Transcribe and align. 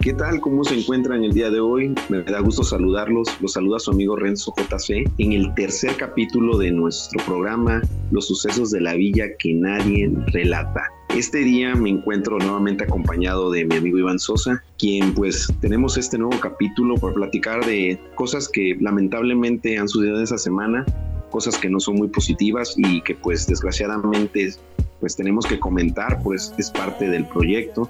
¿Qué 0.00 0.14
tal? 0.14 0.40
¿Cómo 0.40 0.62
se 0.62 0.78
encuentran 0.78 1.24
el 1.24 1.32
día 1.32 1.50
de 1.50 1.58
hoy? 1.58 1.92
Me 2.08 2.22
da 2.22 2.38
gusto 2.38 2.62
saludarlos. 2.62 3.28
Los 3.42 3.54
saluda 3.54 3.80
su 3.80 3.90
amigo 3.90 4.14
Renzo 4.14 4.54
JC 4.56 5.10
en 5.18 5.32
el 5.32 5.52
tercer 5.54 5.96
capítulo 5.96 6.56
de 6.56 6.70
nuestro 6.70 7.20
programa 7.26 7.82
Los 8.12 8.28
sucesos 8.28 8.70
de 8.70 8.80
la 8.80 8.94
villa 8.94 9.24
que 9.40 9.54
nadie 9.54 10.08
relata. 10.28 10.84
Este 11.08 11.38
día 11.38 11.74
me 11.74 11.90
encuentro 11.90 12.38
nuevamente 12.38 12.84
acompañado 12.84 13.50
de 13.50 13.64
mi 13.64 13.74
amigo 13.74 13.98
Iván 13.98 14.20
Sosa, 14.20 14.62
quien 14.78 15.14
pues 15.14 15.48
tenemos 15.60 15.98
este 15.98 16.16
nuevo 16.16 16.40
capítulo 16.40 16.94
para 16.94 17.14
platicar 17.14 17.66
de 17.66 18.00
cosas 18.14 18.48
que 18.48 18.76
lamentablemente 18.80 19.78
han 19.78 19.88
sucedido 19.88 20.22
esa 20.22 20.38
semana, 20.38 20.86
cosas 21.30 21.58
que 21.58 21.68
no 21.68 21.80
son 21.80 21.96
muy 21.96 22.08
positivas 22.08 22.74
y 22.76 23.02
que 23.02 23.16
pues 23.16 23.48
desgraciadamente 23.48 24.54
pues 25.00 25.16
tenemos 25.16 25.46
que 25.46 25.58
comentar, 25.58 26.22
pues 26.22 26.54
es 26.58 26.70
parte 26.70 27.08
del 27.08 27.26
proyecto. 27.26 27.88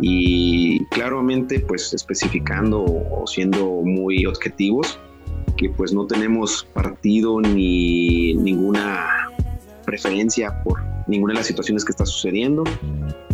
Y 0.00 0.84
claramente 0.86 1.60
pues 1.60 1.94
especificando 1.94 2.84
o 2.84 3.26
siendo 3.26 3.64
muy 3.82 4.26
objetivos 4.26 4.98
que 5.56 5.70
pues 5.70 5.92
no 5.92 6.06
tenemos 6.06 6.64
partido 6.74 7.40
ni 7.40 8.34
ninguna 8.34 9.30
preferencia 9.84 10.62
por 10.64 10.82
ninguna 11.06 11.34
de 11.34 11.38
las 11.38 11.46
situaciones 11.46 11.84
que 11.84 11.92
está 11.92 12.06
sucediendo. 12.06 12.64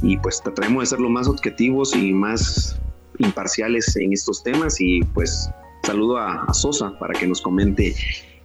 Y 0.02 0.16
pues 0.18 0.42
trataremos 0.42 0.82
de 0.82 0.86
ser 0.86 1.00
lo 1.00 1.08
más 1.08 1.28
objetivos 1.28 1.94
y 1.94 2.12
más 2.12 2.78
imparciales 3.18 3.96
en 3.96 4.12
estos 4.12 4.42
temas. 4.42 4.80
Y 4.80 5.00
pues 5.14 5.50
saludo 5.84 6.18
a, 6.18 6.44
a 6.44 6.54
Sosa 6.54 6.98
para 6.98 7.18
que 7.18 7.26
nos 7.26 7.40
comente 7.40 7.94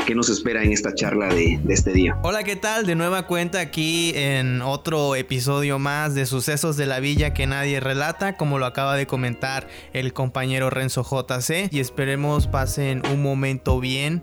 ¿Qué 0.06 0.14
nos 0.14 0.30
espera 0.30 0.64
en 0.64 0.72
esta 0.72 0.94
charla 0.94 1.30
de, 1.30 1.60
este 1.68 1.92
día? 1.92 2.20
Hola, 2.22 2.44
¿qué 2.44 2.56
tal? 2.56 2.86
De 2.86 2.94
nueva 2.94 3.26
cuenta 3.26 3.60
aquí 3.60 4.12
en 4.14 4.62
otro 4.62 5.16
episodio 5.16 5.80
más 5.80 6.14
de 6.14 6.28
Sucesos 6.28 6.78
de 6.78 6.86
la 6.86 7.00
Villa 7.00 7.34
que 7.34 7.48
nadie 7.48 7.80
relata, 7.80 8.38
como 8.38 8.60
lo 8.60 8.68
acaba 8.68 8.96
de 8.96 9.08
comentar 9.08 9.68
el 9.94 10.14
compañero 10.14 10.70
Renzo 10.70 11.04
JC, 11.04 11.70
y 11.72 11.80
esperemos 11.80 12.46
pasen 12.46 13.02
un 13.12 13.24
momento 13.24 13.80
bien 13.80 14.22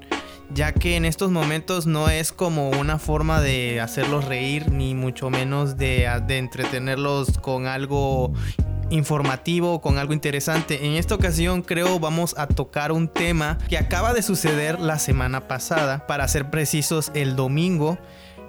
ya 0.54 0.72
que 0.72 0.96
en 0.96 1.04
estos 1.04 1.30
momentos 1.30 1.86
no 1.86 2.08
es 2.08 2.32
como 2.32 2.70
una 2.70 2.98
forma 2.98 3.40
de 3.40 3.80
hacerlos 3.80 4.24
reír, 4.24 4.70
ni 4.70 4.94
mucho 4.94 5.30
menos 5.30 5.76
de, 5.76 6.04
entretenerlos 6.28 7.38
con 7.38 7.66
algo 7.66 8.32
informativo, 8.90 9.80
con 9.80 9.98
algo 9.98 10.12
interesante. 10.12 10.86
En 10.86 10.92
esta 10.92 11.14
ocasión 11.14 11.62
creo 11.62 11.98
vamos 11.98 12.34
a 12.36 12.46
tocar 12.46 12.92
un 12.92 13.08
tema 13.08 13.58
que 13.68 13.78
acaba 13.78 14.12
de 14.12 14.22
suceder 14.22 14.80
la 14.80 14.98
semana 14.98 15.48
pasada, 15.48 16.06
para 16.06 16.28
ser 16.28 16.50
precisos 16.50 17.10
el 17.14 17.36
domingo 17.36 17.98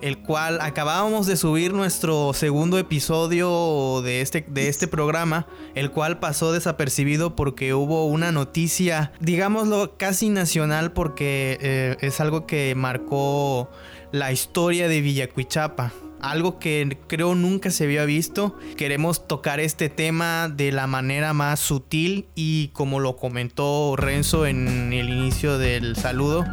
el 0.03 0.17
cual 0.19 0.59
acabábamos 0.59 1.27
de 1.27 1.37
subir 1.37 1.71
nuestro 1.71 2.33
segundo 2.33 2.77
episodio 2.77 4.01
de 4.03 4.19
este, 4.19 4.45
de 4.45 4.67
este 4.67 4.89
programa, 4.89 5.47
el 5.75 5.91
cual 5.91 6.19
pasó 6.19 6.51
desapercibido 6.51 7.37
porque 7.37 7.73
hubo 7.73 8.05
una 8.05 8.33
noticia, 8.33 9.13
digámoslo, 9.21 9.95
casi 9.95 10.27
nacional 10.27 10.91
porque 10.91 11.57
eh, 11.61 11.95
es 12.01 12.19
algo 12.19 12.45
que 12.45 12.75
marcó 12.75 13.71
la 14.11 14.33
historia 14.33 14.89
de 14.89 14.99
Villacuichapa 14.99 15.93
algo 16.19 16.57
que 16.57 16.97
creo 17.07 17.35
nunca 17.35 17.69
se 17.69 17.83
había 17.83 18.05
visto. 18.05 18.57
Queremos 18.77 19.27
tocar 19.27 19.59
este 19.59 19.89
tema 19.89 20.47
de 20.47 20.71
la 20.71 20.87
manera 20.87 21.33
más 21.33 21.59
sutil 21.59 22.27
y 22.33 22.69
como 22.69 23.01
lo 23.01 23.17
comentó 23.17 23.95
Renzo 23.97 24.45
en 24.45 24.93
el 24.93 25.09
inicio 25.09 25.57
del 25.57 25.97
saludo. 25.97 26.45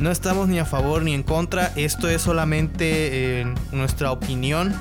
No 0.00 0.10
estamos 0.10 0.48
ni 0.48 0.58
a 0.58 0.64
favor 0.64 1.02
ni 1.02 1.14
en 1.14 1.22
contra, 1.22 1.72
esto 1.76 2.08
es 2.08 2.22
solamente 2.22 3.40
eh, 3.40 3.54
nuestra 3.72 4.12
opinión 4.12 4.74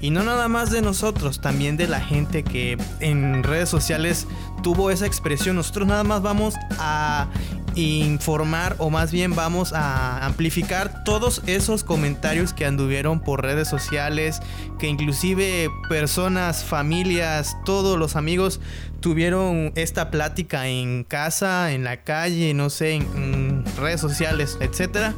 y 0.00 0.10
no 0.10 0.24
nada 0.24 0.48
más 0.48 0.70
de 0.70 0.82
nosotros, 0.82 1.40
también 1.40 1.76
de 1.76 1.86
la 1.86 2.00
gente 2.00 2.42
que 2.42 2.76
en 2.98 3.44
redes 3.44 3.68
sociales 3.68 4.26
tuvo 4.62 4.90
esa 4.90 5.06
expresión. 5.06 5.56
Nosotros 5.56 5.86
nada 5.86 6.02
más 6.02 6.22
vamos 6.22 6.54
a 6.78 7.28
informar 7.74 8.74
o 8.78 8.90
más 8.90 9.12
bien 9.12 9.34
vamos 9.34 9.72
a 9.72 10.26
amplificar 10.26 11.04
todos 11.04 11.42
esos 11.46 11.84
comentarios 11.84 12.52
que 12.52 12.66
anduvieron 12.66 13.20
por 13.20 13.42
redes 13.42 13.68
sociales, 13.68 14.40
que 14.78 14.88
inclusive 14.88 15.70
personas, 15.88 16.64
familias, 16.64 17.56
todos 17.64 17.98
los 17.98 18.16
amigos 18.16 18.60
tuvieron 19.00 19.72
esta 19.74 20.10
plática 20.10 20.68
en 20.68 21.04
casa, 21.04 21.72
en 21.72 21.84
la 21.84 21.98
calle, 21.98 22.54
no 22.54 22.70
sé, 22.70 22.94
en, 22.94 23.41
redes 23.76 24.00
sociales, 24.00 24.56
etcétera. 24.60 25.14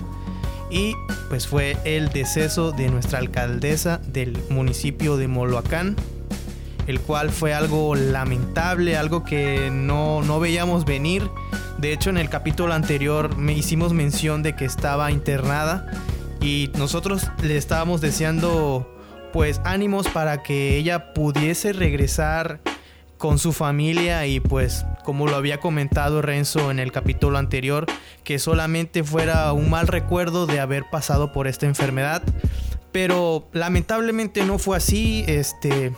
Y 0.71 0.95
pues 1.29 1.47
fue 1.47 1.77
el 1.85 2.09
deceso 2.09 2.73
de 2.73 2.89
nuestra 2.89 3.19
alcaldesa 3.19 4.01
del 4.07 4.37
municipio 4.51 5.17
de 5.17 5.29
Moloacán, 5.29 5.97
el 6.87 7.01
cual 7.01 7.31
fue 7.31 7.55
algo 7.55 7.95
lamentable, 7.95 8.97
algo 8.97 9.25
que 9.25 9.71
no, 9.71 10.23
no 10.23 10.41
veíamos 10.41 10.85
venir 10.85 11.23
de 11.79 11.93
hecho, 11.93 12.09
en 12.09 12.17
el 12.17 12.31
capítulo 12.31 12.73
anterior 12.73 13.37
me 13.37 13.53
hicimos 13.53 13.93
mención 13.93 14.43
de 14.43 14.55
que 14.55 14.65
estaba 14.65 15.11
internada 15.11 15.87
y 16.41 16.71
nosotros 16.79 17.31
le 17.43 17.57
estábamos 17.57 18.01
deseando 18.01 18.91
pues 19.33 19.61
ánimos 19.65 20.09
para 20.09 20.43
que 20.43 20.79
ella 20.79 21.13
pudiese 21.13 21.73
regresar 21.73 22.61
con 23.25 23.39
su 23.39 23.55
familia 23.55 24.27
y 24.27 24.39
pues 24.39 24.85
como 25.03 25.27
lo 25.27 25.37
había 25.37 25.59
comentado 25.59 26.21
Renzo 26.21 26.71
en 26.71 26.79
el 26.79 26.93
capítulo 26.93 27.39
anterior, 27.39 27.87
que 28.23 28.39
solamente 28.39 29.03
fuera 29.03 29.51
un 29.55 29.71
mal 29.71 29.87
recuerdo 29.87 30.45
de 30.45 30.61
haber 30.61 30.91
pasado 30.91 31.33
por 31.33 31.47
esta 31.47 31.65
enfermedad. 31.65 32.23
Pero 32.93 33.49
lamentablemente 33.55 34.45
no 34.45 34.59
fue 34.59 34.77
así, 34.77 35.25
este 35.27 35.95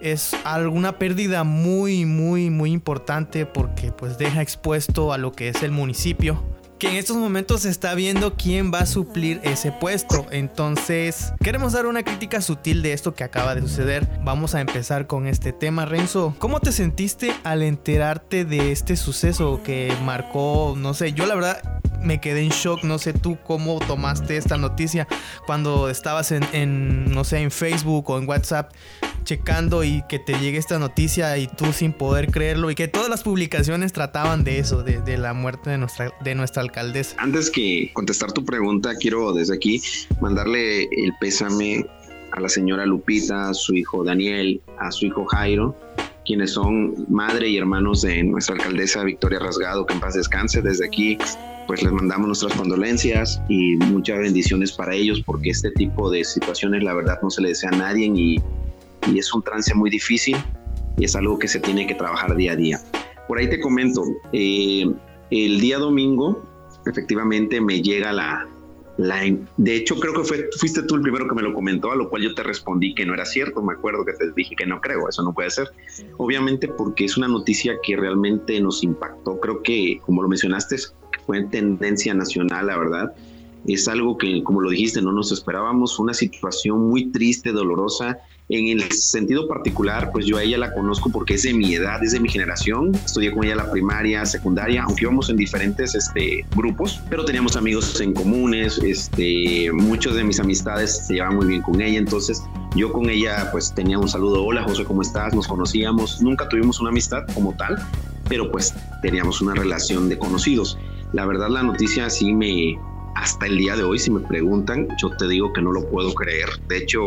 es 0.00 0.34
alguna 0.44 0.98
pérdida 0.98 1.44
muy, 1.44 2.06
muy, 2.06 2.48
muy 2.48 2.72
importante 2.72 3.44
porque 3.44 3.92
pues 3.92 4.16
deja 4.16 4.40
expuesto 4.40 5.12
a 5.12 5.18
lo 5.18 5.32
que 5.32 5.50
es 5.50 5.62
el 5.62 5.72
municipio. 5.72 6.42
Que 6.78 6.88
en 6.88 6.96
estos 6.96 7.16
momentos 7.16 7.62
se 7.62 7.70
está 7.70 7.94
viendo 7.94 8.34
quién 8.34 8.72
va 8.72 8.80
a 8.80 8.86
suplir 8.86 9.40
ese 9.44 9.72
puesto. 9.72 10.26
Entonces, 10.30 11.32
queremos 11.42 11.72
dar 11.72 11.86
una 11.86 12.02
crítica 12.02 12.42
sutil 12.42 12.82
de 12.82 12.92
esto 12.92 13.14
que 13.14 13.24
acaba 13.24 13.54
de 13.54 13.62
suceder. 13.62 14.06
Vamos 14.22 14.54
a 14.54 14.60
empezar 14.60 15.06
con 15.06 15.26
este 15.26 15.52
tema, 15.52 15.86
Renzo. 15.86 16.34
¿Cómo 16.38 16.60
te 16.60 16.72
sentiste 16.72 17.32
al 17.44 17.62
enterarte 17.62 18.44
de 18.44 18.72
este 18.72 18.96
suceso 18.96 19.62
que 19.64 19.90
marcó, 20.04 20.74
no 20.76 20.92
sé, 20.92 21.12
yo 21.12 21.24
la 21.24 21.34
verdad 21.34 21.76
me 22.06 22.20
quedé 22.20 22.42
en 22.42 22.50
shock. 22.50 22.84
No 22.84 22.98
sé 22.98 23.12
tú 23.12 23.38
cómo 23.42 23.78
tomaste 23.80 24.36
esta 24.36 24.56
noticia 24.56 25.06
cuando 25.46 25.90
estabas 25.90 26.32
en, 26.32 27.12
no 27.12 27.24
sé, 27.24 27.38
en 27.38 27.50
Facebook 27.50 28.08
o 28.10 28.18
en 28.18 28.28
WhatsApp 28.28 28.72
checando 29.24 29.82
y 29.82 30.04
que 30.08 30.20
te 30.20 30.38
llegue 30.38 30.56
esta 30.56 30.78
noticia 30.78 31.36
y 31.36 31.48
tú 31.48 31.72
sin 31.72 31.92
poder 31.92 32.30
creerlo 32.30 32.70
y 32.70 32.76
que 32.76 32.86
todas 32.86 33.08
las 33.08 33.24
publicaciones 33.24 33.92
trataban 33.92 34.44
de 34.44 34.60
eso, 34.60 34.84
de, 34.84 35.18
la 35.18 35.32
muerte 35.32 35.70
de 35.70 35.78
nuestra, 35.78 36.12
de 36.20 36.34
nuestra 36.36 36.62
alcaldesa. 36.66 37.16
Antes 37.18 37.50
que 37.50 37.90
contestar 37.92 38.32
tu 38.32 38.44
pregunta, 38.44 38.94
quiero 38.94 39.32
desde 39.32 39.54
aquí 39.54 39.80
mandarle 40.20 40.82
el 40.82 41.12
pésame 41.20 41.86
a 42.32 42.40
la 42.40 42.48
señora 42.48 42.84
Lupita, 42.84 43.50
a 43.50 43.54
su 43.54 43.74
hijo 43.74 44.04
Daniel, 44.04 44.60
a 44.78 44.90
su 44.90 45.06
hijo 45.06 45.24
Jairo, 45.26 45.74
quienes 46.24 46.52
son 46.52 47.06
madre 47.08 47.48
y 47.48 47.56
hermanos 47.56 48.02
de 48.02 48.22
nuestra 48.22 48.56
alcaldesa 48.56 49.04
Victoria 49.04 49.38
Rasgado, 49.38 49.86
que 49.86 49.94
en 49.94 50.00
paz 50.00 50.14
descanse. 50.14 50.60
Desde 50.60 50.86
aquí 50.86 51.16
pues 51.66 51.82
les 51.82 51.92
mandamos 51.92 52.28
nuestras 52.28 52.54
condolencias 52.54 53.40
y 53.48 53.76
muchas 53.76 54.18
bendiciones 54.18 54.72
para 54.72 54.94
ellos 54.94 55.20
porque 55.24 55.50
este 55.50 55.70
tipo 55.72 56.10
de 56.10 56.24
situaciones 56.24 56.82
la 56.84 56.94
verdad 56.94 57.18
no 57.22 57.30
se 57.30 57.42
le 57.42 57.48
desea 57.48 57.70
a 57.72 57.76
nadie 57.76 58.06
y, 58.14 58.40
y 59.12 59.18
es 59.18 59.32
un 59.34 59.42
trance 59.42 59.74
muy 59.74 59.90
difícil 59.90 60.36
y 60.96 61.04
es 61.04 61.16
algo 61.16 61.38
que 61.38 61.48
se 61.48 61.60
tiene 61.60 61.86
que 61.86 61.94
trabajar 61.94 62.36
día 62.36 62.52
a 62.52 62.56
día. 62.56 62.80
Por 63.28 63.38
ahí 63.38 63.50
te 63.50 63.60
comento, 63.60 64.02
eh, 64.32 64.86
el 65.30 65.60
día 65.60 65.78
domingo 65.78 66.46
efectivamente 66.90 67.60
me 67.60 67.82
llega 67.82 68.12
la, 68.12 68.46
la, 68.98 69.20
de 69.58 69.76
hecho, 69.76 69.96
creo 70.00 70.14
que 70.14 70.24
fue, 70.24 70.48
fuiste 70.58 70.82
tú 70.82 70.94
el 70.94 71.02
primero 71.02 71.28
que 71.28 71.34
me 71.34 71.42
lo 71.42 71.52
comentó, 71.52 71.92
a 71.92 71.96
lo 71.96 72.08
cual 72.08 72.22
yo 72.22 72.34
te 72.34 72.42
respondí 72.42 72.94
que 72.94 73.04
no 73.04 73.12
era 73.12 73.26
cierto. 73.26 73.62
Me 73.62 73.74
acuerdo 73.74 74.04
que 74.06 74.14
te 74.14 74.32
dije 74.32 74.56
que 74.56 74.66
no 74.66 74.80
creo, 74.80 75.08
eso 75.08 75.22
no 75.22 75.34
puede 75.34 75.50
ser. 75.50 75.68
Obviamente 76.16 76.66
porque 76.68 77.04
es 77.04 77.16
una 77.16 77.28
noticia 77.28 77.74
que 77.82 77.96
realmente 77.96 78.58
nos 78.60 78.82
impactó. 78.82 79.38
Creo 79.38 79.62
que, 79.62 80.00
como 80.06 80.22
lo 80.22 80.28
mencionaste, 80.28 80.76
fue 81.26 81.44
tendencia 81.44 82.14
nacional, 82.14 82.68
la 82.68 82.78
verdad. 82.78 83.14
Es 83.66 83.86
algo 83.86 84.16
que, 84.16 84.42
como 84.42 84.62
lo 84.62 84.70
dijiste, 84.70 85.02
no 85.02 85.12
nos 85.12 85.30
esperábamos, 85.30 85.98
una 85.98 86.14
situación 86.14 86.88
muy 86.88 87.10
triste, 87.10 87.52
dolorosa. 87.52 88.18
En 88.48 88.68
el 88.68 88.92
sentido 88.92 89.48
particular, 89.48 90.10
pues 90.12 90.24
yo 90.24 90.36
a 90.36 90.42
ella 90.42 90.56
la 90.56 90.72
conozco 90.72 91.10
porque 91.10 91.34
es 91.34 91.42
de 91.42 91.52
mi 91.52 91.74
edad, 91.74 92.02
es 92.04 92.12
de 92.12 92.20
mi 92.20 92.28
generación. 92.28 92.94
Estudié 92.94 93.32
con 93.32 93.44
ella 93.44 93.56
la 93.56 93.70
primaria, 93.72 94.24
secundaria, 94.24 94.84
aunque 94.84 95.02
íbamos 95.02 95.28
en 95.30 95.36
diferentes 95.36 95.96
este, 95.96 96.46
grupos, 96.54 97.00
pero 97.10 97.24
teníamos 97.24 97.56
amigos 97.56 98.00
en 98.00 98.14
comunes. 98.14 98.78
Este, 98.78 99.72
muchos 99.72 100.14
de 100.14 100.22
mis 100.22 100.38
amistades 100.38 101.06
se 101.06 101.14
llevaban 101.14 101.36
muy 101.36 101.46
bien 101.46 101.62
con 101.62 101.80
ella, 101.80 101.98
entonces 101.98 102.40
yo 102.76 102.92
con 102.92 103.10
ella 103.10 103.48
pues 103.50 103.74
tenía 103.74 103.98
un 103.98 104.08
saludo, 104.08 104.44
hola 104.44 104.62
José, 104.62 104.84
¿cómo 104.84 105.02
estás? 105.02 105.34
Nos 105.34 105.48
conocíamos, 105.48 106.22
nunca 106.22 106.48
tuvimos 106.48 106.78
una 106.78 106.90
amistad 106.90 107.26
como 107.34 107.52
tal, 107.56 107.76
pero 108.28 108.52
pues 108.52 108.72
teníamos 109.02 109.40
una 109.40 109.54
relación 109.54 110.08
de 110.08 110.18
conocidos. 110.18 110.78
La 111.12 111.26
verdad 111.26 111.48
la 111.48 111.64
noticia 111.64 112.08
sí 112.10 112.32
me, 112.32 112.78
hasta 113.16 113.46
el 113.46 113.56
día 113.56 113.74
de 113.76 113.82
hoy, 113.82 113.98
si 113.98 114.10
me 114.10 114.20
preguntan, 114.20 114.88
yo 115.00 115.10
te 115.16 115.26
digo 115.26 115.52
que 115.52 115.62
no 115.62 115.72
lo 115.72 115.88
puedo 115.88 116.14
creer. 116.14 116.48
De 116.68 116.76
hecho, 116.76 117.00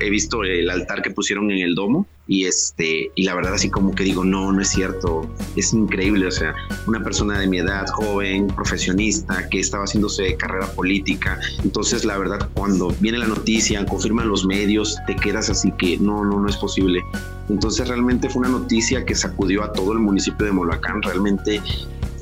he 0.00 0.10
visto 0.10 0.42
el 0.42 0.68
altar 0.68 1.02
que 1.02 1.10
pusieron 1.10 1.50
en 1.50 1.58
el 1.58 1.74
domo 1.74 2.06
y 2.26 2.46
este 2.46 3.10
y 3.14 3.24
la 3.24 3.34
verdad 3.34 3.54
así 3.54 3.68
como 3.68 3.94
que 3.94 4.04
digo 4.04 4.24
no 4.24 4.52
no 4.52 4.60
es 4.60 4.68
cierto. 4.68 5.28
Es 5.56 5.72
increíble 5.72 6.26
o 6.26 6.30
sea 6.30 6.54
una 6.86 7.02
persona 7.02 7.38
de 7.38 7.46
mi 7.46 7.58
edad 7.58 7.86
joven 7.88 8.46
profesionista 8.48 9.48
que 9.48 9.60
estaba 9.60 9.84
haciéndose 9.84 10.36
carrera 10.36 10.66
política. 10.72 11.38
Entonces 11.64 12.04
la 12.04 12.18
verdad 12.18 12.48
cuando 12.54 12.88
viene 13.00 13.18
la 13.18 13.26
noticia 13.26 13.84
confirman 13.86 14.28
los 14.28 14.44
medios 14.46 14.96
te 15.06 15.16
quedas 15.16 15.50
así 15.50 15.72
que 15.78 15.98
no 15.98 16.24
no 16.24 16.40
no 16.40 16.48
es 16.48 16.56
posible. 16.56 17.02
Entonces 17.48 17.88
realmente 17.88 18.28
fue 18.28 18.40
una 18.40 18.50
noticia 18.50 19.04
que 19.04 19.14
sacudió 19.14 19.62
a 19.64 19.72
todo 19.72 19.92
el 19.92 19.98
municipio 19.98 20.46
de 20.46 20.52
Molacán 20.52 21.02
realmente 21.02 21.60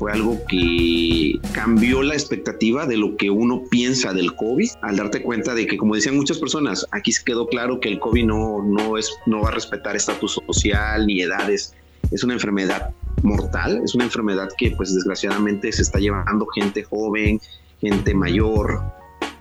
fue 0.01 0.13
algo 0.13 0.41
que 0.49 1.39
cambió 1.53 2.03
la 2.03 2.15
expectativa 2.15 2.87
de 2.87 2.97
lo 2.97 3.19
que 3.19 3.29
uno 3.29 3.65
piensa 3.71 4.15
del 4.15 4.35
COVID 4.35 4.71
al 4.81 4.97
darte 4.97 5.21
cuenta 5.21 5.55
de 5.55 5.67
que, 5.67 5.77
como 5.77 5.95
decían 5.95 6.17
muchas 6.17 6.39
personas, 6.39 6.87
aquí 6.91 7.13
quedó 7.23 7.47
claro 7.47 7.81
que 7.81 7.91
el 7.91 8.01
COVID 8.01 8.25
no, 8.25 8.63
no, 8.63 8.97
es, 8.97 9.13
no 9.27 9.43
va 9.43 9.51
a 9.51 9.53
respetar 9.53 9.97
estatus 9.97 10.41
social 10.47 11.07
ni 11.07 11.21
edades. 11.21 11.75
Es 12.11 12.25
una 12.25 12.33
enfermedad 12.33 12.95
mortal, 13.23 13.83
es 13.85 13.95
una 13.95 14.05
enfermedad 14.05 14.49
que 14.57 14.71
pues 14.71 14.95
desgraciadamente 14.95 15.71
se 15.71 15.83
está 15.83 15.99
llevando 15.99 16.47
gente 16.47 16.83
joven, 16.83 17.39
gente 17.83 18.15
mayor. 18.15 18.81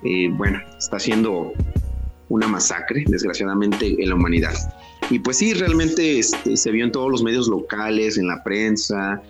Eh, 0.04 0.28
bueno, 0.30 0.60
está 0.78 0.98
haciendo 0.98 1.54
una 2.28 2.50
masacre, 2.50 3.06
desgraciadamente, 3.08 3.96
en 3.98 4.10
la 4.10 4.16
humanidad. 4.16 4.56
Y 5.10 5.20
pues 5.20 5.38
sí, 5.38 5.54
realmente 5.54 6.20
este, 6.20 6.58
se 6.58 6.72
vio 6.72 6.84
en 6.84 6.92
todos 6.92 7.10
los 7.10 7.24
medios 7.24 7.48
locales, 7.48 8.18
en 8.18 8.28
la 8.28 8.44
prensa, 8.44 9.22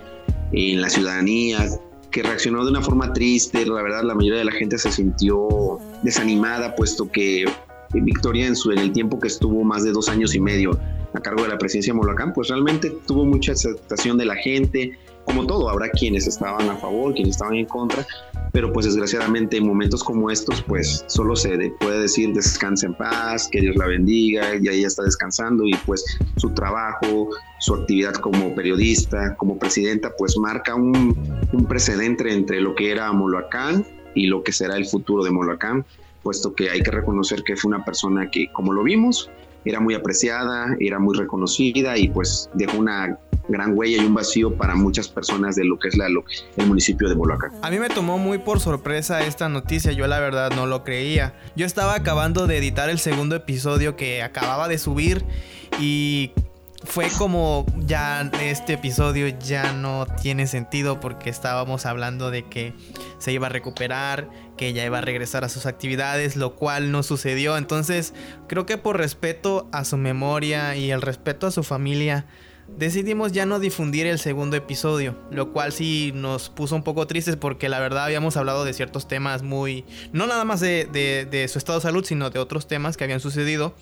en 0.52 0.82
la 0.82 0.90
ciudadanía, 0.90 1.68
que 2.12 2.24
reaccionó 2.24 2.64
de 2.64 2.72
una 2.72 2.82
forma 2.82 3.14
triste. 3.14 3.66
La 3.66 3.82
verdad, 3.82 4.04
la 4.04 4.16
mayoría 4.16 4.40
de 4.40 4.46
la 4.46 4.52
gente 4.52 4.78
se 4.78 4.92
sintió 4.92 5.80
desanimada, 6.04 6.76
puesto 6.76 7.10
que 7.12 7.46
Victoria 7.94 8.48
en, 8.48 8.56
su, 8.56 8.72
el 8.72 8.92
tiempo 8.92 9.20
que 9.20 9.28
estuvo 9.28 9.64
más 9.64 9.84
de 9.84 9.92
dos 9.92 10.10
años 10.10 10.36
y 10.36 10.40
medio 10.40 10.80
a 11.14 11.20
cargo 11.20 11.44
de 11.44 11.50
la 11.50 11.58
presidencia 11.58 11.94
de 11.94 11.98
Molacán, 11.98 12.34
pues 12.34 12.50
realmente 12.50 12.92
tuvo 13.08 13.26
mucha 13.26 13.54
aceptación 13.54 14.18
de 14.18 14.26
la 14.26 14.36
gente, 14.36 14.98
como 15.26 15.46
todo, 15.46 15.70
habrá 15.70 15.90
quienes 15.90 16.28
estaban 16.28 16.70
a 16.70 16.76
favor, 16.78 17.14
quienes 17.14 17.36
estaban 17.36 17.56
en 17.56 17.66
contra, 17.66 18.06
pero 18.52 18.72
pues 18.74 18.86
desgraciadamente 18.86 19.58
en 19.58 19.68
momentos 19.68 20.04
como 20.04 20.32
estos, 20.32 20.62
pues 20.64 21.04
solo 21.08 21.36
se 21.36 21.72
puede 21.80 22.02
decir 22.02 22.34
descansa 22.34 22.88
en 22.88 22.94
paz, 22.94 23.48
que 23.52 23.62
Dios 23.62 23.76
la 23.76 23.88
bendiga, 23.88 24.56
y 24.56 24.68
ahí 24.68 24.84
está 24.84 25.04
descansando 25.04 25.66
y 25.66 25.74
pues 25.86 26.04
su 26.38 26.50
trabajo, 26.52 27.30
su 27.60 27.76
actividad 27.76 28.14
como 28.14 28.54
periodista, 28.56 29.36
como 29.36 29.58
presidenta, 29.58 30.12
pues 30.18 30.38
marca 30.38 30.76
un, 30.76 31.16
un 31.52 31.66
precedente 31.66 32.32
entre 32.34 32.62
lo 32.62 32.76
que 32.76 32.92
era 32.92 33.12
Molacán 33.12 33.86
y 34.16 34.28
lo 34.28 34.44
que 34.44 34.52
será 34.52 34.76
el 34.76 34.86
futuro 34.86 35.24
de 35.24 35.32
Molacán, 35.32 35.86
puesto 36.24 36.54
que 36.54 36.70
hay 36.70 36.82
que 36.82 36.92
reconocer 36.92 37.44
que 37.44 37.56
fue 37.56 37.70
una 37.70 37.86
persona 37.86 38.30
que, 38.30 38.52
como 38.52 38.74
lo 38.74 38.84
vimos, 38.84 39.30
era 39.66 39.80
muy 39.80 39.94
apreciada, 39.94 40.76
era 40.80 41.00
muy 41.00 41.18
reconocida 41.18 41.98
y 41.98 42.10
pues 42.10 42.50
dejó 42.54 42.78
una 42.78 43.18
gran 43.50 43.78
huella 43.78 44.02
y 44.02 44.06
un 44.06 44.14
vacío 44.14 44.56
para 44.56 44.76
muchas 44.76 45.08
personas 45.08 45.56
de 45.56 45.66
lo 45.66 45.78
que 45.78 45.90
es 45.90 45.98
la, 45.98 46.08
el 46.08 46.68
municipio 46.68 47.10
de 47.10 47.16
Molacán. 47.16 47.52
A 47.62 47.70
mí 47.70 47.80
me 47.80 47.90
tomó 47.90 48.18
muy 48.18 48.38
por 48.38 48.60
sorpresa 48.60 49.26
esta 49.26 49.50
noticia, 49.50 49.92
yo 49.92 50.08
la 50.08 50.20
verdad 50.20 50.52
no 50.56 50.66
lo 50.66 50.84
creía. 50.84 51.34
Yo 51.56 51.66
estaba 51.66 51.96
acabando 51.96 52.48
de 52.48 52.58
editar 52.58 52.90
el 52.90 53.00
segundo 53.00 53.36
episodio 53.36 53.96
que 53.96 54.24
acababa 54.24 54.68
de 54.68 54.78
subir 54.78 55.26
y 55.80 56.32
fue 56.84 57.10
como 57.18 57.66
ya 57.86 58.22
este 58.42 58.74
episodio 58.74 59.28
ya 59.40 59.74
no 59.74 60.08
tiene 60.22 60.48
sentido 60.48 61.00
porque 61.00 61.30
estábamos 61.30 61.86
hablando 61.86 62.32
de 62.32 62.44
que 62.48 62.74
se 63.18 63.34
iba 63.34 63.48
a 63.48 63.50
recuperar, 63.50 64.30
que 64.56 64.72
ya 64.72 64.86
iba 64.86 65.00
a 65.00 65.02
regresar 65.02 65.44
a 65.44 65.50
sus 65.50 65.66
actividades, 65.66 66.38
lo 66.38 66.56
cual 66.56 66.92
no 66.92 67.04
sucedió. 67.04 67.58
Entonces 67.58 68.14
creo 68.48 68.66
que 68.66 68.78
por 68.78 68.98
respeto 68.98 69.68
a 69.74 69.84
su 69.84 69.98
memoria 69.98 70.76
y 70.76 70.92
el 70.92 71.02
respeto 71.02 71.48
a 71.48 71.52
su 71.52 71.64
familia, 71.64 72.26
decidimos 72.78 73.32
ya 73.32 73.46
no 73.46 73.60
difundir 73.60 74.08
el 74.08 74.20
segundo 74.20 74.56
episodio, 74.56 75.16
lo 75.32 75.52
cual 75.52 75.72
sí 75.72 76.12
nos 76.16 76.50
puso 76.50 76.76
un 76.76 76.84
poco 76.84 77.08
tristes 77.08 77.36
porque 77.36 77.70
la 77.70 77.80
verdad 77.80 78.06
habíamos 78.06 78.38
hablado 78.38 78.66
de 78.66 78.74
ciertos 78.74 79.08
temas 79.08 79.44
muy, 79.44 79.86
no 80.14 80.28
nada 80.28 80.46
más 80.46 80.60
de, 80.60 80.86
de, 80.86 81.48
su 81.48 81.58
estado 81.58 81.80
de 81.80 81.84
salud, 81.84 82.06
sino 82.06 82.30
de 82.30 82.40
otros 82.40 82.68
temas 82.68 82.98
que 82.98 83.04
habían 83.04 83.20
sucedido. 83.20 83.74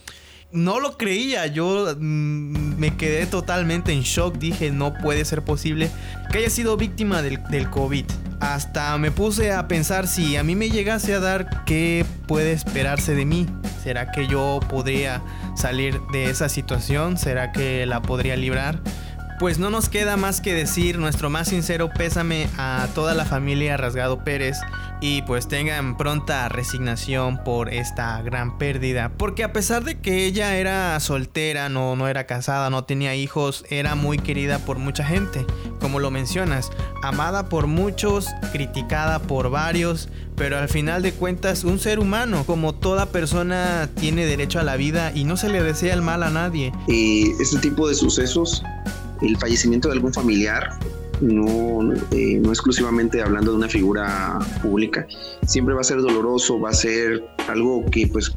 No 0.51 0.79
lo 0.79 0.97
creía, 0.97 1.45
yo 1.47 1.93
mm, 1.99 2.77
me 2.77 2.95
quedé 2.95 3.25
totalmente 3.25 3.91
en 3.91 4.01
shock, 4.01 4.37
dije 4.37 4.71
no 4.71 4.93
puede 4.93 5.25
ser 5.25 5.43
posible 5.43 5.91
que 6.31 6.37
haya 6.37 6.49
sido 6.49 6.77
víctima 6.77 7.21
del, 7.21 7.43
del 7.49 7.69
COVID. 7.69 8.05
Hasta 8.39 8.97
me 8.97 9.11
puse 9.11 9.51
a 9.51 9.67
pensar 9.67 10.07
si 10.07 10.37
a 10.37 10.43
mí 10.43 10.55
me 10.55 10.69
llegase 10.69 11.13
a 11.13 11.19
dar, 11.19 11.65
¿qué 11.65 12.05
puede 12.27 12.53
esperarse 12.53 13.13
de 13.13 13.25
mí? 13.25 13.45
¿Será 13.83 14.11
que 14.11 14.27
yo 14.27 14.59
podría 14.69 15.21
salir 15.55 15.99
de 16.13 16.29
esa 16.29 16.47
situación? 16.47 17.17
¿Será 17.17 17.51
que 17.51 17.85
la 17.85 18.01
podría 18.01 18.37
librar? 18.37 18.79
Pues 19.39 19.59
no 19.59 19.69
nos 19.69 19.87
queda 19.87 20.17
más 20.17 20.41
que 20.41 20.55
decir 20.55 20.97
nuestro 20.97 21.29
más 21.29 21.49
sincero 21.49 21.91
pésame 21.95 22.49
a 22.57 22.87
toda 22.95 23.13
la 23.13 23.23
familia 23.23 23.77
Rasgado 23.77 24.23
Pérez 24.23 24.57
y 24.99 25.21
pues 25.21 25.47
tengan 25.47 25.95
pronta 25.95 26.49
resignación 26.49 27.43
por 27.43 27.71
esta 27.71 28.19
gran 28.23 28.57
pérdida. 28.57 29.11
Porque 29.15 29.43
a 29.43 29.53
pesar 29.53 29.83
de 29.83 29.99
que 29.99 30.25
ella 30.25 30.57
era 30.57 30.99
soltera, 30.99 31.69
no, 31.69 31.95
no 31.95 32.07
era 32.07 32.25
casada, 32.25 32.71
no 32.71 32.85
tenía 32.85 33.13
hijos, 33.13 33.63
era 33.69 33.93
muy 33.93 34.17
querida 34.17 34.57
por 34.57 34.79
mucha 34.79 35.05
gente, 35.05 35.45
como 35.79 35.99
lo 35.99 36.09
mencionas, 36.09 36.71
amada 37.03 37.47
por 37.47 37.67
muchos, 37.67 38.29
criticada 38.51 39.19
por 39.19 39.51
varios, 39.51 40.09
pero 40.35 40.57
al 40.57 40.67
final 40.67 41.03
de 41.03 41.13
cuentas 41.13 41.63
un 41.63 41.77
ser 41.77 41.99
humano, 41.99 42.43
como 42.47 42.73
toda 42.73 43.11
persona 43.11 43.87
tiene 43.99 44.25
derecho 44.25 44.59
a 44.59 44.63
la 44.63 44.77
vida 44.77 45.11
y 45.13 45.25
no 45.25 45.37
se 45.37 45.49
le 45.49 45.61
desea 45.61 45.93
el 45.93 46.01
mal 46.01 46.23
a 46.23 46.31
nadie. 46.31 46.73
Y 46.87 47.33
este 47.39 47.59
tipo 47.59 47.87
de 47.87 47.93
sucesos 47.93 48.63
el 49.21 49.37
fallecimiento 49.37 49.87
de 49.87 49.95
algún 49.95 50.13
familiar, 50.13 50.77
no, 51.21 51.93
eh, 52.11 52.39
no 52.41 52.49
exclusivamente 52.49 53.21
hablando 53.21 53.51
de 53.51 53.57
una 53.57 53.69
figura 53.69 54.39
pública, 54.61 55.07
siempre 55.45 55.73
va 55.73 55.81
a 55.81 55.83
ser 55.83 55.97
doloroso, 55.97 56.59
va 56.59 56.69
a 56.69 56.73
ser 56.73 57.23
algo 57.47 57.85
que 57.91 58.07
pues 58.07 58.31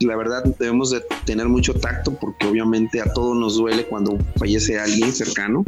la 0.00 0.16
verdad 0.16 0.44
debemos 0.58 0.90
de 0.90 1.02
tener 1.24 1.48
mucho 1.48 1.74
tacto 1.74 2.14
porque 2.14 2.46
obviamente 2.46 3.00
a 3.00 3.12
todos 3.12 3.36
nos 3.36 3.56
duele 3.56 3.84
cuando 3.86 4.18
fallece 4.36 4.78
alguien 4.78 5.12
cercano 5.12 5.64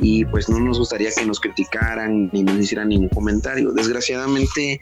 y 0.00 0.24
pues 0.24 0.48
no 0.48 0.58
nos 0.58 0.78
gustaría 0.78 1.10
que 1.12 1.26
nos 1.26 1.38
criticaran 1.38 2.30
ni 2.32 2.42
nos 2.42 2.58
hicieran 2.58 2.88
ningún 2.88 3.10
comentario. 3.10 3.72
Desgraciadamente 3.72 4.80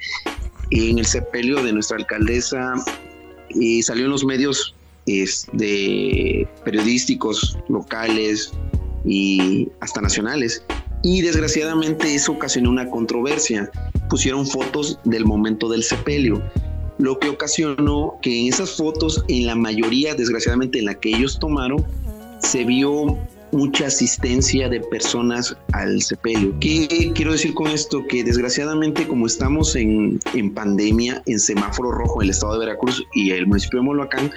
en 0.71 0.99
el 0.99 1.07
sepelio 1.07 1.63
de 1.63 1.73
nuestra 1.73 1.97
alcaldesa 1.97 2.75
eh, 3.61 3.83
salió 3.83 4.05
en 4.05 4.11
los 4.11 4.25
medios 4.25 4.75
de 5.53 6.49
periodísticos 6.65 7.59
locales, 7.69 8.53
y 9.05 9.69
hasta 9.81 10.01
nacionales. 10.01 10.65
Y 11.03 11.23
desgraciadamente 11.23 12.15
eso 12.15 12.33
ocasionó 12.33 12.71
una 12.71 12.89
controversia. 12.91 13.71
Pusieron 14.09 14.47
fotos 14.47 14.99
del 15.05 15.25
momento 15.25 15.69
del 15.69 15.83
sepelio, 15.83 16.43
lo 16.99 17.19
que 17.19 17.31
ocasionó 17.31 18.19
que 18.21 18.41
en 18.41 18.49
esas 18.49 18.77
fotos, 18.77 19.25
en 19.29 19.47
la 19.47 19.55
mayoría, 19.55 20.15
desgraciadamente 20.15 20.79
en 20.79 20.87
la 20.87 20.95
que 20.95 21.11
ellos 21.11 21.39
tomaron, 21.39 21.85
se 22.41 22.65
vio 22.65 23.19
mucha 23.53 23.87
asistencia 23.87 24.69
de 24.69 24.81
personas 24.81 25.57
al 25.73 26.01
sepelio. 26.03 26.55
¿Qué 26.61 27.13
quiero 27.15 27.33
decir 27.33 27.55
con 27.55 27.69
esto? 27.69 28.05
Que 28.07 28.25
desgraciadamente 28.25 29.07
como 29.07 29.27
estamos 29.27 29.77
en, 29.77 30.21
en 30.35 30.53
pandemia, 30.53 31.23
en 31.27 31.39
semáforo 31.39 31.93
rojo 31.93 32.21
en 32.21 32.27
el 32.27 32.31
estado 32.31 32.55
de 32.55 32.67
Veracruz 32.67 33.05
y 33.15 33.31
el 33.31 33.47
municipio 33.47 33.81
de 33.81 33.87
Moloacán, 33.87 34.31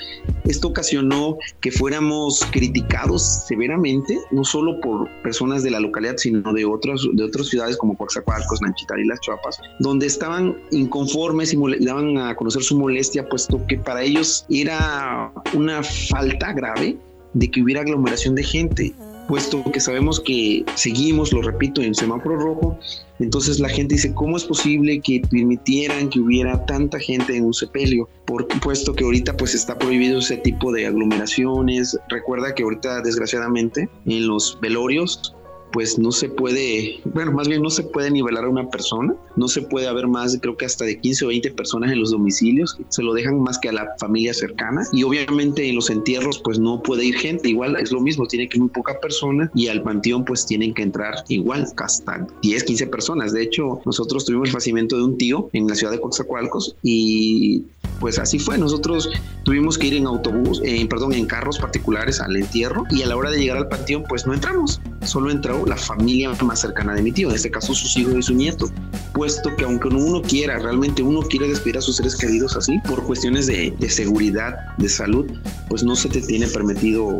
esto 0.46 0.70
ocasionó 0.70 1.38
que 1.62 1.72
fuéramos 1.72 2.46
criticados 2.52 3.46
severamente, 3.48 4.20
no 4.32 4.44
solo 4.44 4.80
por 4.82 5.10
personas 5.22 5.64
de 5.64 5.72
la 5.72 5.80
localidad, 5.80 6.18
sino 6.18 6.54
de 6.54 6.66
otras, 6.66 7.02
de 7.14 7.24
otras 7.24 7.48
ciudades 7.48 7.78
como 7.78 7.98
Coaxacualcos, 7.98 8.62
Nanchital 8.62 9.00
y 9.00 9.06
Las 9.06 9.20
Chuapas, 9.22 9.60
donde 9.80 10.08
estaban 10.08 10.58
inconformes 10.72 11.54
y 11.54 11.86
daban 11.86 12.18
a 12.18 12.36
conocer 12.36 12.64
su 12.64 12.78
molestia, 12.78 13.28
puesto 13.28 13.66
que 13.68 13.78
para 13.78 14.02
ellos 14.02 14.46
era 14.50 15.32
una 15.54 15.82
falta 15.84 16.54
grave 16.54 16.98
de 17.34 17.50
que 17.50 17.62
hubiera 17.62 17.82
aglomeración 17.82 18.36
de 18.36 18.44
gente, 18.44 18.94
puesto 19.28 19.64
que 19.72 19.80
sabemos 19.80 20.20
que 20.20 20.64
seguimos, 20.76 21.32
lo 21.32 21.42
repito, 21.42 21.82
en 21.82 21.96
semáforo 21.96 22.38
rojo, 22.38 22.80
entonces 23.20 23.60
la 23.60 23.70
gente 23.70 23.96
dice, 23.96 24.14
¿cómo 24.14 24.38
es 24.38 24.44
posible 24.44 25.00
que 25.00 25.22
permitieran 25.30 26.10
que 26.10 26.20
hubiera 26.20 26.66
tanta 26.66 27.00
gente 27.00 27.38
en 27.38 27.46
un 27.46 27.54
sepelio? 27.54 28.10
Por, 28.26 28.48
puesto 28.60 28.94
que 28.94 29.04
ahorita 29.04 29.38
pues 29.38 29.56
está 29.56 29.78
prohibido 29.78 30.20
ese 30.20 30.38
tipo 30.38 30.72
de 30.72 30.88
aglomeraciones. 30.88 31.98
Recuerda 32.10 32.54
que 32.54 32.64
ahorita 32.64 33.02
desgraciadamente 33.02 33.90
en 34.06 34.28
los 34.28 34.58
velorios 34.62 35.36
pues 35.74 35.98
no 35.98 36.12
se 36.12 36.30
puede, 36.30 37.02
bueno, 37.04 37.32
más 37.32 37.48
bien 37.48 37.62
no 37.62 37.72
se 37.72 37.84
puede 37.84 38.12
nivelar 38.12 38.46
a 38.46 38.50
una 38.50 38.70
persona, 38.70 39.16
no 39.36 39.48
se 39.48 39.64
puede 39.64 39.88
haber 39.88 40.08
más, 40.08 40.38
creo 40.40 40.56
que 40.56 40.66
hasta 40.66 40.86
de 40.86 41.00
15 41.00 41.26
o 41.26 41.28
20 41.30 41.52
personas 41.52 41.92
en 41.92 42.00
los 42.00 42.12
domicilios, 42.12 42.78
se 42.90 43.02
lo 43.02 43.14
dejan 43.14 43.42
más 43.42 43.58
que 43.58 43.70
a 43.70 43.74
la 43.74 43.88
familia 44.00 44.34
cercana 44.34 44.86
y 44.94 45.04
obviamente 45.04 45.68
en 45.68 45.76
los 45.76 45.90
entierros 45.90 46.40
pues 46.40 46.60
no 46.60 46.82
puede 46.82 47.06
ir 47.06 47.16
gente, 47.16 47.50
igual 47.50 47.76
es 47.78 47.92
lo 47.92 48.00
mismo, 48.00 48.28
tiene 48.28 48.48
que 48.48 48.58
ir 48.58 48.62
muy 48.62 48.70
poca 48.70 49.00
persona 49.00 49.52
y 49.56 49.68
al 49.68 49.82
panteón 49.82 50.24
pues 50.24 50.46
tienen 50.46 50.74
que 50.74 50.84
entrar 50.84 51.16
igual 51.28 51.68
hasta 51.78 52.28
10, 52.42 52.64
15 52.64 52.88
personas. 52.88 53.34
De 53.34 53.42
hecho, 53.42 53.82
nosotros 53.86 54.26
tuvimos 54.26 54.50
el 54.50 54.54
fallecimiento 54.54 54.96
de 54.96 55.04
un 55.04 55.18
tío 55.18 55.50
en 55.54 55.68
la 55.68 55.76
ciudad 55.76 55.92
de 55.92 56.00
Coatzacoalcos 56.00 56.76
y 56.84 57.64
pues 58.00 58.20
así 58.20 58.38
fue. 58.38 58.58
Nosotros 58.58 59.10
tuvimos 59.44 59.78
que 59.78 59.88
ir 59.88 59.94
en 59.94 60.08
autobús, 60.08 60.62
eh, 60.66 60.86
perdón, 60.90 61.14
en 61.14 61.26
carros 61.26 61.58
particulares 61.58 62.20
al 62.20 62.36
entierro 62.36 62.84
y 62.90 63.02
a 63.02 63.08
la 63.08 63.16
hora 63.16 63.32
de 63.32 63.40
llegar 63.40 63.58
al 63.58 63.70
panteón, 63.70 64.04
pues 64.10 64.28
no 64.28 64.34
entramos. 64.34 64.82
Solo 65.04 65.32
entró 65.32 65.66
la 65.66 65.78
familia 65.78 66.34
más 66.44 66.60
cercana 66.60 66.96
de 66.96 67.02
mi 67.02 67.14
tío, 67.14 67.30
en 67.30 67.36
este 67.36 67.50
caso 67.50 67.74
sus 67.74 67.96
hijos 67.96 68.14
y 68.16 68.22
su 68.22 68.34
nieto. 68.34 68.70
Puesto 69.14 69.56
que 69.56 69.64
aunque 69.64 69.88
uno 69.88 70.22
quiera, 70.22 70.60
realmente 70.60 71.02
uno 71.02 71.22
quiere 71.22 71.48
despedir 71.48 71.78
a 71.78 71.82
sus 71.82 71.96
seres 71.96 72.16
queridos 72.18 72.58
así, 72.58 72.78
por 72.88 73.04
cuestiones 73.04 73.48
de, 73.48 73.74
de 73.80 73.90
seguridad, 73.90 74.56
de 74.78 74.90
salud, 74.90 75.26
pues 75.70 75.84
no 75.84 75.96
se 75.96 76.10
te 76.10 76.20
tiene 76.22 76.48
permitido 76.48 77.20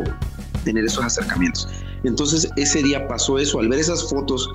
tener 0.64 0.84
esos 0.84 1.04
acercamientos. 1.04 1.68
Entonces 2.04 2.48
ese 2.56 2.82
día 2.82 3.08
pasó 3.08 3.38
eso, 3.38 3.58
al 3.58 3.68
ver 3.68 3.80
esas 3.80 4.08
fotos 4.08 4.50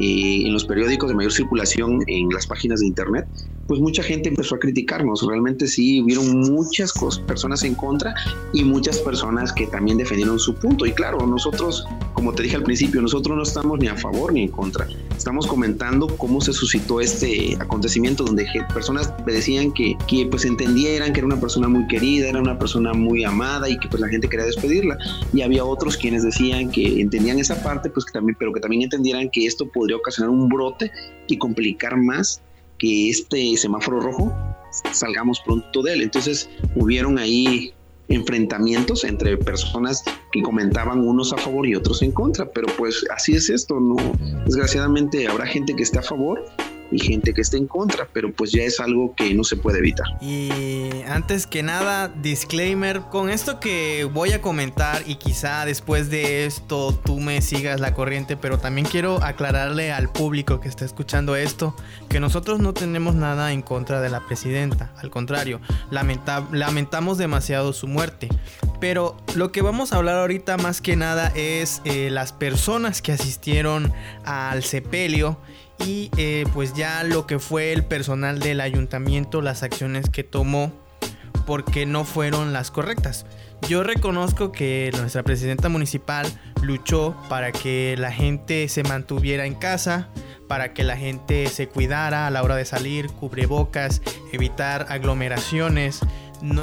eh, 0.00 0.46
en 0.46 0.52
los 0.52 0.64
periódicos 0.64 1.08
de 1.08 1.14
mayor 1.14 1.32
circulación 1.32 2.00
en 2.06 2.28
las 2.30 2.46
páginas 2.46 2.80
de 2.80 2.86
internet, 2.86 3.26
pues 3.66 3.80
mucha 3.80 4.02
gente 4.02 4.28
empezó 4.28 4.56
a 4.56 4.58
criticarnos. 4.58 5.26
Realmente 5.26 5.66
sí, 5.66 6.00
hubieron 6.00 6.40
muchas 6.52 6.92
personas 7.26 7.62
en 7.64 7.74
contra 7.74 8.14
y 8.52 8.64
muchas 8.64 8.98
personas 8.98 9.52
que 9.52 9.66
también 9.66 9.98
defendieron 9.98 10.38
su 10.38 10.54
punto. 10.54 10.86
Y 10.86 10.92
claro, 10.92 11.26
nosotros, 11.26 11.86
como 12.12 12.32
te 12.32 12.42
dije 12.42 12.56
al 12.56 12.62
principio, 12.62 13.00
nosotros 13.00 13.36
no 13.36 13.42
estamos 13.42 13.78
ni 13.78 13.88
a 13.88 13.96
favor 13.96 14.32
ni 14.32 14.42
en 14.42 14.48
contra. 14.48 14.86
Estamos 15.16 15.46
comentando 15.46 16.06
cómo 16.18 16.40
se 16.40 16.52
suscitó 16.52 17.00
este 17.00 17.56
acontecimiento 17.60 18.24
donde 18.24 18.46
personas 18.72 19.12
decían 19.26 19.72
que, 19.72 19.96
que 20.06 20.26
pues 20.26 20.44
entendieran 20.44 21.12
que 21.12 21.20
era 21.20 21.26
una 21.26 21.40
persona 21.40 21.68
muy 21.68 21.86
querida, 21.86 22.28
era 22.28 22.40
una 22.40 22.58
persona 22.58 22.92
muy 22.92 23.24
amada 23.24 23.68
y 23.68 23.78
que 23.78 23.88
pues 23.88 24.00
la 24.00 24.08
gente 24.08 24.28
quería 24.28 24.46
despedirla. 24.46 24.98
Y 25.32 25.42
había 25.42 25.64
otros 25.64 25.96
quienes 25.96 26.22
decían 26.22 26.70
que 26.70 27.00
entendían 27.00 27.38
esa 27.38 27.62
parte, 27.62 27.90
pues 27.90 28.04
que 28.04 28.12
también, 28.12 28.36
pero 28.38 28.52
que 28.52 28.60
también 28.60 28.82
entendieran 28.82 29.30
que 29.30 29.46
esto 29.46 29.66
podría 29.84 29.98
ocasionar 29.98 30.30
un 30.30 30.48
brote 30.48 30.90
y 31.26 31.36
complicar 31.36 31.94
más 31.98 32.40
que 32.78 33.10
este 33.10 33.54
semáforo 33.58 34.00
rojo 34.00 34.34
salgamos 34.92 35.40
pronto 35.44 35.82
de 35.82 35.92
él. 35.92 36.02
Entonces 36.02 36.48
hubieron 36.74 37.18
ahí 37.18 37.74
enfrentamientos 38.08 39.04
entre 39.04 39.36
personas 39.36 40.02
que 40.32 40.42
comentaban 40.42 41.00
unos 41.00 41.34
a 41.34 41.36
favor 41.36 41.66
y 41.66 41.74
otros 41.74 42.00
en 42.00 42.12
contra, 42.12 42.50
pero 42.50 42.66
pues 42.78 43.04
así 43.14 43.34
es 43.34 43.50
esto, 43.50 43.78
no 43.78 43.96
desgraciadamente 44.46 45.28
habrá 45.28 45.44
gente 45.46 45.76
que 45.76 45.82
esté 45.82 45.98
a 45.98 46.02
favor 46.02 46.42
y 46.94 47.00
gente 47.00 47.34
que 47.34 47.40
esté 47.40 47.56
en 47.56 47.66
contra, 47.66 48.06
pero 48.12 48.32
pues 48.32 48.52
ya 48.52 48.62
es 48.62 48.78
algo 48.78 49.14
que 49.16 49.34
no 49.34 49.44
se 49.44 49.56
puede 49.56 49.78
evitar. 49.78 50.06
Y 50.20 50.50
antes 51.08 51.46
que 51.46 51.62
nada, 51.62 52.08
disclaimer, 52.08 53.00
con 53.10 53.30
esto 53.30 53.58
que 53.58 54.04
voy 54.04 54.32
a 54.32 54.40
comentar 54.40 55.02
y 55.06 55.16
quizá 55.16 55.64
después 55.64 56.10
de 56.10 56.46
esto 56.46 56.98
tú 57.04 57.18
me 57.18 57.42
sigas 57.42 57.80
la 57.80 57.94
corriente, 57.94 58.36
pero 58.36 58.58
también 58.58 58.86
quiero 58.86 59.22
aclararle 59.22 59.92
al 59.92 60.10
público 60.10 60.60
que 60.60 60.68
está 60.68 60.84
escuchando 60.84 61.36
esto 61.36 61.74
que 62.08 62.20
nosotros 62.20 62.60
no 62.60 62.74
tenemos 62.74 63.14
nada 63.14 63.52
en 63.52 63.62
contra 63.62 64.00
de 64.00 64.10
la 64.10 64.20
presidenta, 64.20 64.92
al 64.98 65.10
contrario, 65.10 65.60
lamentamos 65.90 67.18
demasiado 67.18 67.72
su 67.72 67.88
muerte. 67.88 68.28
Pero 68.80 69.16
lo 69.34 69.50
que 69.50 69.62
vamos 69.62 69.92
a 69.92 69.96
hablar 69.96 70.18
ahorita 70.18 70.56
más 70.58 70.80
que 70.80 70.94
nada 70.94 71.32
es 71.34 71.80
eh, 71.84 72.10
las 72.10 72.32
personas 72.32 73.00
que 73.02 73.12
asistieron 73.12 73.92
al 74.24 74.62
sepelio 74.62 75.38
y 75.78 76.10
eh, 76.16 76.44
pues 76.54 76.74
ya 76.74 77.02
lo 77.02 77.26
que 77.26 77.38
fue 77.38 77.72
el 77.72 77.84
personal 77.84 78.38
del 78.38 78.60
ayuntamiento, 78.60 79.42
las 79.42 79.62
acciones 79.62 80.08
que 80.10 80.24
tomó 80.24 80.72
porque 81.46 81.86
no 81.86 82.04
fueron 82.04 82.52
las 82.52 82.70
correctas. 82.70 83.26
Yo 83.68 83.82
reconozco 83.82 84.52
que 84.52 84.90
nuestra 84.96 85.22
presidenta 85.22 85.68
municipal 85.68 86.26
luchó 86.62 87.16
para 87.28 87.52
que 87.52 87.96
la 87.98 88.12
gente 88.12 88.68
se 88.68 88.82
mantuviera 88.82 89.46
en 89.46 89.54
casa, 89.54 90.08
para 90.48 90.74
que 90.74 90.84
la 90.84 90.96
gente 90.96 91.46
se 91.48 91.68
cuidara 91.68 92.26
a 92.26 92.30
la 92.30 92.42
hora 92.42 92.56
de 92.56 92.64
salir, 92.64 93.08
cubrebocas, 93.08 94.02
evitar 94.32 94.86
aglomeraciones, 94.90 96.00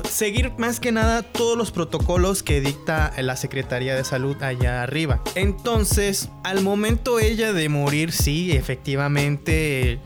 seguir 0.09 0.51
más 0.57 0.79
que 0.79 0.91
nada 0.91 1.23
todos 1.23 1.57
los 1.57 1.71
protocolos 1.71 2.43
que 2.43 2.61
dicta 2.61 3.13
la 3.21 3.35
Secretaría 3.35 3.95
de 3.95 4.03
Salud 4.03 4.41
allá 4.43 4.83
arriba. 4.83 5.21
Entonces, 5.35 6.29
al 6.43 6.61
momento 6.61 7.19
ella 7.19 7.53
de 7.53 7.69
morir, 7.69 8.11
sí, 8.11 8.51
efectivamente 8.51 10.00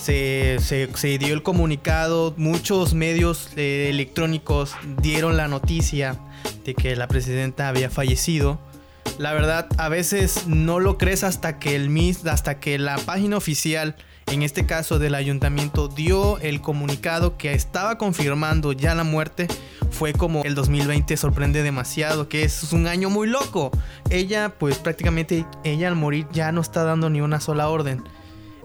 se, 0.00 1.18
dio 1.18 1.34
el 1.34 1.42
comunicado, 1.42 2.34
muchos 2.36 2.94
medios 2.94 3.50
eh, 3.56 3.88
electrónicos 3.90 4.74
dieron 5.00 5.36
la 5.36 5.48
noticia 5.48 6.18
de 6.64 6.74
que 6.74 6.96
la 6.96 7.08
presidenta 7.08 7.68
había 7.68 7.90
fallecido. 7.90 8.60
La 9.18 9.32
verdad, 9.32 9.68
a 9.78 9.88
veces 9.88 10.46
no 10.46 10.78
lo 10.78 10.98
crees 10.98 11.24
hasta 11.24 11.58
que 11.58 11.74
el 11.74 11.88
MIS, 11.88 12.26
hasta 12.26 12.60
que 12.60 12.78
la 12.78 12.98
página 12.98 13.36
oficial 13.36 13.96
en 14.26 14.42
este 14.42 14.66
caso 14.66 14.98
del 14.98 15.14
ayuntamiento, 15.14 15.88
dio 15.88 16.38
el 16.40 16.60
comunicado 16.60 17.36
que 17.36 17.52
estaba 17.52 17.96
confirmando 17.96 18.72
ya 18.72 18.94
la 18.94 19.04
muerte, 19.04 19.46
fue 19.90 20.12
como 20.12 20.42
el 20.42 20.54
2020 20.54 21.16
sorprende 21.16 21.62
demasiado, 21.62 22.28
que 22.28 22.42
es 22.42 22.72
un 22.72 22.86
año 22.86 23.08
muy 23.08 23.28
loco. 23.28 23.70
Ella, 24.10 24.54
pues 24.58 24.78
prácticamente, 24.78 25.46
ella 25.64 25.88
al 25.88 25.96
morir 25.96 26.26
ya 26.32 26.52
no 26.52 26.60
está 26.60 26.84
dando 26.84 27.08
ni 27.08 27.20
una 27.20 27.40
sola 27.40 27.68
orden. 27.68 28.02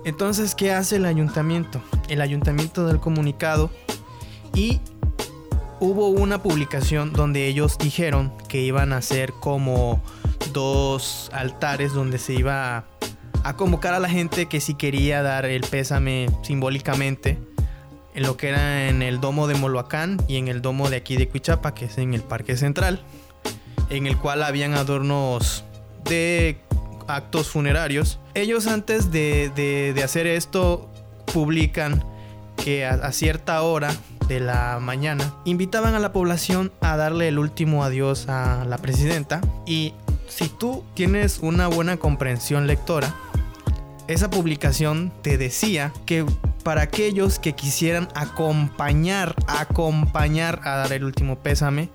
Entonces, 0.04 0.56
¿qué 0.56 0.74
hace 0.74 0.96
el 0.96 1.06
ayuntamiento? 1.06 1.82
El 2.10 2.22
ayuntamiento 2.22 2.88
del 2.88 3.00
comunicado 3.00 3.70
y 4.56 4.82
hubo 5.80 6.08
una 6.10 6.42
publicación 6.42 7.14
donde 7.14 7.48
ellos 7.48 7.78
dijeron 7.78 8.34
que 8.48 8.62
iban 8.62 8.94
a 8.94 8.98
hacer 8.98 9.32
como 9.34 10.02
dos 10.54 11.30
altares 11.34 11.94
donde 11.94 12.18
se 12.18 12.34
iba 12.34 12.86
a 13.44 13.52
a 13.52 13.56
convocar 13.56 13.94
a 13.94 14.00
la 14.00 14.10
gente 14.10 14.48
que 14.48 14.60
sí 14.60 14.76
quería 14.76 15.22
dar 15.22 15.46
el 15.46 15.62
pésame 15.62 16.30
simbólicamente 16.42 17.38
en 18.14 18.24
lo 18.24 18.38
que 18.38 18.50
era 18.50 18.90
en 18.90 19.02
el 19.02 19.20
domo 19.20 19.48
de 19.48 19.56
Moloacán 19.56 20.22
y 20.28 20.38
en 20.38 20.48
el 20.48 20.62
domo 20.62 20.90
de 20.90 20.98
aquí 20.98 21.16
de 21.18 21.28
Cuichapa, 21.28 21.74
que 21.74 21.86
es 21.86 21.98
en 21.98 22.14
el 22.14 22.22
Parque 22.22 22.58
Central, 22.58 23.04
en 23.90 24.06
el 24.06 24.18
cual 24.18 24.44
habían 24.44 24.74
adornos 24.74 25.64
de 26.06 26.58
actos 27.08 27.50
funerarios. 27.50 28.20
Ellos 28.34 28.68
antes 28.68 29.12
de, 29.12 30.00
hacer 30.04 30.28
esto 30.28 30.90
publican 31.34 32.04
que 32.58 32.86
a 32.86 33.12
cierta 33.12 33.62
hora 33.64 33.94
de 34.28 34.40
la 34.40 34.80
mañana 34.80 35.34
invitaban 35.46 35.96
a 35.96 36.00
la 36.00 36.14
población 36.14 36.72
a 36.82 36.96
darle 36.96 37.28
el 37.28 37.40
último 37.40 37.84
adiós 37.84 38.30
a 38.30 38.66
la 38.66 38.78
presidenta 38.78 39.42
y 39.66 39.94
si 40.28 40.48
tú 40.48 40.86
tienes 40.94 41.40
una 41.40 41.68
buena 41.68 41.98
comprensión 41.98 42.66
lectora, 42.66 43.14
esa 44.08 44.30
publicación 44.30 45.12
te 45.22 45.38
decía 45.38 45.94
que 46.06 46.26
para 46.64 46.82
aquellos 46.82 47.40
que 47.40 47.54
quisieran 47.54 48.08
acompañar, 48.16 49.36
acompañar 49.48 50.62
a 50.64 50.78
dar 50.78 50.94
el 50.94 51.04
último 51.04 51.40
pésame, 51.40 51.90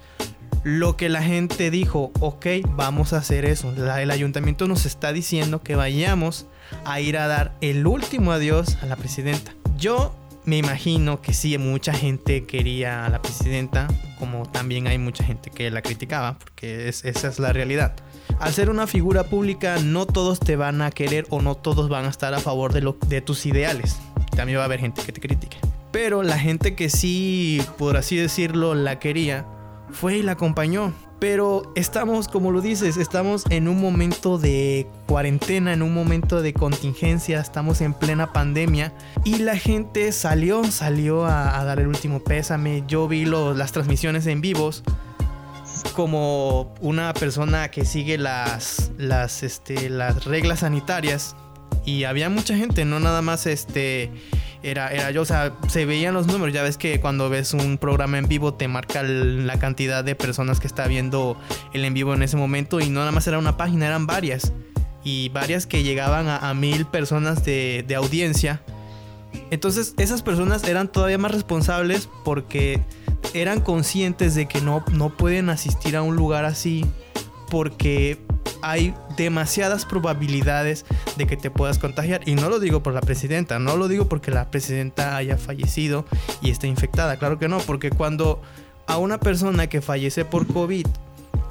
lo 0.64 0.96
que 0.96 1.08
la 1.08 1.22
gente 1.22 1.70
dijo, 1.70 2.10
ok, 2.18 2.46
vamos 2.70 3.12
a 3.12 3.18
hacer 3.18 3.44
eso. 3.44 3.72
el 3.72 4.10
ayuntamiento 4.10 4.66
nos 4.66 4.84
está 4.84 5.12
diciendo 5.12 5.62
que 5.62 5.76
vayamos 5.76 6.46
a 6.84 7.00
ir 7.00 7.18
a 7.18 7.28
dar 7.28 7.52
el 7.60 7.86
último 7.86 8.32
adiós 8.32 8.76
a 8.82 8.86
la 8.86 8.96
presidenta. 8.96 9.52
Yo 9.78 10.12
me 10.46 10.56
imagino 10.56 11.20
que 11.20 11.34
sí, 11.34 11.58
mucha 11.58 11.92
gente 11.92 12.44
quería 12.44 13.04
a 13.04 13.10
la 13.10 13.20
presidenta, 13.20 13.88
como 14.18 14.50
también 14.50 14.86
hay 14.86 14.98
mucha 14.98 15.22
gente 15.24 15.50
que 15.50 15.70
la 15.70 15.82
criticaba, 15.82 16.38
porque 16.38 16.88
esa 16.88 17.08
es 17.08 17.38
la 17.38 17.52
realidad 17.52 17.94
al 18.40 18.52
ser 18.52 18.70
una 18.70 18.86
figura 18.86 19.24
pública 19.24 19.78
no 19.82 20.06
todos 20.06 20.40
te 20.40 20.56
van 20.56 20.82
a 20.82 20.90
querer 20.90 21.26
o 21.30 21.40
no 21.40 21.54
todos 21.54 21.88
van 21.88 22.04
a 22.04 22.08
estar 22.08 22.34
a 22.34 22.38
favor 22.38 22.72
de, 22.72 22.80
lo, 22.80 22.96
de 23.06 23.20
tus 23.20 23.46
ideales. 23.46 23.98
También 24.34 24.58
va 24.58 24.62
a 24.62 24.66
haber 24.66 24.80
gente 24.80 25.02
que 25.02 25.12
te 25.12 25.20
critique. 25.20 25.58
Pero 25.92 26.22
la 26.22 26.38
gente 26.38 26.74
que 26.74 26.90
sí, 26.90 27.62
por 27.78 27.96
así 27.96 28.16
decirlo, 28.16 28.74
la 28.74 28.98
quería, 28.98 29.46
fue 29.90 30.18
y 30.18 30.22
la 30.22 30.32
acompañó. 30.32 30.92
Pero 31.18 31.72
estamos, 31.76 32.28
como 32.28 32.50
lo 32.50 32.60
dices, 32.60 32.98
estamos 32.98 33.44
en 33.48 33.68
un 33.68 33.80
momento 33.80 34.36
de 34.36 34.86
cuarentena, 35.06 35.72
en 35.72 35.82
un 35.82 35.94
momento 35.94 36.42
de 36.42 36.52
contingencia, 36.52 37.40
estamos 37.40 37.80
en 37.80 37.94
plena 37.94 38.32
pandemia 38.34 38.92
y 39.24 39.38
la 39.38 39.56
gente 39.56 40.12
salió, 40.12 40.62
salió 40.64 41.24
a, 41.24 41.64
dar 41.64 41.80
el 41.80 41.86
último 41.86 42.20
pésame. 42.20 42.84
Yo 42.86 43.08
vi 43.08 43.24
las 43.24 43.72
transmisiones 43.72 44.26
en 44.26 44.42
vivos 44.42 44.82
como 45.94 46.74
una 46.80 47.14
persona 47.14 47.70
que 47.70 47.84
sigue 47.84 48.18
las, 48.18 48.90
las, 48.98 49.42
este, 49.42 49.88
las 49.88 50.24
reglas 50.24 50.60
sanitarias 50.60 51.34
y 51.86 52.04
había 52.04 52.28
mucha 52.28 52.56
gente, 52.56 52.84
no 52.84 53.00
nada 53.00 53.22
más 53.22 53.46
este 53.46 54.10
era, 54.62 54.88
era 54.88 55.12
yo, 55.12 55.22
o 55.22 55.24
sea, 55.24 55.54
se 55.68 55.86
veían 55.86 56.12
los 56.12 56.26
números, 56.26 56.52
ya 56.52 56.62
ves 56.62 56.76
que 56.76 57.00
cuando 57.00 57.30
ves 57.30 57.54
un 57.54 57.78
programa 57.78 58.18
en 58.18 58.26
vivo 58.26 58.52
te 58.52 58.66
marca 58.66 59.04
la 59.04 59.58
cantidad 59.58 60.02
de 60.02 60.16
personas 60.16 60.58
que 60.58 60.66
está 60.66 60.88
viendo 60.88 61.38
el 61.72 61.84
en 61.84 61.94
vivo 61.94 62.12
en 62.12 62.22
ese 62.22 62.36
momento 62.36 62.80
y 62.80 62.90
no 62.90 63.00
nada 63.00 63.12
más 63.12 63.26
era 63.28 63.38
una 63.38 63.56
página, 63.56 63.86
eran 63.86 64.06
varias. 64.06 64.52
y 65.04 65.28
varias 65.28 65.66
que 65.66 65.84
llegaban 65.84 66.26
a, 66.28 66.52
mil 66.54 66.84
personas 66.84 67.44
de, 67.44 67.84
de 67.86 67.94
audiencia. 67.94 68.60
Entonces 69.52 69.94
esas 69.98 70.22
personas 70.22 70.64
eran 70.64 70.88
todavía 70.88 71.18
más 71.18 71.30
responsables 71.30 72.08
porque 72.24 72.82
eran 73.32 73.60
conscientes 73.60 74.34
de 74.34 74.46
que 74.46 74.60
no, 74.60 74.84
no 74.92 75.16
pueden 75.16 75.48
asistir 75.48 75.96
a 75.96 76.02
un 76.02 76.16
lugar 76.16 76.44
así 76.44 76.84
porque 77.48 78.18
hay 78.62 78.94
demasiadas 79.16 79.84
probabilidades 79.84 80.84
de 81.16 81.26
que 81.26 81.36
te 81.36 81.50
puedas 81.50 81.78
contagiar. 81.78 82.26
Y 82.26 82.34
no 82.34 82.48
lo 82.48 82.60
digo 82.60 82.82
por 82.82 82.92
la 82.92 83.00
presidenta, 83.00 83.58
no 83.58 83.76
lo 83.76 83.88
digo 83.88 84.08
porque 84.08 84.30
la 84.30 84.50
presidenta 84.50 85.16
haya 85.16 85.36
fallecido 85.36 86.04
y 86.40 86.50
esté 86.50 86.66
infectada. 86.66 87.16
Claro 87.16 87.38
que 87.38 87.48
no, 87.48 87.58
porque 87.58 87.90
cuando 87.90 88.40
a 88.86 88.98
una 88.98 89.18
persona 89.18 89.66
que 89.68 89.80
fallece 89.80 90.24
por 90.24 90.46
COVID, 90.46 90.86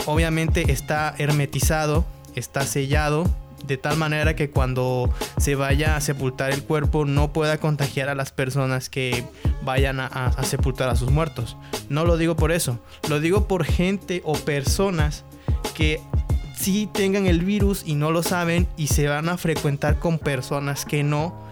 obviamente 0.05 0.71
está 0.71 1.15
hermetizado, 1.17 2.05
está 2.35 2.61
sellado 2.61 3.25
de 3.65 3.77
tal 3.77 3.97
manera 3.97 4.35
que 4.35 4.49
cuando 4.49 5.09
se 5.37 5.55
vaya 5.55 5.95
a 5.95 6.01
sepultar 6.01 6.51
el 6.51 6.63
cuerpo 6.63 7.05
no 7.05 7.33
pueda 7.33 7.57
contagiar 7.57 8.09
a 8.09 8.15
las 8.15 8.31
personas 8.31 8.89
que 8.89 9.23
vayan 9.63 9.99
a, 9.99 10.31
sepultar 10.43 10.89
a 10.89 10.95
sus 10.95 11.11
muertos. 11.11 11.57
No 11.89 12.05
lo 12.05 12.17
digo 12.17 12.35
por 12.35 12.51
eso, 12.51 12.79
lo 13.09 13.19
digo 13.19 13.47
por 13.47 13.65
gente 13.65 14.21
o 14.23 14.33
personas 14.33 15.23
que 15.73 15.99
sí 16.57 16.89
tengan 16.91 17.27
el 17.27 17.43
virus 17.43 17.83
y 17.85 17.95
no 17.95 18.12
lo 18.12 18.24
saben 18.24 18.67
y 18.77 18.88
se 18.88 19.07
van 19.07 19.29
a 19.29 19.38
frecuentar 19.38 20.00
con 20.00 20.19
personas 20.19 20.85
que 20.85 21.03
no 21.03 21.45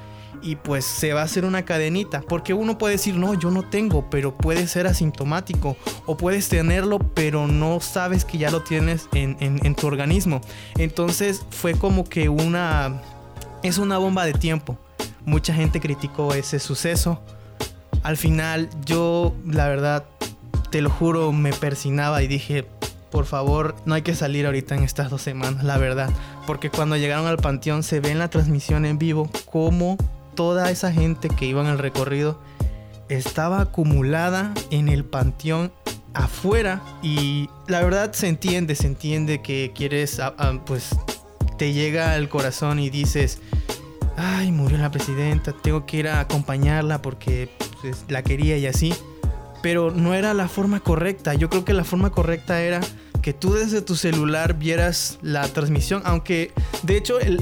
y 0.44 0.58
pues 0.58 0.84
se 0.86 1.14
va 1.14 1.22
a 1.22 1.24
hacer 1.24 1.46
una 1.46 1.64
cadenita. 1.64 2.22
Porque 2.22 2.54
uno 2.54 2.78
puede 2.78 2.96
decir, 2.96 3.16
no, 3.16 3.34
yo 3.34 3.50
no 3.50 3.64
tengo, 3.64 4.10
pero 4.10 4.38
puede 4.38 4.68
ser 4.68 4.86
asintomático. 4.86 5.78
O 6.06 6.18
puedes 6.18 6.50
tenerlo, 6.50 7.00
pero 7.00 7.48
no 7.48 7.80
sabes 7.80 8.26
que 8.26 8.38
ya 8.38 8.52
lo 8.52 8.62
tienes 8.62 9.08
en, 9.14 9.76
tu 9.76 9.88
organismo. 9.88 10.42
Entonces 10.78 11.46
fue 11.50 11.74
como 11.74 12.04
que 12.04 12.30
una... 12.30 13.02
Es 13.64 13.78
una 13.78 13.98
bomba 13.98 14.26
de 14.26 14.34
tiempo. 14.34 14.78
Mucha 15.26 15.54
gente 15.54 15.80
criticó 15.80 16.34
ese 16.34 16.60
suceso. 16.60 17.22
Al 18.04 18.18
final 18.18 18.70
yo, 18.86 19.34
la 19.46 19.70
verdad, 19.70 20.04
te 20.70 20.82
lo 20.82 20.90
juro, 20.90 21.32
me 21.32 21.54
persinaba 21.54 22.22
y 22.24 22.28
dije, 22.28 22.68
por 23.14 23.28
favor, 23.28 23.76
no 23.86 23.94
hay 23.94 24.02
que 24.02 24.16
salir 24.16 24.48
ahorita 24.48 24.74
en 24.74 24.82
estas 24.82 25.12
dos 25.12 25.22
semanas, 25.22 25.64
la 25.64 25.78
verdad. 25.78 26.10
Porque 26.48 26.72
cuando 26.72 26.98
llegaron 26.98 27.28
al 27.28 27.38
panteón 27.38 27.84
se 27.84 28.00
ve 28.00 28.10
en 28.10 28.18
la 28.18 28.32
transmisión 28.32 28.88
en 28.88 28.98
vivo 28.98 29.30
cómo 29.46 29.98
toda 30.34 30.72
esa 30.72 30.92
gente 30.92 31.30
que 31.30 31.46
iba 31.46 31.62
en 31.62 31.68
el 31.68 31.78
recorrido 31.78 32.42
estaba 33.10 33.62
acumulada 33.62 34.52
en 34.72 34.90
el 34.90 35.06
panteón 35.06 35.72
afuera 36.16 36.82
y 37.04 37.52
la 37.68 37.84
verdad 37.84 38.14
se 38.14 38.30
entiende, 38.30 38.74
se 38.74 38.88
entiende 38.88 39.44
que 39.44 39.72
quieres, 39.76 40.20
ah, 40.20 40.34
ah, 40.40 40.60
pues 40.66 40.90
te 41.60 41.72
llega 41.72 42.14
al 42.14 42.30
corazón 42.30 42.80
y 42.80 42.90
dices, 42.90 43.42
ay, 44.18 44.52
murió 44.52 44.80
la 44.80 44.90
presidenta, 44.90 45.54
tengo 45.54 45.86
que 45.86 45.98
ir 45.98 46.08
a 46.08 46.20
acompañarla 46.20 47.04
porque 47.04 47.52
pues, 47.80 48.06
la 48.08 48.24
quería 48.24 48.58
y 48.58 48.66
así. 48.66 48.92
Pero 49.62 49.92
no 49.92 50.16
era 50.16 50.34
la 50.34 50.48
forma 50.48 50.80
correcta, 50.80 51.36
yo 51.36 51.52
creo 51.52 51.64
que 51.64 51.74
la 51.74 51.84
forma 51.84 52.10
correcta 52.10 52.60
era 52.64 52.82
que 53.24 53.34
tú 53.34 53.54
desde 53.54 53.82
tu 53.82 53.96
celular 53.96 54.60
vieras 54.60 55.18
la 55.24 55.48
transmisión, 55.48 56.04
aunque 56.06 56.52
de 56.84 56.98
hecho 56.98 57.20
el, 57.20 57.40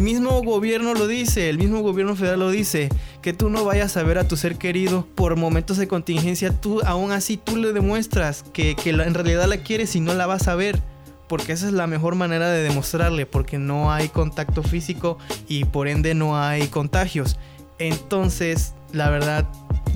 mismo 0.00 0.42
gobierno 0.42 0.94
lo 0.94 1.08
dice, 1.08 1.48
el 1.48 1.58
mismo 1.58 1.80
gobierno 1.80 2.14
federal 2.14 2.38
lo 2.38 2.50
dice, 2.50 2.90
que 3.22 3.32
tú 3.32 3.48
no 3.48 3.64
vayas 3.64 3.96
a 3.96 4.02
ver 4.04 4.18
a 4.18 4.28
tu 4.28 4.36
ser 4.36 4.56
querido 4.56 5.08
por 5.14 5.36
momentos 5.36 5.78
de 5.78 5.88
contingencia, 5.88 6.52
tú 6.52 6.82
aún 6.84 7.12
así 7.12 7.36
tú 7.38 7.56
le 7.56 7.72
demuestras 7.72 8.44
que 8.52 8.76
en 8.84 9.14
realidad 9.14 9.48
la 9.48 9.56
quieres 9.56 9.96
y 9.96 10.00
no 10.00 10.14
la 10.14 10.26
vas 10.26 10.46
a 10.46 10.54
ver 10.54 10.80
porque 11.28 11.52
esa 11.52 11.66
es 11.66 11.72
la 11.72 11.86
mejor 11.86 12.14
manera 12.14 12.50
de 12.50 12.62
demostrarle, 12.62 13.24
porque 13.24 13.58
no 13.58 13.90
hay 13.90 14.10
contacto 14.10 14.62
físico 14.62 15.18
y 15.48 15.64
por 15.64 15.88
ende 15.88 16.14
no 16.14 16.38
hay 16.38 16.68
contagios. 16.68 17.38
Entonces, 17.78 18.74
la 18.92 19.08
verdad, 19.08 19.48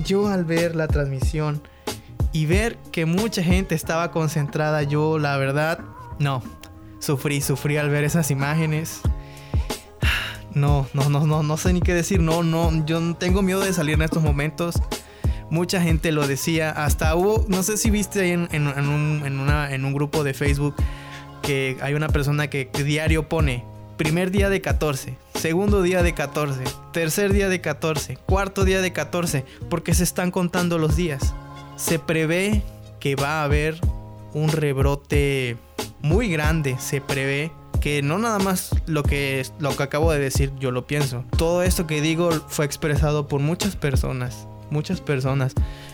yo 0.03 0.27
al 0.27 0.43
ver 0.43 0.75
la 0.75 0.87
transmisión 0.87 1.61
y 2.31 2.45
ver 2.45 2.77
que 2.91 3.05
mucha 3.05 3.43
gente 3.43 3.75
estaba 3.75 4.11
concentrada, 4.11 4.83
yo 4.83 5.17
la 5.17 5.37
verdad, 5.37 5.79
no, 6.19 6.43
sufrí, 6.99 7.41
sufrí 7.41 7.77
al 7.77 7.89
ver 7.89 8.03
esas 8.03 8.31
imágenes. 8.31 9.01
No, 10.53 10.87
no, 10.93 11.09
no, 11.09 11.27
no, 11.27 11.43
no 11.43 11.57
sé 11.57 11.73
ni 11.73 11.81
qué 11.81 11.93
decir, 11.93 12.19
no, 12.19 12.43
no, 12.43 12.85
yo 12.85 13.15
tengo 13.15 13.41
miedo 13.41 13.61
de 13.61 13.71
salir 13.71 13.95
en 13.95 14.01
estos 14.01 14.23
momentos. 14.23 14.75
Mucha 15.51 15.81
gente 15.81 16.11
lo 16.11 16.27
decía, 16.27 16.71
hasta 16.71 17.15
hubo, 17.15 17.45
no 17.47 17.63
sé 17.63 17.77
si 17.77 17.89
viste 17.89 18.21
ahí 18.21 18.31
en, 18.31 18.67
un, 18.67 19.23
en 19.25 19.85
un 19.85 19.93
grupo 19.93 20.23
de 20.23 20.33
Facebook 20.33 20.75
que 21.41 21.77
hay 21.81 21.93
una 21.93 22.09
persona 22.09 22.49
que 22.49 22.69
diario 22.83 23.27
pone 23.29 23.63
primer 23.97 24.31
día 24.31 24.49
de 24.49 24.61
14, 24.61 25.17
segundo 25.33 25.81
día 25.81 26.01
de 26.03 26.13
14, 26.13 26.63
tercer 26.93 27.33
día 27.33 27.49
de 27.49 27.59
14, 27.59 28.17
cuarto 28.25 28.63
día 28.63 28.81
de 28.81 28.93
14, 28.93 29.43
porque 29.69 29.93
se 29.93 30.03
están 30.03 30.31
contando 30.31 30.77
los 30.77 30.95
días 30.95 31.33
se 31.79 31.97
prevé 31.97 32.61
que 32.99 33.15
va 33.15 33.39
a 33.39 33.43
haber 33.45 33.79
un 34.33 34.49
rebrote 34.49 35.57
muy 36.01 36.29
grande. 36.29 36.75
Se 36.77 36.99
prevé 36.99 37.51
que 37.79 38.01
no 38.01 38.19
nada 38.19 38.37
más 38.39 38.71
lo 38.85 39.01
que, 39.01 39.45
lo 39.59 39.75
que 39.75 39.83
acabo 39.83 40.11
de 40.11 40.19
decir, 40.19 40.51
yo 40.59 40.71
lo 40.71 40.85
pienso. 40.85 41.23
Todo 41.37 41.63
esto 41.63 41.87
que 41.87 42.01
digo 42.01 42.31
fue 42.49 42.65
expresado 42.65 43.27
por 43.27 43.39
muchas 43.39 43.77
personas. 43.77 44.45
Muchas 44.69 44.99
personas 44.99 45.53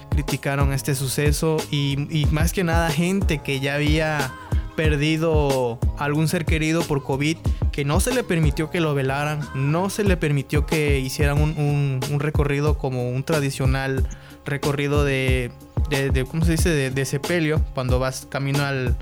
criticaron 0.09 0.73
este 0.73 0.95
suceso 0.95 1.57
y, 1.69 2.25
más 2.31 2.51
que 2.51 2.63
nada 2.63 2.89
gente 2.89 3.39
que 3.39 3.59
ya 3.59 3.75
había 3.75 4.33
perdido 4.75 5.79
algún 5.97 6.27
ser 6.27 6.45
querido 6.45 6.81
por 6.81 7.03
COVID, 7.03 7.37
que 7.71 7.85
no 7.85 7.99
se 7.99 8.13
le 8.13 8.23
permitió 8.23 8.69
que 8.69 8.81
lo 8.81 8.93
velaran, 8.93 9.39
no 9.53 9.89
se 9.89 10.03
le 10.03 10.17
permitió 10.17 10.65
que 10.65 10.99
hicieran 10.99 11.39
un, 11.39 12.01
un 12.11 12.19
recorrido 12.19 12.77
como 12.77 13.09
un 13.09 13.23
tradicional 13.23 14.05
recorrido 14.45 15.05
de 15.05 15.51
de, 15.89 16.25
¿cómo 16.25 16.45
se 16.45 16.51
dice? 16.51 16.89
De, 16.89 17.05
sepelio, 17.05 17.61
cuando 17.73 17.99
vas 17.99 18.27
camino 18.29 18.63
al, 18.63 18.97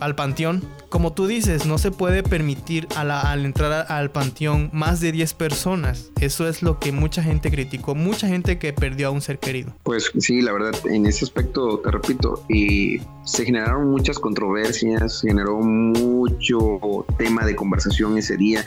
al, 0.00 0.14
panteón. 0.14 0.62
Como 0.88 1.12
tú 1.12 1.26
dices, 1.26 1.66
no 1.66 1.78
se 1.78 1.90
puede 1.90 2.22
permitir 2.22 2.86
a 2.96 3.04
la, 3.04 3.20
al 3.20 3.44
entrar 3.44 3.86
al 3.90 4.10
panteón 4.10 4.70
más 4.72 5.00
de 5.00 5.12
10 5.12 5.34
personas. 5.34 6.10
Eso 6.20 6.48
es 6.48 6.62
lo 6.62 6.78
que 6.78 6.92
mucha 6.92 7.22
gente 7.22 7.50
criticó, 7.50 7.94
mucha 7.94 8.28
gente 8.28 8.58
que 8.58 8.72
perdió 8.72 9.08
a 9.08 9.10
un 9.10 9.20
ser 9.20 9.38
querido. 9.38 9.72
Pues 9.82 10.10
sí, 10.18 10.40
la 10.40 10.52
verdad, 10.52 10.74
en 10.86 11.06
ese 11.06 11.24
aspecto, 11.24 11.78
te 11.80 11.90
repito, 11.90 12.44
y 12.48 13.00
se 13.24 13.44
generaron 13.44 13.90
muchas 13.90 14.18
controversias, 14.18 15.20
se 15.20 15.28
generó 15.28 15.60
mucho 15.60 17.06
tema 17.18 17.44
de 17.44 17.56
conversación 17.56 18.16
ese 18.18 18.36
día. 18.36 18.64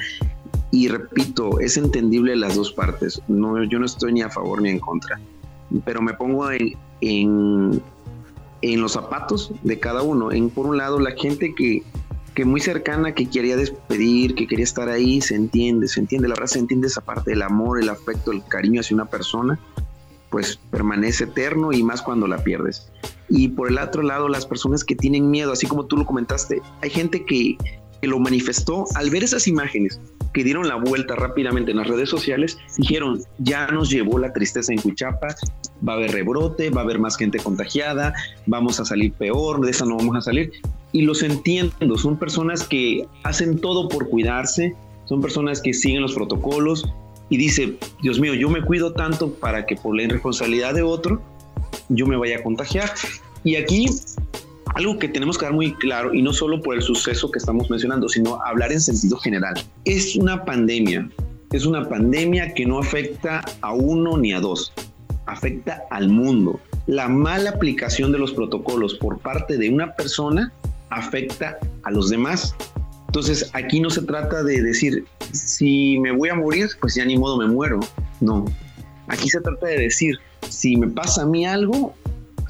Y 0.71 0.87
repito, 0.87 1.59
es 1.59 1.77
entendible 1.77 2.35
las 2.35 2.55
dos 2.55 2.71
partes. 2.71 3.21
No, 3.27 3.63
yo 3.63 3.79
no 3.79 3.85
estoy 3.85 4.13
ni 4.13 4.21
a 4.21 4.29
favor 4.29 4.61
ni 4.61 4.69
en 4.69 4.79
contra 4.79 5.19
pero 5.85 6.01
me 6.01 6.13
pongo 6.13 6.49
en, 6.51 6.73
en, 7.03 7.81
los 8.61 8.93
zapatos 8.93 9.51
de 9.63 9.79
cada 9.79 10.01
uno. 10.01 10.31
En, 10.31 10.49
por 10.49 10.65
un 10.65 10.77
lado, 10.77 10.99
la 10.99 11.11
gente 11.11 11.53
que, 11.53 11.83
que 12.33 12.45
muy 12.45 12.61
cercana, 12.61 13.13
que 13.13 13.29
quería 13.29 13.57
despedir, 13.57 14.35
que 14.35 14.47
quería 14.47 14.63
estar 14.63 14.89
ahí, 14.89 15.21
se 15.21 15.35
entiende, 15.35 15.87
se 15.87 15.99
entiende, 15.99 16.27
la 16.27 16.35
verdad 16.35 16.47
se 16.47 16.59
entiende 16.59 16.87
esa 16.87 17.01
parte 17.01 17.31
del 17.31 17.41
amor, 17.41 17.81
el 17.81 17.89
afecto, 17.89 18.31
el 18.31 18.43
cariño 18.45 18.81
hacia 18.81 18.95
una 18.95 19.05
persona, 19.05 19.59
pues 20.29 20.59
permanece 20.71 21.25
eterno 21.25 21.71
y 21.73 21.83
más 21.83 22.01
cuando 22.01 22.27
la 22.27 22.43
pierdes. 22.43 22.89
Y 23.29 23.49
por 23.49 23.69
el 23.69 23.77
otro 23.77 24.01
lado, 24.01 24.29
las 24.29 24.45
personas 24.45 24.83
que 24.83 24.95
tienen 24.95 25.29
miedo, 25.29 25.51
así 25.51 25.67
como 25.67 25.85
tú 25.85 25.97
lo 25.97 26.05
comentaste, 26.05 26.61
hay 26.81 26.89
gente 26.89 27.25
que, 27.25 27.57
que 28.01 28.07
lo 28.07 28.19
manifestó 28.19 28.85
al 28.95 29.09
ver 29.09 29.23
esas 29.23 29.47
imágenes 29.47 29.99
que 30.33 30.43
dieron 30.43 30.67
la 30.67 30.75
vuelta 30.75 31.15
rápidamente 31.15 31.71
en 31.71 31.77
las 31.77 31.87
redes 31.87 32.09
sociales, 32.09 32.57
dijeron, 32.77 33.21
ya 33.37 33.67
nos 33.67 33.89
llevó 33.89 34.17
la 34.17 34.33
tristeza 34.33 34.73
en 34.73 34.81
Cuchapa, 34.81 35.35
va 35.87 35.93
a 35.93 35.95
haber 35.97 36.11
rebrote, 36.11 36.69
va 36.69 36.81
a 36.81 36.83
haber 36.83 36.99
más 36.99 37.17
gente 37.17 37.39
contagiada, 37.39 38.13
vamos 38.45 38.79
a 38.79 38.85
salir 38.85 39.13
peor, 39.13 39.61
de 39.61 39.71
esa 39.71 39.85
no 39.85 39.97
vamos 39.97 40.17
a 40.17 40.21
salir. 40.21 40.51
Y 40.91 41.03
los 41.03 41.23
entiendo, 41.23 41.97
son 41.97 42.17
personas 42.17 42.63
que 42.67 43.07
hacen 43.23 43.59
todo 43.59 43.87
por 43.87 44.09
cuidarse, 44.09 44.75
son 45.05 45.21
personas 45.21 45.61
que 45.61 45.73
siguen 45.73 46.01
los 46.01 46.13
protocolos 46.13 46.85
y 47.29 47.37
dice, 47.37 47.77
Dios 48.01 48.19
mío, 48.19 48.33
yo 48.33 48.49
me 48.49 48.61
cuido 48.61 48.93
tanto 48.93 49.33
para 49.33 49.65
que 49.65 49.75
por 49.75 49.95
la 49.95 50.03
irresponsabilidad 50.03 50.73
de 50.73 50.83
otro, 50.83 51.21
yo 51.89 52.05
me 52.05 52.17
vaya 52.17 52.37
a 52.37 52.43
contagiar. 52.43 52.91
Y 53.43 53.55
aquí 53.55 53.87
algo 54.75 54.97
que 54.97 55.07
tenemos 55.07 55.37
que 55.37 55.45
dar 55.45 55.53
muy 55.53 55.73
claro, 55.75 56.13
y 56.13 56.21
no 56.21 56.33
solo 56.33 56.61
por 56.61 56.75
el 56.75 56.81
suceso 56.81 57.29
que 57.31 57.39
estamos 57.39 57.69
mencionando, 57.69 58.09
sino 58.09 58.41
hablar 58.43 58.71
en 58.71 58.81
sentido 58.81 59.17
general. 59.17 59.53
Es 59.85 60.15
una 60.15 60.43
pandemia, 60.45 61.09
es 61.51 61.65
una 61.65 61.87
pandemia 61.87 62.53
que 62.53 62.65
no 62.65 62.79
afecta 62.79 63.43
a 63.61 63.73
uno 63.73 64.17
ni 64.17 64.33
a 64.33 64.39
dos, 64.39 64.73
afecta 65.25 65.83
al 65.91 66.09
mundo. 66.09 66.59
La 66.87 67.07
mala 67.07 67.51
aplicación 67.51 68.11
de 68.11 68.17
los 68.17 68.33
protocolos 68.33 68.95
por 68.95 69.19
parte 69.19 69.57
de 69.57 69.69
una 69.69 69.95
persona 69.95 70.51
afecta 70.89 71.57
a 71.83 71.91
los 71.91 72.09
demás. 72.09 72.55
Entonces 73.07 73.49
aquí 73.53 73.79
no 73.79 73.89
se 73.89 74.01
trata 74.01 74.43
de 74.43 74.61
decir, 74.61 75.05
si 75.31 75.99
me 75.99 76.11
voy 76.11 76.29
a 76.29 76.35
morir, 76.35 76.69
pues 76.81 76.95
ya 76.95 77.05
ni 77.05 77.17
modo 77.17 77.37
me 77.37 77.47
muero. 77.47 77.79
No, 78.19 78.45
aquí 79.07 79.29
se 79.29 79.39
trata 79.39 79.67
de 79.67 79.77
decir, 79.77 80.17
si 80.49 80.75
me 80.75 80.87
pasa 80.87 81.21
a 81.21 81.25
mí 81.25 81.45
algo, 81.45 81.93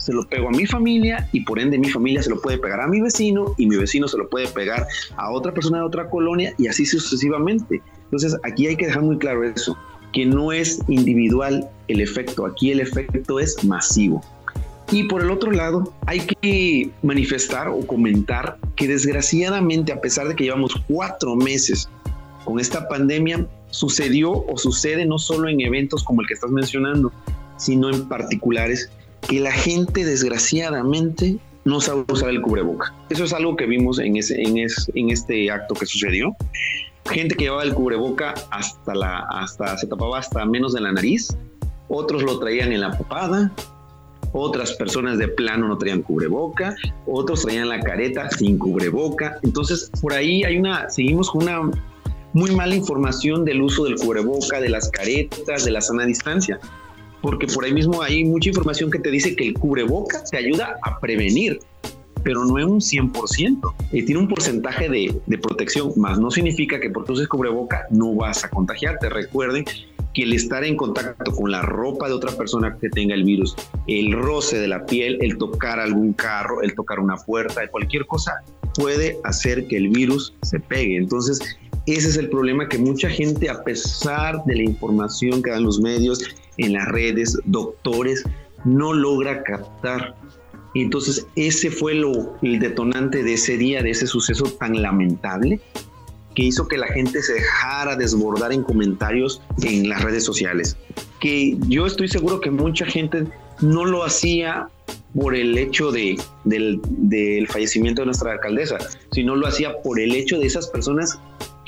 se 0.04 0.12
lo 0.12 0.24
pego 0.24 0.50
a 0.50 0.52
mi 0.52 0.66
familia 0.66 1.30
y 1.32 1.46
por 1.46 1.60
ende 1.60 1.78
mi 1.78 1.90
familia 1.90 2.22
se 2.22 2.30
lo 2.30 2.42
puede 2.42 2.58
pegar 2.58 2.82
a 2.82 2.88
mi 2.88 3.00
vecino 3.00 3.56
y 3.58 3.68
mi 3.68 3.78
vecino 3.78 4.06
se 4.10 4.18
lo 4.18 4.30
puede 4.30 4.48
pegar 4.50 4.86
a 5.16 5.32
otra 5.32 5.54
persona 5.54 5.78
de 5.78 5.86
otra 5.86 6.10
colonia 6.10 6.54
y 6.58 6.68
así 6.68 6.86
sucesivamente. 6.86 7.82
Entonces 8.04 8.36
aquí 8.44 8.68
hay 8.68 8.76
que 8.76 8.88
dejar 8.88 9.04
muy 9.04 9.18
claro 9.18 9.46
eso, 9.46 9.78
que 10.12 10.26
no 10.26 10.52
es 10.52 10.82
individual 10.90 11.70
el 11.88 12.02
efecto, 12.02 12.46
aquí 12.46 12.72
el 12.72 12.82
efecto 12.82 13.40
es 13.40 13.64
masivo. 13.64 14.22
Y 14.92 15.06
por 15.06 15.22
el 15.22 15.32
otro 15.32 15.52
lado, 15.52 15.94
hay 16.06 16.20
que 16.20 16.92
manifestar 17.02 17.70
o 17.70 17.80
comentar 17.88 18.58
que 18.76 18.90
desgraciadamente, 18.90 19.94
a 19.94 20.02
pesar 20.02 20.28
de 20.28 20.36
que 20.36 20.44
llevamos 20.44 20.76
cuatro 20.90 21.38
meses 21.38 21.90
con 22.44 22.60
esta 22.60 22.90
pandemia, 22.90 23.48
sucedió 23.70 24.32
o 24.34 24.58
sucede 24.58 25.06
no 25.06 25.18
solo 25.18 25.48
en 25.48 25.62
eventos 25.62 26.04
como 26.04 26.22
el 26.22 26.28
que 26.28 26.34
estás 26.34 26.52
mencionando, 26.52 27.14
sino 27.56 27.90
en 27.90 28.08
particulares, 28.10 28.92
que 29.28 29.40
la 29.40 29.52
gente 29.52 30.06
desgraciadamente 30.06 31.38
no 31.66 31.80
sabe 31.80 32.04
usar 32.12 32.30
el 32.30 32.42
cubreboca. 32.42 32.94
Eso 33.10 33.24
es 33.24 33.34
algo 33.34 33.56
que 33.56 33.66
vimos 33.66 34.00
en, 34.00 34.18
este 34.18 35.52
acto 35.52 35.74
que 35.76 35.86
sucedió. 35.86 36.36
Gente 37.10 37.36
que 37.36 37.46
llevaba 37.46 37.64
el 37.64 37.74
cubreboca 37.74 38.34
hasta 38.52 38.96
la, 38.96 39.20
hasta, 39.30 39.78
se 39.78 39.88
tapaba 39.88 40.20
hasta 40.20 40.46
menos 40.46 40.74
de 40.74 40.82
la 40.82 40.92
nariz, 40.92 41.36
otros 41.90 42.24
lo 42.24 42.40
traían 42.40 42.72
en 42.72 42.82
la 42.82 42.98
papada, 42.98 43.52
otras 44.32 44.74
personas 44.74 45.18
de 45.18 45.28
plano 45.28 45.68
no 45.68 45.78
traían 45.78 46.02
cubreboca, 46.02 46.76
otros 47.06 47.44
traían 47.44 47.70
la 47.70 47.80
careta 47.80 48.30
sin 48.32 48.58
cubreboca. 48.58 49.38
Entonces, 49.44 49.92
por 50.02 50.14
ahí 50.14 50.44
hay 50.44 50.58
una, 50.58 50.90
seguimos 50.90 51.30
con 51.30 51.44
una 51.44 51.72
muy 52.34 52.52
mala 52.52 52.76
información 52.76 53.46
del 53.46 53.62
uso 53.62 53.84
del 53.84 53.96
cubreboca, 53.96 54.60
de 54.60 54.70
las 54.70 54.90
caretas, 54.90 55.66
de 55.66 55.72
la 55.72 55.82
sana 55.82 56.06
distancia. 56.06 56.60
Porque 57.24 57.48
por 57.48 57.64
ahí 57.64 57.74
mismo 57.74 58.02
hay 58.02 58.26
mucha 58.26 58.50
información 58.50 58.92
que 58.92 59.00
te 59.00 59.10
dice 59.10 59.34
que 59.34 59.48
el 59.48 59.54
cubreboca 59.54 60.22
te 60.30 60.38
ayuda 60.38 60.78
a 60.84 61.00
prevenir, 61.00 61.60
pero 62.22 62.44
no 62.44 62.60
es 62.60 62.66
un 62.66 62.82
100%. 62.82 63.74
Y 63.94 64.04
tiene 64.04 64.20
un 64.20 64.28
porcentaje 64.28 64.90
de, 64.90 65.22
de 65.26 65.38
protección, 65.38 65.94
más 65.96 66.20
no 66.20 66.30
significa 66.30 66.82
que 66.82 66.90
por 66.90 67.06
tu 67.06 67.14
uses 67.14 67.30
cubreboca 67.30 67.88
no 67.90 68.14
vas 68.14 68.44
a 68.44 68.50
contagiarte. 68.50 69.08
Recuerden 69.08 69.64
que 70.14 70.24
el 70.24 70.34
estar 70.34 70.66
en 70.66 70.76
contacto 70.76 71.32
con 71.32 71.50
la 71.50 71.62
ropa 71.62 72.10
de 72.10 72.14
otra 72.14 72.34
persona 72.34 72.78
que 72.80 72.90
tenga 72.90 73.16
el 73.16 73.24
virus, 73.24 73.56
el 73.88 74.12
roce 74.12 74.60
de 74.60 74.68
la 74.68 74.86
piel, 74.86 75.18
el 75.22 75.38
tocar 75.38 75.80
algún 75.80 76.12
carro, 76.12 76.62
el 76.62 76.76
tocar 76.76 77.00
una 77.00 77.16
puerta, 77.16 77.66
cualquier 77.70 78.06
cosa 78.06 78.44
puede 78.76 79.18
hacer 79.24 79.66
que 79.68 79.78
el 79.78 79.90
virus 79.90 80.34
se 80.42 80.60
pegue. 80.60 80.98
Entonces, 80.98 81.40
ese 81.86 82.10
es 82.10 82.18
el 82.18 82.30
problema 82.30 82.70
que 82.70 82.78
mucha 82.78 83.10
gente, 83.10 83.50
a 83.50 83.64
pesar 83.64 84.44
de 84.46 84.56
la 84.56 84.64
información 84.64 85.44
que 85.44 85.52
dan 85.52 85.64
los 85.64 85.82
medios, 85.82 86.24
en 86.58 86.74
las 86.74 86.88
redes, 86.88 87.38
doctores, 87.46 88.24
no 88.64 88.94
logra 88.94 89.44
captar. 89.44 90.16
Entonces, 90.76 91.28
ese 91.36 91.70
fue 91.70 91.94
lo, 91.94 92.38
el 92.42 92.60
detonante 92.60 93.24
de 93.24 93.34
ese 93.34 93.58
día, 93.58 93.84
de 93.84 93.92
ese 93.92 94.08
suceso 94.08 94.46
tan 94.46 94.82
lamentable, 94.82 95.60
que 96.36 96.44
hizo 96.44 96.68
que 96.68 96.78
la 96.78 96.88
gente 96.88 97.22
se 97.22 97.34
dejara 97.34 97.96
desbordar 97.96 98.54
en 98.54 98.64
comentarios 98.64 99.42
en 99.62 99.90
las 99.90 100.04
redes 100.04 100.24
sociales. 100.24 100.78
Que 101.20 101.58
yo 101.68 101.86
estoy 101.86 102.08
seguro 102.08 102.40
que 102.40 102.50
mucha 102.50 102.86
gente 102.86 103.26
no 103.62 103.86
lo 103.86 104.04
hacía 104.04 104.70
por 105.14 105.36
el 105.36 105.58
hecho 105.58 105.92
de, 105.92 106.20
del, 106.44 106.80
del 106.86 107.48
fallecimiento 107.48 108.02
de 108.02 108.08
nuestra 108.08 108.32
alcaldesa, 108.32 108.78
sino 109.12 109.36
lo 109.36 109.46
hacía 109.46 109.80
por 109.84 110.00
el 110.00 110.16
hecho 110.16 110.40
de 110.40 110.48
esas 110.48 110.68
personas 110.68 111.20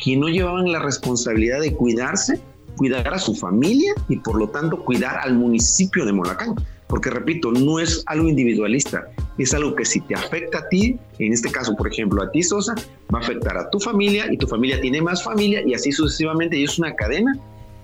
que 0.05 0.15
no 0.15 0.27
llevaban 0.27 0.71
la 0.71 0.77
responsabilidad 0.77 1.61
de 1.61 1.73
cuidarse, 1.73 2.39
cuidar 2.77 3.11
a 3.11 3.17
su 3.17 3.33
familia 3.33 3.95
y 4.07 4.17
por 4.17 4.37
lo 4.37 4.47
tanto 4.49 4.85
cuidar 4.85 5.17
al 5.17 5.33
municipio 5.33 6.05
de 6.05 6.13
Molacán. 6.13 6.53
Porque 6.85 7.09
repito, 7.09 7.51
no 7.51 7.79
es 7.79 8.03
algo 8.05 8.29
individualista, 8.29 9.07
es 9.39 9.55
algo 9.55 9.73
que 9.73 9.83
si 9.83 10.01
te 10.01 10.13
afecta 10.13 10.59
a 10.59 10.69
ti, 10.69 10.99
en 11.17 11.33
este 11.33 11.51
caso, 11.51 11.75
por 11.75 11.91
ejemplo, 11.91 12.21
a 12.21 12.29
ti 12.29 12.43
Sosa, 12.43 12.75
va 13.11 13.17
a 13.17 13.21
afectar 13.23 13.57
a 13.57 13.67
tu 13.71 13.79
familia 13.79 14.31
y 14.31 14.37
tu 14.37 14.45
familia 14.45 14.79
tiene 14.79 15.01
más 15.01 15.23
familia 15.23 15.63
y 15.65 15.73
así 15.73 15.91
sucesivamente 15.91 16.55
y 16.55 16.65
es 16.65 16.77
una 16.77 16.93
cadena 16.93 17.35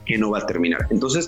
que 0.05 0.19
no 0.19 0.29
va 0.29 0.37
a 0.37 0.45
terminar. 0.45 0.85
Entonces, 0.91 1.27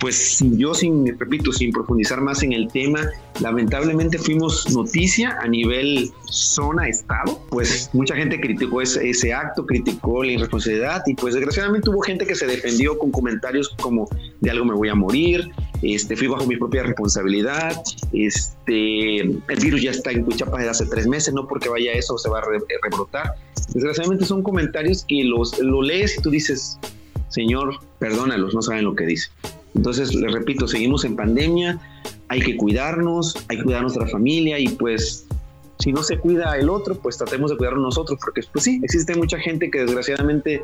pues 0.00 0.38
yo 0.40 0.72
sin, 0.74 1.18
repito, 1.18 1.52
sin 1.52 1.72
profundizar 1.72 2.20
más 2.22 2.42
en 2.42 2.52
el 2.52 2.68
tema, 2.68 3.08
lamentablemente 3.40 4.18
fuimos 4.18 4.70
noticia 4.70 5.38
a 5.40 5.46
nivel 5.46 6.10
zona, 6.30 6.88
estado, 6.88 7.40
pues 7.50 7.90
mucha 7.92 8.16
gente 8.16 8.40
criticó 8.40 8.80
ese, 8.80 9.10
ese, 9.10 9.34
acto, 9.34 9.66
criticó 9.66 10.24
la 10.24 10.32
irresponsabilidad 10.32 11.02
y 11.06 11.14
pues 11.14 11.34
desgraciadamente 11.34 11.90
hubo 11.90 12.00
gente 12.00 12.26
que 12.26 12.34
se 12.34 12.46
defendió 12.46 12.98
con 12.98 13.10
comentarios 13.10 13.68
como 13.80 14.08
de 14.40 14.50
algo 14.50 14.64
me 14.64 14.74
voy 14.74 14.88
a 14.88 14.94
morir, 14.94 15.50
este, 15.82 16.16
fui 16.16 16.28
bajo 16.28 16.46
mi 16.46 16.56
propia 16.56 16.82
responsabilidad, 16.82 17.72
este, 18.12 19.20
el 19.20 19.60
virus 19.60 19.82
ya 19.82 19.90
está 19.90 20.12
en 20.12 20.24
Cuchapa 20.24 20.58
desde 20.58 20.70
hace 20.70 20.86
tres 20.86 21.06
meses, 21.06 21.34
no 21.34 21.46
porque 21.46 21.68
vaya 21.68 21.92
eso 21.92 22.16
se 22.16 22.28
va 22.28 22.38
a 22.38 22.42
rebrotar. 22.82 23.34
Desgraciadamente 23.74 24.24
son 24.24 24.42
comentarios 24.42 25.04
que 25.06 25.24
los, 25.24 25.58
lo 25.58 25.82
lees 25.82 26.16
y 26.18 26.22
tú 26.22 26.30
dices, 26.30 26.78
Señor, 27.28 27.74
perdónalos, 27.98 28.54
no 28.54 28.62
saben 28.62 28.84
lo 28.84 28.94
que 28.94 29.06
dicen. 29.06 29.32
Entonces, 29.74 30.14
les 30.14 30.32
repito, 30.32 30.66
seguimos 30.66 31.04
en 31.04 31.16
pandemia, 31.16 31.78
hay 32.28 32.40
que 32.40 32.56
cuidarnos, 32.56 33.36
hay 33.48 33.58
que 33.58 33.64
cuidar 33.64 33.80
a 33.80 33.82
nuestra 33.82 34.06
familia 34.06 34.58
y 34.58 34.68
pues 34.68 35.26
si 35.78 35.92
no 35.92 36.02
se 36.02 36.18
cuida 36.18 36.56
el 36.58 36.68
otro, 36.68 36.94
pues 36.96 37.16
tratemos 37.16 37.50
de 37.50 37.56
cuidarnos 37.56 37.82
nosotros, 37.82 38.18
porque 38.22 38.42
pues 38.52 38.64
sí, 38.64 38.80
existe 38.82 39.14
mucha 39.16 39.38
gente 39.38 39.70
que 39.70 39.80
desgraciadamente 39.80 40.62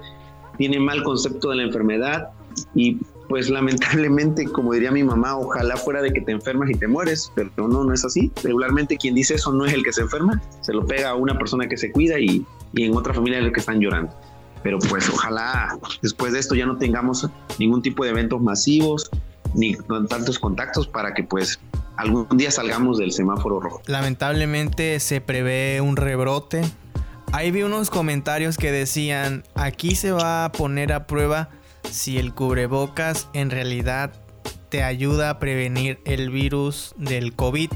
tiene 0.58 0.78
mal 0.78 1.02
concepto 1.02 1.50
de 1.50 1.56
la 1.56 1.62
enfermedad 1.64 2.28
y 2.74 2.98
pues 3.28 3.48
lamentablemente, 3.50 4.44
como 4.44 4.72
diría 4.72 4.90
mi 4.90 5.02
mamá, 5.02 5.36
ojalá 5.38 5.76
fuera 5.76 6.02
de 6.02 6.12
que 6.12 6.20
te 6.20 6.32
enfermas 6.32 6.70
y 6.70 6.74
te 6.74 6.86
mueres, 6.86 7.32
pero 7.34 7.50
no, 7.56 7.84
no 7.84 7.92
es 7.92 8.04
así. 8.04 8.30
Regularmente 8.42 8.96
quien 8.96 9.14
dice 9.14 9.34
eso 9.34 9.52
no 9.52 9.64
es 9.64 9.72
el 9.72 9.82
que 9.82 9.92
se 9.92 10.02
enferma, 10.02 10.40
se 10.60 10.72
lo 10.72 10.86
pega 10.86 11.10
a 11.10 11.14
una 11.14 11.38
persona 11.38 11.68
que 11.68 11.76
se 11.76 11.90
cuida 11.90 12.18
y, 12.18 12.44
y 12.74 12.84
en 12.84 12.96
otra 12.96 13.14
familia 13.14 13.38
es 13.38 13.46
el 13.46 13.52
que 13.52 13.60
están 13.60 13.80
llorando 13.80 14.12
pero 14.62 14.78
pues 14.78 15.08
ojalá 15.08 15.78
después 16.02 16.32
de 16.32 16.40
esto 16.40 16.54
ya 16.54 16.66
no 16.66 16.76
tengamos 16.76 17.28
ningún 17.58 17.82
tipo 17.82 18.04
de 18.04 18.10
eventos 18.10 18.40
masivos 18.40 19.10
ni 19.54 19.76
tantos 20.08 20.38
contactos 20.38 20.86
para 20.86 21.14
que 21.14 21.22
pues 21.24 21.60
algún 21.96 22.28
día 22.36 22.50
salgamos 22.50 22.98
del 22.98 23.12
semáforo 23.12 23.60
rojo. 23.60 23.82
Lamentablemente 23.86 25.00
se 25.00 25.20
prevé 25.20 25.80
un 25.80 25.96
rebrote. 25.96 26.62
Ahí 27.32 27.50
vi 27.50 27.62
unos 27.62 27.90
comentarios 27.90 28.56
que 28.56 28.70
decían, 28.70 29.44
aquí 29.54 29.94
se 29.94 30.12
va 30.12 30.44
a 30.44 30.52
poner 30.52 30.92
a 30.92 31.06
prueba 31.06 31.48
si 31.90 32.18
el 32.18 32.34
cubrebocas 32.34 33.28
en 33.32 33.50
realidad 33.50 34.12
te 34.68 34.82
ayuda 34.82 35.30
a 35.30 35.38
prevenir 35.38 36.00
el 36.04 36.30
virus 36.30 36.94
del 36.96 37.34
COVID. 37.34 37.70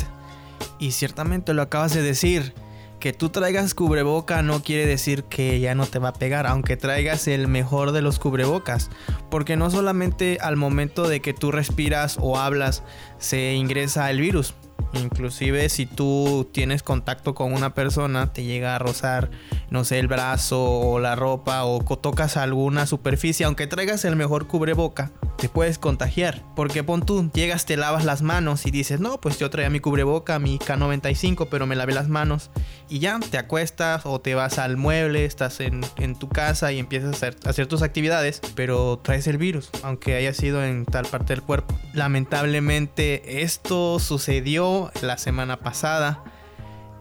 Y 0.78 0.92
ciertamente 0.92 1.52
lo 1.52 1.62
acabas 1.62 1.94
de 1.94 2.02
decir 2.02 2.54
que 3.00 3.12
tú 3.14 3.30
traigas 3.30 3.74
cubreboca 3.74 4.42
no 4.42 4.62
quiere 4.62 4.86
decir 4.86 5.24
que 5.24 5.58
ya 5.58 5.74
no 5.74 5.86
te 5.86 5.98
va 5.98 6.10
a 6.10 6.12
pegar, 6.12 6.46
aunque 6.46 6.76
traigas 6.76 7.26
el 7.26 7.48
mejor 7.48 7.92
de 7.92 8.02
los 8.02 8.18
cubrebocas. 8.18 8.90
Porque 9.30 9.56
no 9.56 9.70
solamente 9.70 10.38
al 10.40 10.56
momento 10.56 11.08
de 11.08 11.20
que 11.20 11.32
tú 11.32 11.50
respiras 11.50 12.18
o 12.20 12.38
hablas 12.38 12.82
se 13.18 13.54
ingresa 13.54 14.10
el 14.10 14.20
virus. 14.20 14.54
Inclusive 14.92 15.68
si 15.68 15.86
tú 15.86 16.48
tienes 16.52 16.82
contacto 16.82 17.34
con 17.34 17.52
una 17.52 17.74
persona, 17.74 18.32
te 18.32 18.44
llega 18.44 18.74
a 18.74 18.78
rozar, 18.78 19.30
no 19.70 19.84
sé, 19.84 19.98
el 19.98 20.08
brazo 20.08 20.62
o 20.62 20.98
la 20.98 21.16
ropa 21.16 21.64
o 21.64 21.80
tocas 21.98 22.36
alguna 22.36 22.86
superficie, 22.86 23.46
aunque 23.46 23.66
traigas 23.66 24.04
el 24.04 24.16
mejor 24.16 24.46
cubreboca, 24.46 25.12
te 25.40 25.48
puedes 25.48 25.78
contagiar. 25.78 26.42
Porque 26.54 26.84
pon 26.84 27.04
tú, 27.04 27.30
llegas, 27.32 27.64
te 27.66 27.76
lavas 27.76 28.04
las 28.04 28.22
manos 28.22 28.66
y 28.66 28.70
dices, 28.70 29.00
no, 29.00 29.20
pues 29.20 29.38
yo 29.38 29.50
traía 29.50 29.70
mi 29.70 29.80
cubreboca, 29.80 30.38
mi 30.38 30.58
K95, 30.58 31.48
pero 31.50 31.66
me 31.66 31.76
lavé 31.76 31.94
las 31.94 32.08
manos. 32.08 32.50
Y 32.88 32.98
ya 32.98 33.18
te 33.18 33.38
acuestas 33.38 34.02
o 34.04 34.20
te 34.20 34.34
vas 34.34 34.58
al 34.58 34.76
mueble, 34.76 35.24
estás 35.24 35.60
en, 35.60 35.80
tu 36.18 36.28
casa 36.28 36.72
y 36.72 36.78
empiezas 36.78 37.12
a 37.12 37.16
hacer, 37.16 37.36
a 37.44 37.50
hacer 37.50 37.66
tus 37.66 37.82
actividades, 37.82 38.40
pero 38.54 38.98
traes 39.02 39.26
el 39.26 39.38
virus, 39.38 39.70
aunque 39.82 40.16
haya 40.16 40.34
sido 40.34 40.64
en 40.64 40.84
tal 40.84 41.06
parte 41.06 41.34
del 41.34 41.42
cuerpo. 41.42 41.78
Lamentablemente 41.94 43.42
esto 43.42 43.98
sucedió 43.98 44.79
la 45.02 45.18
semana 45.18 45.58
pasada. 45.58 46.22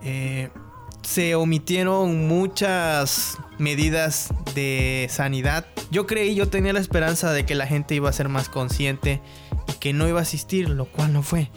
Eh, 0.03 0.49
se 1.01 1.35
omitieron 1.35 2.27
muchas 2.27 3.37
medidas 3.57 4.29
de 4.53 5.07
sanidad. 5.09 5.65
Yo 5.91 6.05
creí, 6.05 6.35
yo 6.35 6.49
tenía 6.49 6.73
la 6.73 6.79
esperanza 6.79 7.31
de 7.31 7.45
que 7.45 7.55
la 7.55 7.67
gente 7.67 7.95
iba 7.95 8.09
a 8.09 8.13
ser 8.13 8.29
más 8.29 8.49
consciente 8.49 9.21
y 9.67 9.73
que 9.73 9.93
no 9.93 10.07
iba 10.07 10.19
a 10.19 10.23
asistir, 10.23 10.69
lo 10.69 10.85
cual 10.85 11.13
no 11.13 11.23
fue. 11.23 11.51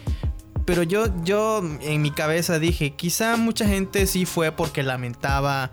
Pero 0.64 0.82
yo, 0.84 1.06
yo 1.24 1.62
en 1.80 2.02
mi 2.02 2.12
cabeza 2.12 2.58
dije, 2.58 2.94
quizá 2.94 3.36
mucha 3.36 3.66
gente 3.66 4.06
sí 4.06 4.26
fue 4.26 4.52
porque 4.52 4.82
lamentaba 4.82 5.72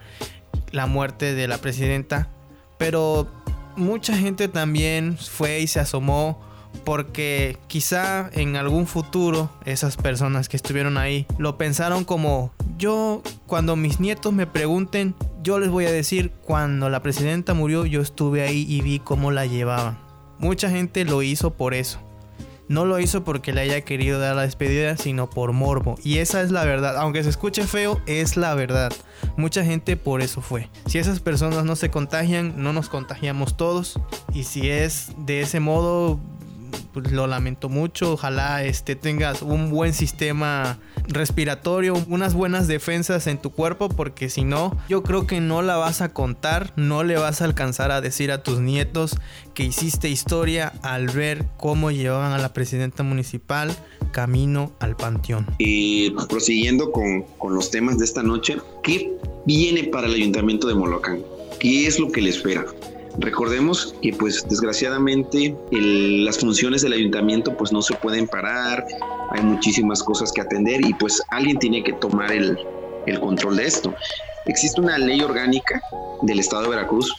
la 0.71 0.88
muerte 0.88 1.35
de 1.35 1.47
la 1.47 1.59
presidenta, 1.59 2.29
pero 2.77 3.31
mucha 3.75 4.17
gente 4.17 4.47
también 4.47 5.17
fue 5.17 5.59
y 5.59 5.67
se 5.67 5.79
asomó 5.79 6.41
porque 6.84 7.58
quizá 7.67 8.29
en 8.34 8.55
algún 8.55 8.88
futuro 8.88 9.49
esas 9.65 9.97
personas 9.97 10.49
que 10.49 10.58
estuvieron 10.58 10.97
ahí 10.97 11.25
lo 11.38 11.58
pensaron 11.58 12.03
como 12.03 12.51
yo 12.77 13.21
cuando 13.45 13.75
mis 13.75 13.99
nietos 13.99 14.34
me 14.34 14.47
pregunten, 14.47 15.13
yo 15.43 15.60
les 15.60 15.69
voy 15.69 15.86
a 15.86 15.91
decir 15.91 16.32
cuando 16.43 16.89
la 16.89 17.01
presidenta 17.01 17.53
murió 17.53 17.86
yo 17.86 18.01
estuve 18.01 18.41
ahí 18.41 18.65
y 18.67 18.82
vi 18.82 18.99
cómo 18.99 19.32
la 19.32 19.45
llevaban. 19.45 19.97
Mucha 20.39 20.69
gente 20.69 21.03
lo 21.05 21.21
hizo 21.21 21.51
por 21.51 21.73
eso. 21.73 21.99
no 22.69 22.86
lo 22.86 22.99
hizo 22.99 23.23
porque 23.23 23.51
le 23.51 23.62
haya 23.62 23.82
querido 23.82 24.19
dar 24.19 24.36
la 24.36 24.43
despedida, 24.43 24.95
sino 24.95 25.29
por 25.29 25.51
morbo. 25.53 25.95
Y 26.03 26.19
esa 26.19 26.41
es 26.41 26.51
la 26.51 26.63
verdad. 26.65 26.97
Aunque 26.97 27.23
se 27.23 27.29
escuche 27.29 27.63
feo, 27.63 27.99
es 28.05 28.38
la 28.38 28.53
verdad. 28.53 28.93
Mucha 29.38 29.65
gente 29.65 29.97
por 29.97 30.21
eso 30.21 30.39
fue. 30.39 30.69
Si 30.86 30.99
esas 30.99 31.19
personas 31.19 31.65
no 31.65 31.75
se 31.75 31.89
contagian, 31.89 32.62
no 32.62 32.71
nos 32.71 32.88
contagiamos 32.88 33.58
todos. 33.58 33.99
Y 34.34 34.43
si 34.43 34.69
es 34.69 35.12
de 35.17 35.41
ese 35.41 35.60
modo, 35.60 36.19
pues, 36.93 37.12
lo 37.12 37.27
lamento 37.27 37.69
mucho. 37.69 38.13
Ojalá 38.13 38.63
este, 38.63 38.95
tengas 38.95 39.41
un 39.41 39.69
buen 39.69 39.93
sistema 39.93 40.79
respiratorio, 41.08 41.95
unas 42.08 42.34
buenas 42.34 42.67
defensas 42.67 43.27
en 43.27 43.39
tu 43.39 43.51
cuerpo, 43.51 43.89
porque 43.89 44.29
si 44.29 44.43
no, 44.43 44.77
yo 44.89 45.03
creo 45.03 45.27
que 45.27 45.41
no 45.41 45.62
la 45.62 45.77
vas 45.77 46.01
a 46.01 46.13
contar, 46.13 46.73
no 46.75 47.03
le 47.03 47.17
vas 47.17 47.41
a 47.41 47.45
alcanzar 47.45 47.91
a 47.91 48.01
decir 48.01 48.32
a 48.32 48.43
tus 48.43 48.60
nietos 48.60 49.17
que 49.53 49.63
hiciste 49.63 50.10
historia 50.10 50.73
al 50.84 51.08
ver 51.08 51.45
cómo 51.58 51.91
llevaban 51.91 52.32
a 52.32 52.38
la 52.38 52.53
presidenta 52.53 53.03
municipal 53.03 53.75
camino 54.12 54.71
al 54.79 54.95
panteón. 54.95 55.47
Y 55.58 56.12
prosiguiendo 56.29 56.91
con, 56.91 57.23
con 57.38 57.55
los 57.55 57.71
temas 57.71 57.97
de 57.97 58.05
esta 58.05 58.23
noche, 58.23 58.58
¿qué 58.84 59.12
viene 59.45 59.86
para 59.86 60.08
el 60.08 60.13
ayuntamiento 60.13 60.67
de 60.67 60.75
Moloacán? 60.75 61.21
¿Qué 61.60 61.88
es 61.88 61.99
lo 61.99 62.12
que 62.12 62.21
le 62.21 62.29
espera? 62.29 62.65
Recordemos 63.19 63.93
que 64.01 64.13
pues 64.13 64.45
desgraciadamente 64.47 65.55
las 65.71 66.39
funciones 66.39 66.82
del 66.82 66.93
ayuntamiento 66.93 67.55
pues 67.58 67.71
no 67.71 67.82
se 67.82 67.93
pueden 67.95 68.27
parar, 68.27 68.86
hay 69.32 69.43
muchísimas 69.43 70.01
cosas 70.01 70.32
que 70.32 70.41
atender 70.41 70.86
y 70.86 70.93
pues 70.93 71.21
alguien 71.29 71.58
tiene 71.60 71.84
que 71.84 71.93
tomar 71.93 72.32
el, 72.32 72.58
el 73.08 73.19
control 73.19 73.58
de 73.58 73.65
esto. 73.65 73.93
Existe 74.45 74.79
una 74.79 74.97
ley 74.97 75.21
orgánica 75.21 75.82
del 76.21 76.39
estado 76.39 76.63
de 76.63 76.69
Veracruz 76.69 77.13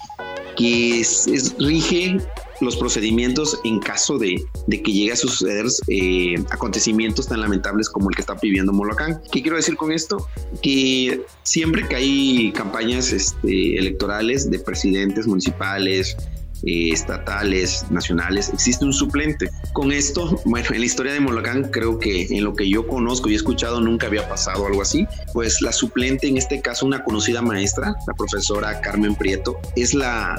que 0.56 1.00
es, 1.00 1.54
rige 1.58 2.18
los 2.61 2.77
procedimientos 2.77 3.59
en 3.64 3.79
caso 3.81 4.18
de, 4.18 4.44
que 4.68 4.92
llegue 4.92 5.12
a 5.12 5.16
suceder 5.16 5.66
eh, 5.88 6.35
acontecimientos 6.51 7.29
tan 7.29 7.40
lamentables 7.40 7.88
como 7.88 8.11
el 8.11 8.16
que 8.16 8.23
está 8.23 8.35
viviendo 8.40 8.73
Molocán. 8.73 9.20
¿Qué 9.31 9.42
quiero 9.42 9.57
decir 9.57 9.77
con 9.77 9.92
esto? 9.92 10.27
Que 10.62 11.23
siempre 11.42 11.87
que 11.88 11.96
hay 11.96 12.53
campañas 12.53 13.12
este, 13.12 13.77
electorales 13.77 14.51
de 14.51 14.59
presidentes 14.59 15.27
municipales, 15.27 16.16
eh, 16.64 16.90
estatales, 16.92 17.87
nacionales, 17.90 18.51
existe 18.53 18.85
un 18.85 18.92
suplente. 18.92 19.49
Con 19.73 19.92
esto, 19.92 20.38
bueno, 20.44 20.68
en 20.70 20.81
la 20.81 20.87
historia 20.87 21.12
de 21.14 21.20
Molocán 21.20 21.70
creo 21.70 21.99
que 21.99 22.27
en 22.31 22.44
lo 22.44 22.55
que 22.55 22.68
yo 22.68 22.87
conozco 22.87 23.31
y 23.31 23.33
he 23.33 23.37
escuchado 23.37 23.81
nunca 23.81 24.09
había 24.09 24.29
pasado 24.29 24.66
algo 24.66 24.83
así, 24.83 25.07
pues 25.33 25.62
la 25.62 25.73
suplente, 25.73 26.29
en 26.29 26.37
este 26.37 26.61
caso 26.61 26.85
una 26.85 27.03
conocida 27.03 27.40
maestra, 27.40 27.94
la 28.07 28.12
profesora 28.12 28.81
Carmen 28.83 29.14
Prieto, 29.14 29.59
es 29.75 29.94
la, 29.94 30.37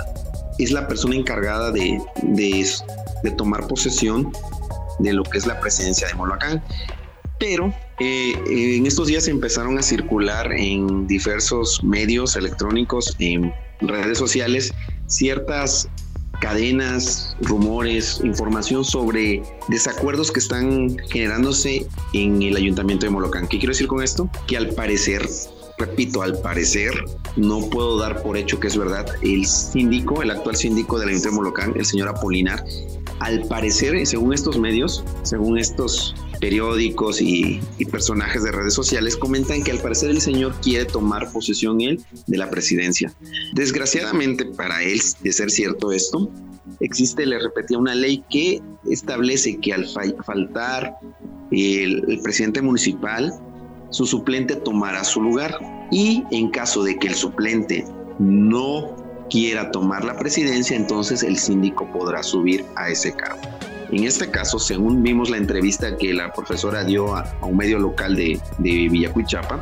es 0.64 0.72
la 0.72 0.88
persona 0.88 1.16
encargada 1.16 1.72
de, 1.72 2.00
de, 2.24 3.32
tomar 3.38 3.68
posesión 3.68 4.32
de 5.00 5.14
lo 5.14 5.24
que 5.24 5.38
es 5.38 5.48
la 5.48 5.60
presidencia 5.60 6.08
de 6.08 6.14
Molocán. 6.14 6.64
Pero 7.40 7.74
eh, 8.00 8.34
en 8.48 8.86
estos 8.86 9.08
días 9.08 9.28
empezaron 9.28 9.78
a 9.78 9.82
circular 9.82 10.52
en 10.52 11.08
diversos 11.08 11.84
medios 11.84 12.36
electrónicos, 12.36 13.16
en 13.20 13.52
redes 13.82 14.20
sociales, 14.20 14.72
ciertas 15.08 15.90
cadenas, 16.42 17.36
rumores, 17.42 18.20
información 18.24 18.84
sobre 18.84 19.44
desacuerdos 19.70 20.32
que 20.32 20.40
están 20.40 20.98
generándose 21.10 21.88
en 22.14 22.42
el 22.42 22.58
ayuntamiento 22.58 23.06
de 23.06 23.12
Molocán. 23.12 23.48
¿Qué 23.48 23.60
quiero 23.60 23.72
decir 23.72 23.88
con 23.88 24.04
esto? 24.04 24.30
Que 24.48 24.58
al 24.58 24.70
parecer, 24.70 25.22
repito, 25.82 26.22
al 26.22 26.40
parecer, 26.42 26.94
no 27.36 27.70
puedo 27.70 27.98
dar 27.98 28.22
por 28.22 28.38
hecho 28.38 28.60
que 28.60 28.68
es 28.68 28.78
verdad, 28.78 29.06
el 29.22 29.46
síndico, 29.46 30.22
el 30.22 30.32
actual 30.32 30.56
síndico 30.56 31.00
del 31.00 31.10
ayuntamiento 31.10 31.42
Molocán, 31.42 31.74
el 31.76 31.86
señor 31.86 32.08
Apolinar, 32.08 32.64
al 33.20 33.44
parecer, 33.48 34.06
según 34.06 34.34
estos 34.34 34.58
medios, 34.58 35.04
según 35.24 35.58
estos 35.58 36.16
periódicos 36.40 37.22
y, 37.22 37.60
personajes 37.92 38.44
de 38.44 38.52
redes 38.52 38.74
sociales 38.74 39.18
comentan 39.18 39.64
que 39.64 39.72
al 39.72 39.80
parecer 39.80 40.12
el 40.12 40.22
señor 40.22 40.54
quiere 40.62 40.86
tomar 40.86 41.32
posesión 41.32 41.82
él 41.82 42.02
de 42.28 42.38
la 42.38 42.50
presidencia. 42.50 43.14
Desgraciadamente 43.54 44.46
para 44.46 44.82
él, 44.82 45.00
de 45.22 45.34
ser 45.34 45.52
cierto 45.52 45.92
esto, 45.92 46.32
existe, 46.80 47.26
le 47.26 47.38
repetía, 47.38 47.78
una 47.78 47.96
ley 47.96 48.24
que 48.30 48.62
establece 48.90 49.58
que 49.58 49.74
al 49.74 49.86
faltar 50.26 50.96
el 51.52 52.20
presidente 52.24 52.62
municipal, 52.62 53.34
su 53.92 54.06
suplente 54.06 54.56
tomará 54.56 55.04
su 55.04 55.22
lugar 55.22 55.58
y 55.92 56.24
en 56.32 56.50
caso 56.50 56.84
de 56.84 56.98
que 56.98 57.08
el 57.08 57.16
suplente 57.16 57.86
no 58.20 58.96
quiera 59.30 59.72
tomar 59.72 60.04
la 60.04 60.18
presidencia, 60.18 60.76
entonces 60.76 61.24
el 61.24 61.38
síndico 61.38 61.86
podrá 61.92 62.24
subir 62.24 62.66
a 62.76 62.90
ese 62.90 63.14
cargo. 63.14 63.40
En 63.92 64.06
este 64.06 64.30
caso, 64.32 64.58
según 64.58 65.04
vimos 65.04 65.30
la 65.30 65.38
entrevista 65.38 65.98
que 65.98 66.14
la 66.14 66.32
profesora 66.32 66.84
dio 66.84 67.16
a, 67.16 67.30
un 67.42 67.58
medio 67.58 67.78
local 67.78 68.16
de, 68.16 68.40
de 68.58 68.90
Villacuichapa, 68.90 69.60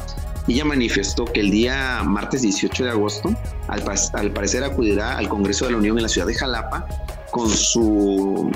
ella 0.47 0.65
manifestó 0.65 1.25
que 1.25 1.39
el 1.41 1.51
día 1.51 2.01
martes 2.03 2.43
18 2.43 2.85
de 2.85 2.89
agosto, 2.91 3.29
al, 3.67 3.83
al 4.13 4.31
parecer 4.31 4.63
acudirá 4.63 5.17
al 5.17 5.27
Congreso 5.27 5.65
de 5.65 5.71
la 5.71 5.77
Unión 5.77 5.97
en 5.97 6.03
la 6.03 6.09
ciudad 6.09 6.27
de 6.27 6.35
Jalapa 6.35 6.87
con 7.31 7.49
su 7.49 8.51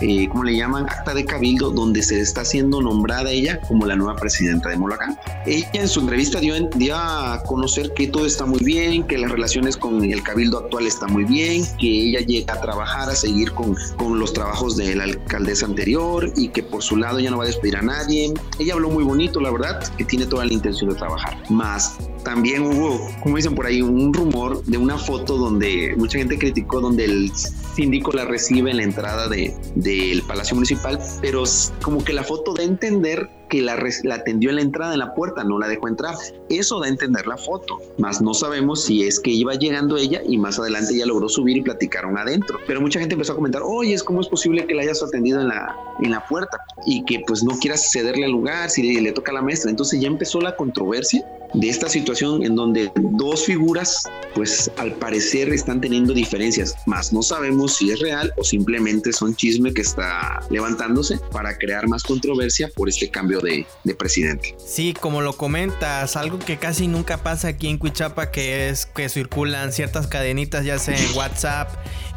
eh, 0.00 0.28
¿cómo 0.30 0.44
le 0.44 0.56
llaman? 0.56 0.86
Acta 0.88 1.12
de 1.12 1.24
cabildo, 1.24 1.70
donde 1.70 2.02
se 2.02 2.20
está 2.20 2.44
siendo 2.44 2.80
nombrada 2.80 3.30
ella 3.30 3.60
como 3.60 3.86
la 3.86 3.96
nueva 3.96 4.16
presidenta 4.16 4.70
de 4.70 4.76
Molacán. 4.76 5.18
Ella 5.46 5.68
en 5.74 5.88
su 5.88 6.00
entrevista 6.00 6.40
dio, 6.40 6.54
dio, 6.76 6.96
a 6.96 7.42
conocer 7.46 7.92
que 7.94 8.06
todo 8.06 8.24
está 8.24 8.46
muy 8.46 8.60
bien, 8.60 9.06
que 9.06 9.18
las 9.18 9.30
relaciones 9.30 9.76
con 9.76 10.02
el 10.02 10.22
cabildo 10.22 10.58
actual 10.58 10.86
están 10.86 11.12
muy 11.12 11.24
bien, 11.24 11.64
que 11.78 11.86
ella 11.86 12.20
llega 12.20 12.54
a 12.54 12.60
trabajar, 12.60 13.10
a 13.10 13.14
seguir 13.14 13.52
con, 13.52 13.76
con 13.96 14.18
los 14.18 14.32
trabajos 14.32 14.76
de 14.76 14.94
la 14.94 15.04
alcaldesa 15.04 15.66
anterior 15.66 16.32
y 16.34 16.48
que 16.48 16.62
por 16.62 16.82
su 16.82 16.96
lado 16.96 17.20
ya 17.20 17.30
no 17.30 17.38
va 17.38 17.44
a 17.44 17.48
despedir 17.48 17.76
a 17.76 17.82
nadie. 17.82 18.32
Ella 18.58 18.74
habló 18.74 18.90
muy 18.90 19.04
bonito, 19.04 19.40
la 19.40 19.50
verdad, 19.50 19.82
que 19.98 20.04
tiene 20.04 20.26
toda 20.26 20.46
la 20.46 20.52
intención 20.52 20.88
de 20.90 20.96
trabajar. 20.96 21.36
Más 21.50 21.98
también 22.22 22.62
hubo, 22.62 23.08
como 23.22 23.36
dicen 23.36 23.54
por 23.54 23.66
ahí, 23.66 23.82
un 23.82 24.12
rumor 24.12 24.64
de 24.64 24.78
una 24.78 24.98
foto 24.98 25.36
donde 25.36 25.94
mucha 25.96 26.18
gente 26.18 26.38
criticó, 26.38 26.80
donde 26.80 27.04
el 27.04 27.32
síndico 27.74 28.12
la 28.12 28.24
recibe 28.24 28.70
en 28.70 28.78
la 28.78 28.82
entrada 28.82 29.28
de, 29.28 29.54
del 29.74 30.22
Palacio 30.22 30.54
Municipal, 30.54 30.98
pero 31.20 31.44
como 31.82 32.04
que 32.04 32.12
la 32.12 32.24
foto 32.24 32.54
da 32.54 32.62
a 32.62 32.66
entender 32.66 33.28
que 33.50 33.60
la, 33.60 33.76
la, 34.04 34.14
atendió 34.14 34.48
en 34.50 34.56
la 34.56 34.62
entrada, 34.62 34.94
en 34.94 35.00
la 35.00 35.14
puerta, 35.14 35.44
no 35.44 35.58
la 35.58 35.68
dejó 35.68 35.88
entrar. 35.88 36.14
Eso 36.48 36.80
da 36.80 36.86
a 36.86 36.88
entender 36.88 37.26
la 37.26 37.36
foto, 37.36 37.78
más 37.98 38.22
no 38.22 38.32
sabemos 38.32 38.84
si 38.84 39.04
es 39.04 39.20
que 39.20 39.30
iba 39.30 39.54
llegando 39.54 39.96
ella 39.96 40.22
y 40.26 40.38
más 40.38 40.58
adelante 40.58 40.96
ya 40.96 41.04
logró 41.04 41.28
subir 41.28 41.58
y 41.58 41.62
platicaron 41.62 42.16
adentro. 42.16 42.58
Pero 42.66 42.80
mucha 42.80 42.98
gente 42.98 43.14
empezó 43.14 43.32
a 43.32 43.36
comentar, 43.36 43.62
oye, 43.62 43.94
cómo 44.04 44.20
es 44.20 44.28
posible 44.28 44.66
que 44.66 44.74
la 44.74 44.82
hayas 44.82 45.02
atendido 45.02 45.40
en 45.40 45.48
la, 45.48 45.76
en 46.00 46.10
la 46.10 46.24
puerta 46.26 46.58
y 46.86 47.04
que 47.04 47.22
pues 47.26 47.42
no 47.42 47.58
quieras 47.58 47.90
cederle 47.90 48.26
el 48.26 48.32
lugar 48.32 48.70
si 48.70 48.82
le, 48.82 49.00
le 49.00 49.12
toca 49.12 49.32
a 49.32 49.34
la 49.34 49.42
maestra. 49.42 49.70
Entonces 49.70 50.00
ya 50.00 50.08
empezó 50.08 50.40
la 50.40 50.56
controversia 50.56 51.24
de 51.54 51.68
esta 51.68 51.88
situación 51.88 52.44
en 52.44 52.54
donde 52.54 52.90
dos 52.94 53.44
figuras, 53.44 54.04
pues 54.34 54.70
al 54.76 54.92
parecer 54.94 55.52
están 55.52 55.80
teniendo 55.80 56.12
diferencias, 56.12 56.74
más 56.86 57.12
no 57.12 57.22
sabemos 57.22 57.76
si 57.76 57.90
es 57.90 58.00
real 58.00 58.32
o 58.36 58.44
simplemente 58.44 59.12
son 59.12 59.34
chisme 59.34 59.72
que 59.72 59.82
está 59.82 60.40
levantándose 60.50 61.18
para 61.32 61.56
crear 61.58 61.88
más 61.88 62.02
controversia 62.02 62.70
por 62.74 62.88
este 62.88 63.08
cambio 63.08 63.39
de, 63.42 63.66
de 63.84 63.94
presidente. 63.94 64.54
Sí, 64.64 64.94
como 64.98 65.20
lo 65.20 65.34
comentas, 65.36 66.16
algo 66.16 66.38
que 66.38 66.58
casi 66.58 66.88
nunca 66.88 67.18
pasa 67.18 67.48
aquí 67.48 67.68
en 67.68 67.78
Cuichapa, 67.78 68.30
que 68.30 68.68
es 68.68 68.86
que 68.86 69.08
circulan 69.08 69.72
ciertas 69.72 70.06
cadenitas, 70.06 70.64
ya 70.64 70.78
sea 70.78 70.98
en 70.98 71.16
WhatsApp 71.16 71.70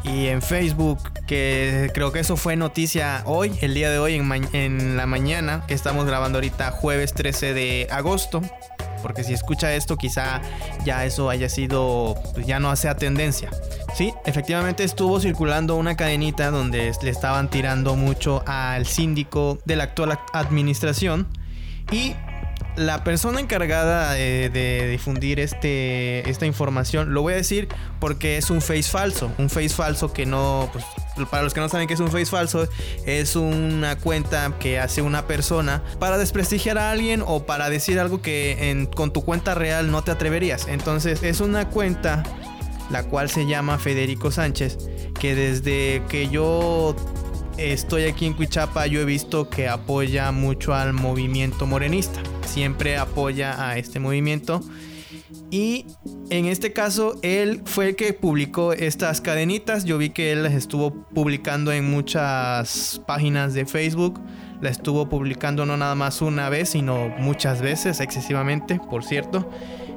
y 0.04 0.26
en 0.26 0.42
Facebook, 0.42 0.98
que 1.26 1.90
creo 1.94 2.12
que 2.12 2.20
eso 2.20 2.36
fue 2.36 2.56
noticia 2.56 3.22
hoy, 3.26 3.52
el 3.60 3.74
día 3.74 3.90
de 3.90 3.98
hoy, 3.98 4.14
en, 4.14 4.48
en 4.54 4.96
la 4.96 5.06
mañana, 5.06 5.64
que 5.66 5.74
estamos 5.74 6.04
grabando 6.06 6.38
ahorita 6.38 6.70
jueves 6.70 7.14
13 7.14 7.54
de 7.54 7.88
agosto 7.90 8.42
porque 9.04 9.22
si 9.22 9.34
escucha 9.34 9.74
esto 9.74 9.98
quizá 9.98 10.40
ya 10.82 11.04
eso 11.04 11.28
haya 11.28 11.50
sido, 11.50 12.14
pues 12.32 12.46
ya 12.46 12.58
no 12.58 12.74
sea 12.74 12.96
tendencia. 12.96 13.50
Sí, 13.94 14.14
efectivamente 14.24 14.82
estuvo 14.82 15.20
circulando 15.20 15.76
una 15.76 15.94
cadenita 15.94 16.50
donde 16.50 16.90
le 17.02 17.10
estaban 17.10 17.50
tirando 17.50 17.96
mucho 17.96 18.42
al 18.46 18.86
síndico 18.86 19.58
de 19.66 19.76
la 19.76 19.84
actual 19.84 20.18
administración 20.32 21.28
y 21.92 22.14
la 22.76 23.04
persona 23.04 23.40
encargada 23.40 24.14
de, 24.14 24.88
difundir 24.90 25.38
este, 25.38 26.28
esta 26.30 26.46
información, 26.46 27.12
lo 27.12 27.20
voy 27.20 27.34
a 27.34 27.36
decir 27.36 27.68
porque 28.00 28.38
es 28.38 28.48
un 28.48 28.62
face 28.62 28.84
falso, 28.84 29.30
un 29.36 29.50
face 29.50 29.68
falso 29.68 30.14
que 30.14 30.24
no, 30.24 30.70
pues, 30.72 30.82
para 31.30 31.42
los 31.42 31.54
que 31.54 31.60
no 31.60 31.68
saben 31.68 31.86
qué 31.86 31.94
es 31.94 32.00
un 32.00 32.10
face 32.10 32.26
falso, 32.26 32.68
es 33.06 33.36
una 33.36 33.96
cuenta 33.96 34.52
que 34.58 34.78
hace 34.78 35.02
una 35.02 35.26
persona 35.26 35.82
para 35.98 36.18
desprestigiar 36.18 36.78
a 36.78 36.90
alguien 36.90 37.22
o 37.26 37.46
para 37.46 37.70
decir 37.70 38.00
algo 38.00 38.20
que 38.20 38.88
con 38.94 39.12
tu 39.12 39.24
cuenta 39.24 39.54
real 39.54 39.90
no 39.90 40.02
te 40.02 40.10
atreverías. 40.10 40.66
Entonces 40.68 41.22
es 41.22 41.40
una 41.40 41.68
cuenta 41.68 42.22
la 42.90 43.04
cual 43.04 43.30
se 43.30 43.46
llama 43.46 43.78
Federico 43.78 44.30
Sánchez, 44.30 44.78
que 45.18 45.34
desde 45.34 46.02
que 46.08 46.28
yo 46.28 46.94
estoy 47.56 48.04
aquí 48.04 48.26
en 48.26 48.34
Cuichapa 48.34 48.86
yo 48.86 49.00
he 49.00 49.04
visto 49.04 49.48
que 49.48 49.68
apoya 49.68 50.32
mucho 50.32 50.74
al 50.74 50.92
movimiento 50.92 51.66
morenista. 51.66 52.20
Siempre 52.46 52.98
apoya 52.98 53.68
a 53.68 53.78
este 53.78 54.00
movimiento. 54.00 54.60
Y 55.50 55.86
en 56.30 56.46
este 56.46 56.72
caso, 56.72 57.18
él 57.22 57.62
fue 57.64 57.90
el 57.90 57.96
que 57.96 58.12
publicó 58.12 58.72
estas 58.72 59.20
cadenitas. 59.20 59.84
Yo 59.84 59.98
vi 59.98 60.10
que 60.10 60.32
él 60.32 60.42
las 60.42 60.52
estuvo 60.52 60.92
publicando 60.92 61.72
en 61.72 61.90
muchas 61.90 63.00
páginas 63.06 63.54
de 63.54 63.66
Facebook. 63.66 64.20
La 64.60 64.70
estuvo 64.70 65.08
publicando 65.08 65.66
no 65.66 65.76
nada 65.76 65.94
más 65.94 66.22
una 66.22 66.48
vez, 66.48 66.70
sino 66.70 67.08
muchas 67.18 67.60
veces, 67.60 68.00
excesivamente, 68.00 68.80
por 68.90 69.04
cierto. 69.04 69.48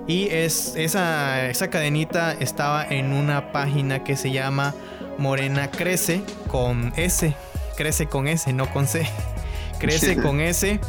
Y 0.07 0.27
es, 0.29 0.73
esa, 0.75 1.49
esa 1.49 1.69
cadenita 1.69 2.33
estaba 2.33 2.85
en 2.85 3.11
una 3.11 3.51
página 3.51 4.03
que 4.03 4.15
se 4.15 4.31
llama 4.31 4.73
Morena 5.17 5.69
Crece 5.71 6.21
con 6.47 6.93
S. 6.95 7.35
Crece 7.75 8.07
con 8.07 8.27
S, 8.27 8.51
no 8.53 8.71
con 8.71 8.87
C. 8.87 9.07
Crece 9.79 10.17
con 10.17 10.39
S. 10.39 10.79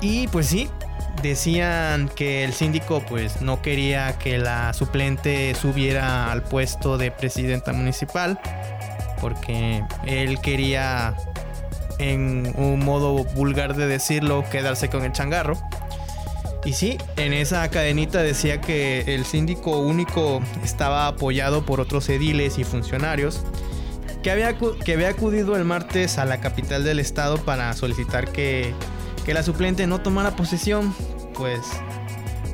Y 0.00 0.28
pues 0.28 0.46
sí, 0.46 0.68
decían 1.22 2.08
que 2.14 2.44
el 2.44 2.52
síndico 2.52 3.02
pues 3.08 3.40
no 3.40 3.62
quería 3.62 4.18
que 4.18 4.38
la 4.38 4.72
suplente 4.72 5.54
subiera 5.54 6.30
al 6.30 6.42
puesto 6.42 6.98
de 6.98 7.10
presidenta 7.10 7.72
municipal 7.72 8.38
porque 9.20 9.82
él 10.06 10.38
quería 10.40 11.14
en 11.98 12.52
un 12.56 12.84
modo 12.84 13.24
vulgar 13.24 13.74
de 13.74 13.86
decirlo 13.86 14.44
quedarse 14.50 14.90
con 14.90 15.04
el 15.04 15.12
changarro. 15.12 15.56
Y 16.64 16.72
sí, 16.72 16.98
en 17.16 17.32
esa 17.32 17.68
cadenita 17.70 18.22
decía 18.22 18.60
que 18.60 19.14
el 19.14 19.24
síndico 19.26 19.78
único 19.78 20.42
estaba 20.62 21.06
apoyado 21.06 21.64
por 21.64 21.80
otros 21.80 22.08
ediles 22.08 22.58
y 22.58 22.64
funcionarios 22.64 23.44
que 24.22 24.30
había, 24.30 24.56
que 24.56 24.94
había 24.94 25.10
acudido 25.10 25.54
el 25.56 25.64
martes 25.64 26.16
a 26.16 26.24
la 26.24 26.40
capital 26.40 26.82
del 26.82 26.98
estado 26.98 27.36
para 27.36 27.72
solicitar 27.74 28.32
que, 28.32 28.72
que 29.24 29.34
la 29.34 29.42
suplente 29.42 29.86
no 29.86 30.00
tomara 30.00 30.36
posesión 30.36 30.94
pues 31.34 31.60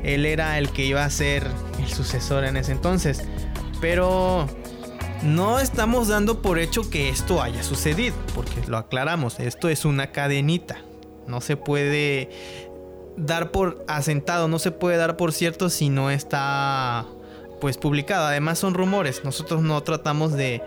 él 0.03 0.25
era 0.25 0.57
el 0.57 0.71
que 0.71 0.85
iba 0.85 1.05
a 1.05 1.09
ser 1.09 1.47
el 1.79 1.87
sucesor 1.87 2.43
en 2.43 2.57
ese 2.57 2.71
entonces. 2.71 3.23
Pero 3.79 4.47
no 5.23 5.59
estamos 5.59 6.07
dando 6.07 6.41
por 6.41 6.59
hecho 6.59 6.89
que 6.89 7.09
esto 7.09 7.41
haya 7.41 7.63
sucedido, 7.63 8.15
porque 8.35 8.61
lo 8.67 8.77
aclaramos, 8.77 9.39
esto 9.39 9.69
es 9.69 9.85
una 9.85 10.11
cadenita. 10.11 10.79
No 11.27 11.41
se 11.41 11.57
puede 11.57 12.29
dar 13.17 13.51
por 13.51 13.83
asentado, 13.87 14.47
no 14.47 14.59
se 14.59 14.71
puede 14.71 14.97
dar 14.97 15.17
por 15.17 15.31
cierto 15.31 15.69
si 15.69 15.89
no 15.89 16.09
está 16.09 17.05
pues 17.59 17.77
publicado. 17.77 18.25
Además 18.25 18.59
son 18.59 18.73
rumores, 18.73 19.23
nosotros 19.23 19.61
no 19.61 19.81
tratamos 19.83 20.33
de, 20.33 20.61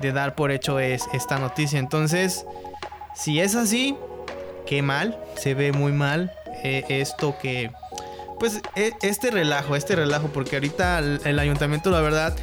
de 0.00 0.12
dar 0.12 0.34
por 0.34 0.50
hecho 0.50 0.80
es, 0.80 1.04
esta 1.12 1.38
noticia. 1.38 1.78
Entonces, 1.78 2.46
si 3.14 3.40
es 3.40 3.54
así, 3.54 3.96
qué 4.68 4.82
mal, 4.82 5.18
se 5.36 5.54
ve 5.54 5.72
muy 5.72 5.92
mal. 5.92 6.32
Eh, 6.62 6.84
esto 6.88 7.36
que... 7.40 7.70
Pues 8.38 8.60
e, 8.76 8.92
este 9.02 9.30
relajo, 9.30 9.74
este 9.74 9.96
relajo, 9.96 10.28
porque 10.28 10.56
ahorita 10.56 10.98
el, 10.98 11.38
ayuntamiento 11.38 11.90
la 11.90 12.00
verdad 12.00 12.36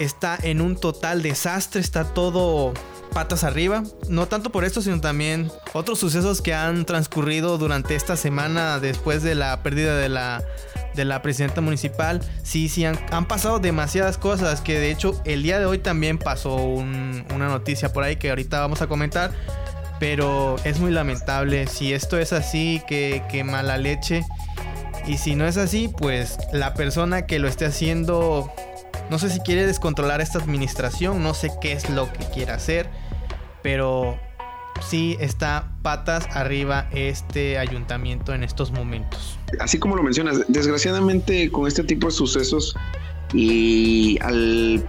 está 0.00 0.36
en 0.42 0.60
un 0.60 0.76
total 0.76 1.22
desastre, 1.22 1.80
está 1.80 2.04
todo 2.04 2.72
patas 3.12 3.44
arriba. 3.44 3.84
No 4.08 4.26
tanto 4.26 4.50
por 4.50 4.64
esto, 4.64 4.80
sino 4.80 5.00
también 5.00 5.52
otros 5.74 5.98
sucesos 5.98 6.40
que 6.40 6.54
han 6.54 6.86
transcurrido 6.86 7.58
durante 7.58 7.94
esta 7.94 8.16
semana 8.16 8.80
después 8.80 9.22
de 9.22 9.34
la 9.34 9.62
pérdida 9.62 9.96
de 9.96 10.08
la, 10.08 10.42
de 10.94 11.04
la 11.04 11.22
presidenta 11.22 11.60
municipal. 11.60 12.20
Sí, 12.42 12.68
sí, 12.68 12.84
han, 12.86 12.96
pasado 13.28 13.58
demasiadas 13.60 14.16
cosas 14.18 14.62
que 14.62 14.78
de 14.80 14.90
hecho 14.90 15.20
el 15.24 15.42
día 15.42 15.58
de 15.58 15.66
hoy 15.66 15.78
también 15.78 16.18
pasó 16.18 16.56
una 16.56 17.48
noticia 17.48 17.92
por 17.92 18.02
ahí 18.02 18.16
que 18.16 18.30
ahorita 18.30 18.58
vamos 18.58 18.80
a 18.82 18.86
comentar. 18.86 19.32
Pero 20.02 20.56
es 20.64 20.80
muy 20.80 20.90
lamentable. 20.90 21.68
Si 21.68 21.92
esto 21.92 22.18
es 22.18 22.32
así, 22.32 22.82
que, 22.88 23.44
mala 23.46 23.78
leche. 23.78 24.24
Y 25.06 25.18
si 25.18 25.36
no 25.36 25.46
es 25.46 25.56
así, 25.56 25.86
pues 25.96 26.38
la 26.52 26.74
persona 26.74 27.24
que 27.24 27.38
lo 27.38 27.46
esté 27.46 27.66
haciendo, 27.66 28.50
no 29.10 29.20
sé 29.20 29.30
si 29.30 29.38
quiere 29.38 29.64
descontrolar 29.64 30.20
esta 30.20 30.40
administración, 30.40 31.22
no 31.22 31.34
sé 31.34 31.52
qué 31.60 31.70
es 31.70 31.88
lo 31.88 32.12
que 32.12 32.24
quiere 32.34 32.50
hacer, 32.50 32.90
pero 33.62 34.18
sí 34.80 35.16
está 35.20 35.70
patas 35.82 36.26
arriba 36.32 36.88
este 36.90 37.58
ayuntamiento 37.58 38.34
en 38.34 38.42
estos 38.42 38.72
momentos. 38.72 39.38
Así 39.60 39.78
como 39.78 39.94
lo 39.94 40.02
mencionas, 40.02 40.40
desgraciadamente 40.48 41.48
con 41.52 41.68
este 41.68 41.84
tipo 41.84 42.08
de 42.08 42.12
sucesos 42.12 42.74
y 43.32 44.18
al 44.20 44.84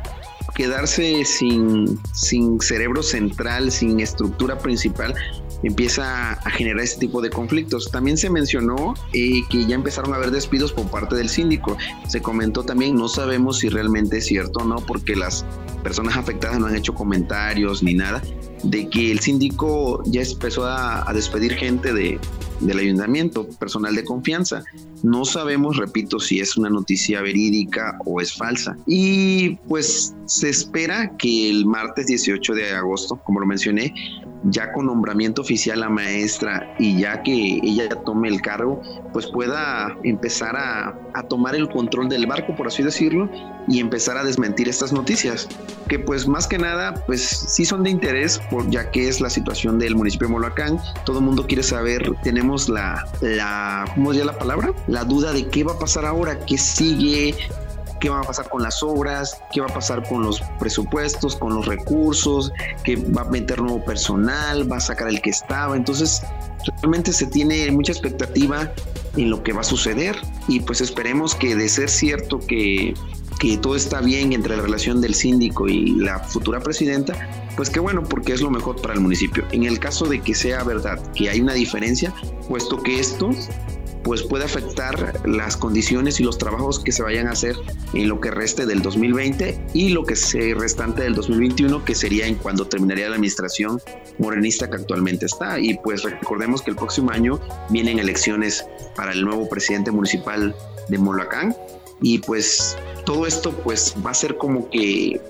quedarse 0.56 1.26
sin, 1.26 2.00
sin 2.14 2.60
cerebro 2.62 3.04
central, 3.04 3.72
sin 3.72 4.00
estructura 4.00 4.58
principal, 4.60 5.16
empieza 5.64 6.34
a 6.34 6.50
generar 6.52 6.82
este 6.82 7.02
tipo 7.02 7.22
de 7.22 7.30
conflictos. 7.30 7.90
También 7.92 8.18
se 8.18 8.30
mencionó 8.30 8.94
eh, 9.14 9.42
que 9.50 9.66
ya 9.66 9.76
empezaron 9.76 10.14
a 10.14 10.18
haber 10.18 10.32
despidos 10.32 10.72
por 10.72 10.90
parte 10.90 11.16
del 11.16 11.30
síndico. 11.30 11.78
Se 12.08 12.22
comentó 12.22 12.64
también, 12.64 12.96
no 12.96 13.08
sabemos 13.08 13.60
si 13.60 13.70
realmente 13.70 14.18
es 14.18 14.26
cierto 14.26 14.60
o 14.60 14.66
no, 14.66 14.76
porque 14.78 15.16
las 15.16 15.46
personas 15.84 16.18
afectadas 16.18 16.60
no 16.60 16.68
han 16.68 16.76
hecho 16.76 16.94
comentarios 16.94 17.84
ni 17.84 17.94
nada, 17.94 18.22
de 18.64 18.88
que 18.90 19.12
el 19.12 19.20
síndico 19.20 20.02
ya 20.06 20.22
empezó 20.22 20.66
a, 20.66 21.10
a 21.10 21.14
despedir 21.14 21.54
gente 21.56 21.94
de, 21.94 22.20
del 22.60 22.80
ayuntamiento, 22.80 23.48
personal 23.60 23.96
de 23.96 24.04
confianza. 24.04 24.64
No 25.02 25.26
sabemos, 25.26 25.78
repito, 25.78 26.20
si 26.20 26.40
es 26.40 26.56
una 26.58 26.70
noticia 26.70 27.22
verídica 27.22 27.98
o 28.06 28.22
es 28.22 28.34
falsa. 28.34 28.78
Y 28.88 29.56
pues 29.68 30.16
se 30.26 30.50
espera 30.50 31.12
que 31.18 31.50
el 31.50 31.66
martes 31.66 32.08
18 32.08 32.54
de 32.54 32.72
agosto, 32.72 33.20
como 33.24 33.40
lo 33.40 33.46
mencioné, 33.46 33.94
ya 34.46 34.72
con 34.74 34.88
nombramiento 34.88 35.42
oficial 35.42 35.80
la 35.80 35.90
maestra 35.90 36.76
y 36.80 37.00
ya 37.00 37.24
que 37.24 37.60
ella 37.64 37.90
tome 38.06 38.28
el 38.28 38.42
cargo, 38.42 38.82
pues 39.14 39.28
pueda 39.28 39.98
empezar 40.04 40.56
a, 40.56 41.00
tomar 41.30 41.56
el 41.56 41.70
control 41.70 42.10
del 42.10 42.26
barco, 42.26 42.54
por 42.56 42.68
así 42.68 42.84
decirlo, 42.84 43.30
y 43.68 43.80
empezar 43.80 44.18
a 44.18 44.24
desmentir 44.24 44.68
estas 44.68 44.92
noticias, 44.92 45.48
que 45.88 45.98
pues 45.98 46.28
más 46.28 46.48
que 46.48 46.58
nada, 46.58 46.96
pues 47.06 47.22
sí 47.22 47.64
son 47.64 47.84
de 47.84 47.92
interés, 47.92 48.42
ya 48.70 48.92
que 48.92 49.08
es 49.08 49.22
la 49.22 49.30
situación 49.30 49.80
del 49.80 49.96
municipio 49.96 50.28
de 50.28 50.34
Molacán, 50.34 50.80
todo 51.06 51.20
el 51.20 51.26
mundo 51.26 51.48
quiere 51.48 51.64
saber, 51.64 52.14
tenemos 52.24 52.68
la, 52.68 53.08
la, 53.22 53.86
¿cómo 53.96 54.12
es 54.12 54.26
la 54.26 54.38
palabra? 54.38 54.74
La 54.88 55.06
duda 55.06 55.32
de 55.32 55.48
qué 55.48 55.64
va 55.64 55.74
a 55.74 55.80
pasar 55.80 56.06
ahora, 56.06 56.38
qué 56.46 56.58
sigue, 56.58 57.36
qué 58.04 58.10
va 58.10 58.20
a 58.20 58.24
pasar 58.24 58.50
con 58.50 58.62
las 58.62 58.84
obras, 58.84 59.42
qué 59.54 59.62
va 59.62 59.68
a 59.68 59.74
pasar 59.74 60.06
con 60.06 60.24
los 60.24 60.42
presupuestos, 60.60 61.38
con 61.38 61.56
los 61.56 61.66
recursos, 61.66 62.52
que 62.84 62.98
va 62.98 63.22
a 63.22 63.30
meter 63.30 63.62
nuevo 63.62 63.82
personal, 63.86 64.70
va 64.70 64.76
a 64.76 64.82
sacar 64.82 65.08
el 65.08 65.22
que 65.22 65.30
estaba. 65.30 65.78
Entonces, 65.78 66.22
realmente 66.82 67.14
se 67.14 67.28
tiene 67.28 67.72
mucha 67.72 67.94
expectativa 67.94 68.74
en 69.16 69.30
lo 69.30 69.42
que 69.42 69.54
va 69.54 69.62
a 69.62 69.64
suceder 69.64 70.18
y 70.50 70.60
pues 70.60 70.82
esperemos 70.82 71.34
que 71.34 71.56
de 71.56 71.70
ser 71.70 71.90
cierto 71.90 72.40
que, 72.40 72.94
que 73.40 73.58
todo 73.58 73.78
está 73.78 74.02
bien 74.02 74.34
entre 74.34 74.58
la 74.58 74.64
relación 74.64 75.00
del 75.00 75.16
síndico 75.16 75.70
y 75.70 75.92
la 75.92 76.20
futura 76.20 76.60
presidenta, 76.60 77.14
pues 77.56 77.70
qué 77.70 77.80
bueno, 77.80 78.04
porque 78.04 78.34
es 78.34 78.42
lo 78.42 78.50
mejor 78.50 78.82
para 78.82 78.96
el 78.96 79.00
municipio. 79.00 79.46
En 79.54 79.64
el 79.64 79.80
caso 79.80 80.08
de 80.08 80.20
que 80.20 80.36
sea 80.36 80.62
verdad 80.66 81.00
que 81.14 81.30
hay 81.30 81.40
una 81.40 81.54
diferencia, 81.54 82.14
puesto 82.50 82.84
que 82.84 83.00
esto 83.00 83.30
pues 84.04 84.24
puede 84.24 84.46
afectar 84.46 85.22
las 85.26 85.58
condiciones 85.58 86.20
y 86.20 86.24
los 86.24 86.38
trabajos 86.38 86.80
que 86.80 86.92
se 86.92 87.04
vayan 87.04 87.28
a 87.28 87.32
hacer 87.32 87.56
en 87.94 88.10
lo 88.10 88.20
que 88.20 88.32
reste 88.32 88.66
del 88.66 88.82
2020 88.82 89.68
y 89.74 89.90
lo 89.90 90.04
que 90.04 90.16
se 90.16 90.54
restante 90.54 91.04
del 91.04 91.16
2021, 91.16 91.86
que 91.86 91.96
sería 91.96 92.28
en 92.28 92.36
cuando 92.36 92.68
terminaría 92.68 93.10
la 93.10 93.16
administración 93.16 93.82
morenista 94.18 94.70
que 94.70 94.76
actualmente 94.76 95.26
está. 95.26 95.60
Y 95.60 95.78
pues 95.78 96.04
recordemos 96.04 96.62
que 96.62 96.72
el 96.72 96.76
próximo 96.76 97.12
año 97.12 97.40
vienen 97.70 98.00
elecciones 98.00 98.66
para 98.96 99.14
el 99.14 99.24
nuevo 99.24 99.48
presidente 99.48 99.92
municipal 99.92 100.56
de 100.90 100.98
Molacán 100.98 101.56
y 102.02 102.20
pues 102.20 102.78
todo 103.06 103.26
esto 103.26 103.52
pues 103.52 103.96
va 104.06 104.12
a 104.12 104.14
ser 104.14 104.38
como 104.38 104.70
que 104.70 105.22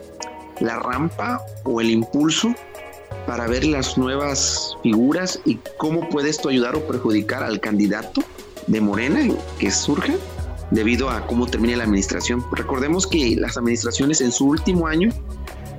la 0.59 0.79
rampa 0.79 1.41
o 1.63 1.81
el 1.81 1.91
impulso 1.91 2.53
para 3.27 3.47
ver 3.47 3.63
las 3.65 3.97
nuevas 3.97 4.75
figuras 4.81 5.39
y 5.45 5.59
cómo 5.77 6.09
puede 6.09 6.29
esto 6.29 6.49
ayudar 6.49 6.75
o 6.75 6.86
perjudicar 6.88 7.43
al 7.43 7.59
candidato 7.59 8.23
de 8.67 8.82
Morena 8.82 9.28
que 9.60 9.71
surge 9.71 10.17
debido 10.71 11.10
a 11.10 11.26
cómo 11.28 11.47
termina 11.47 11.78
la 11.78 11.84
administración. 11.84 12.43
Recordemos 12.52 13.06
que 13.08 13.36
las 13.36 13.58
administraciones 13.58 14.21
en 14.21 14.32
su 14.32 14.45
último 14.45 14.88
año 14.88 15.10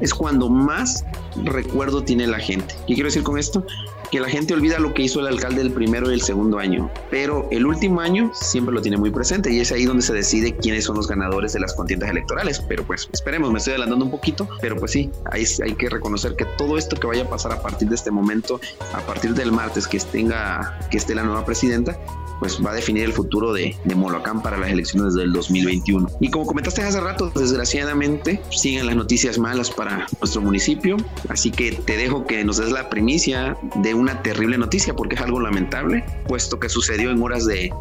es 0.00 0.14
cuando 0.14 0.48
más 0.48 1.04
recuerdo 1.42 2.02
tiene 2.02 2.26
la 2.26 2.38
gente. 2.38 2.74
¿Qué 2.86 2.94
quiero 2.94 3.08
decir 3.08 3.22
con 3.22 3.38
esto? 3.38 3.64
Que 4.10 4.20
la 4.20 4.28
gente 4.28 4.54
olvida 4.54 4.78
lo 4.78 4.94
que 4.94 5.02
hizo 5.02 5.20
el 5.20 5.26
alcalde 5.26 5.62
del 5.62 5.72
primero 5.72 6.10
y 6.10 6.14
el 6.14 6.22
segundo 6.22 6.58
año, 6.58 6.90
pero 7.10 7.48
el 7.50 7.66
último 7.66 8.00
año 8.00 8.30
siempre 8.32 8.72
lo 8.74 8.80
tiene 8.80 8.96
muy 8.96 9.10
presente 9.10 9.52
y 9.52 9.60
es 9.60 9.72
ahí 9.72 9.84
donde 9.84 10.02
se 10.02 10.12
decide 10.12 10.56
quiénes 10.56 10.84
son 10.84 10.96
los 10.96 11.08
ganadores 11.08 11.52
de 11.52 11.60
las 11.60 11.74
contiendas 11.74 12.10
electorales. 12.10 12.62
Pero 12.68 12.84
pues 12.84 13.08
esperemos, 13.12 13.50
me 13.50 13.58
estoy 13.58 13.72
adelantando 13.72 14.04
un 14.04 14.10
poquito, 14.10 14.48
pero 14.60 14.76
pues 14.76 14.92
sí, 14.92 15.10
hay, 15.32 15.44
hay 15.64 15.74
que 15.74 15.88
reconocer 15.88 16.36
que 16.36 16.44
todo 16.56 16.78
esto 16.78 16.96
que 16.96 17.06
vaya 17.06 17.24
a 17.24 17.28
pasar 17.28 17.52
a 17.52 17.62
partir 17.62 17.88
de 17.88 17.96
este 17.96 18.10
momento, 18.10 18.60
a 18.92 19.00
partir 19.00 19.34
del 19.34 19.50
martes 19.50 19.88
que, 19.88 19.98
tenga, 19.98 20.78
esté 20.92 21.14
la 21.14 21.24
nueva 21.24 21.44
presidenta, 21.44 21.98
pues 22.38 22.64
va 22.64 22.70
a 22.70 22.74
definir 22.74 23.04
el 23.04 23.12
futuro 23.12 23.52
de, 23.52 23.76
de 23.84 23.94
Molocán 23.94 24.42
para 24.42 24.56
las 24.56 24.70
elecciones 24.70 25.14
del 25.14 25.32
2021. 25.32 26.08
Y 26.20 26.30
como 26.30 26.46
comentaste 26.46 26.82
hace 26.82 27.00
rato, 27.00 27.32
desgraciadamente 27.34 28.40
siguen 28.50 28.86
las 28.86 28.96
noticias 28.96 29.38
malas 29.38 29.70
para 29.70 30.06
nuestro 30.20 30.40
municipio, 30.40 30.96
así 31.28 31.50
que 31.50 31.72
te 31.72 31.96
dejo 31.96 32.26
que 32.26 32.44
nos 32.44 32.58
des 32.58 32.70
la 32.70 32.88
primicia 32.88 33.56
de 33.76 33.94
una 33.94 34.22
terrible 34.22 34.58
noticia 34.58 34.94
porque 34.94 35.14
es 35.14 35.20
algo 35.20 35.40
lamentable, 35.40 36.04
puesto 36.26 36.58
que 36.58 36.68
sucedió 36.68 37.10
en 37.10 37.22
horas 37.22 37.46
de, 37.46 37.72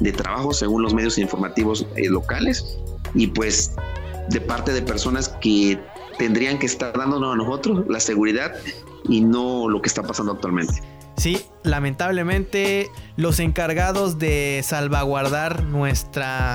de 0.00 0.12
trabajo 0.12 0.52
según 0.52 0.82
los 0.82 0.94
medios 0.94 1.18
informativos 1.18 1.86
eh, 1.96 2.08
locales 2.08 2.78
y 3.14 3.28
pues 3.28 3.72
de 4.28 4.40
parte 4.40 4.72
de 4.72 4.82
personas 4.82 5.28
que 5.40 5.78
tendrían 6.18 6.58
que 6.58 6.66
estar 6.66 6.96
dándonos 6.96 7.34
a 7.34 7.36
nosotros 7.36 7.84
la 7.88 8.00
seguridad 8.00 8.54
y 9.08 9.20
no 9.20 9.68
lo 9.68 9.82
que 9.82 9.88
está 9.88 10.02
pasando 10.02 10.32
actualmente. 10.32 10.74
Sí, 11.16 11.44
lamentablemente 11.62 12.90
los 13.16 13.38
encargados 13.38 14.18
de 14.18 14.60
salvaguardar 14.64 15.62
nuestra 15.64 16.54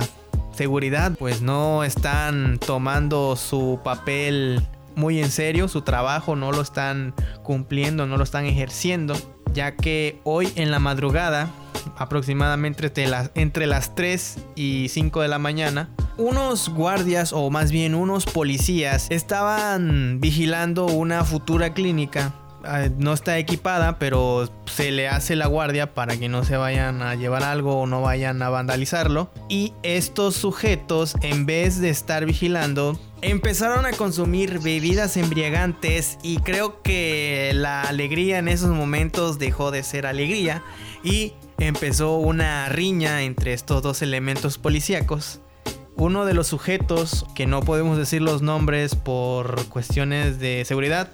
seguridad 0.54 1.14
pues 1.18 1.42
no 1.42 1.86
están 1.86 2.60
tomando 2.60 3.38
su 3.38 3.80
papel 3.84 4.62
muy 5.00 5.20
en 5.20 5.32
serio, 5.32 5.68
su 5.68 5.82
trabajo 5.82 6.36
no 6.36 6.52
lo 6.52 6.62
están 6.62 7.16
cumpliendo, 7.42 8.06
no 8.06 8.18
lo 8.18 8.24
están 8.24 8.46
ejerciendo, 8.46 9.16
ya 9.54 9.76
que 9.76 10.20
hoy 10.26 10.52
en 10.56 10.72
la 10.72 10.80
madrugada, 10.80 11.50
aproximadamente 11.98 12.86
entre 12.86 13.08
las, 13.08 13.32
entre 13.34 13.66
las 13.66 13.96
3 13.96 14.38
y 14.56 14.88
5 14.90 15.22
de 15.22 15.28
la 15.30 15.40
mañana, 15.40 15.90
unos 16.18 16.70
guardias 16.70 17.32
o 17.32 17.50
más 17.50 17.72
bien 17.72 17.96
unos 17.96 18.26
policías 18.26 19.08
estaban 19.10 20.20
vigilando 20.20 20.86
una 20.86 21.24
futura 21.24 21.74
clínica 21.74 22.34
Ah, 22.64 22.90
no 22.98 23.14
está 23.14 23.38
equipada, 23.38 24.00
pero 24.00 24.50
se 24.66 24.92
le 24.92 25.08
hace 25.08 25.36
la 25.36 25.48
guardia 25.48 25.94
para 25.94 26.18
que 26.18 26.28
no 26.28 26.44
se 26.44 26.58
vayan 26.58 27.02
a 27.02 27.16
llevar 27.16 27.44
algo 27.44 27.82
o 27.82 27.88
no 27.88 28.02
vayan 28.02 28.42
a 28.42 28.50
vandalizarlo. 28.50 29.32
Y 29.48 29.74
estos 29.84 30.36
sujetos, 30.36 31.16
en 31.22 31.46
vez 31.46 31.80
de 31.80 31.90
estar 31.90 32.26
vigilando, 32.26 33.00
empezaron 33.22 33.86
a 33.86 33.92
consumir 33.92 34.60
bebidas 34.60 35.18
embriagantes 35.18 36.18
y 36.24 36.38
creo 36.38 36.82
que 36.82 37.52
la 37.54 37.82
alegría 37.82 38.40
en 38.40 38.48
esos 38.48 38.70
momentos 38.70 39.40
dejó 39.40 39.72
de 39.72 39.84
ser 39.84 40.06
alegría 40.06 40.64
y 41.04 41.34
empezó 41.58 42.18
una 42.18 42.70
riña 42.70 43.24
entre 43.24 43.54
estos 43.54 43.82
dos 43.82 44.02
elementos 44.02 44.58
policíacos. 44.58 45.42
Uno 45.96 46.26
de 46.26 46.34
los 46.34 46.48
sujetos, 46.48 47.26
que 47.36 47.46
no 47.46 47.62
podemos 47.62 47.98
decir 47.98 48.22
los 48.22 48.42
nombres 48.42 48.96
por 48.96 49.66
cuestiones 49.66 50.40
de 50.40 50.64
seguridad, 50.66 51.12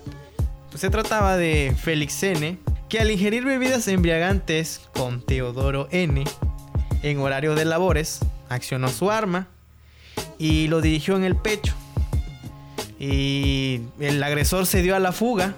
se 0.76 0.90
trataba 0.90 1.38
de 1.38 1.76
Félix 1.82 2.22
N., 2.22 2.60
que 2.88 3.00
al 3.00 3.10
ingerir 3.10 3.44
bebidas 3.46 3.88
embriagantes 3.88 4.82
con 4.94 5.26
Teodoro 5.26 5.88
N. 5.90 6.24
en 7.02 7.20
horario 7.20 7.56
de 7.56 7.66
labores, 7.66 8.20
accionó 8.48 8.90
su 8.90 9.10
arma 9.10 9.48
y 10.38 10.68
lo 10.68 10.82
dirigió 10.82 11.16
en 11.16 11.24
el 11.24 11.36
pecho. 11.36 11.74
Y 13.00 13.82
el 14.00 14.24
agresor 14.24 14.66
se 14.66 14.82
dio 14.82 14.96
a 14.96 15.00
la 15.00 15.12
fuga, 15.12 15.56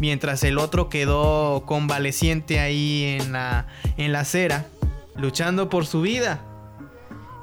mientras 0.00 0.44
el 0.44 0.58
otro 0.58 0.88
quedó 0.88 1.64
convaleciente 1.66 2.60
ahí 2.60 3.18
en 3.20 3.32
la, 3.32 3.66
en 3.96 4.12
la 4.12 4.20
acera, 4.20 4.66
luchando 5.16 5.68
por 5.68 5.86
su 5.86 6.02
vida. 6.02 6.40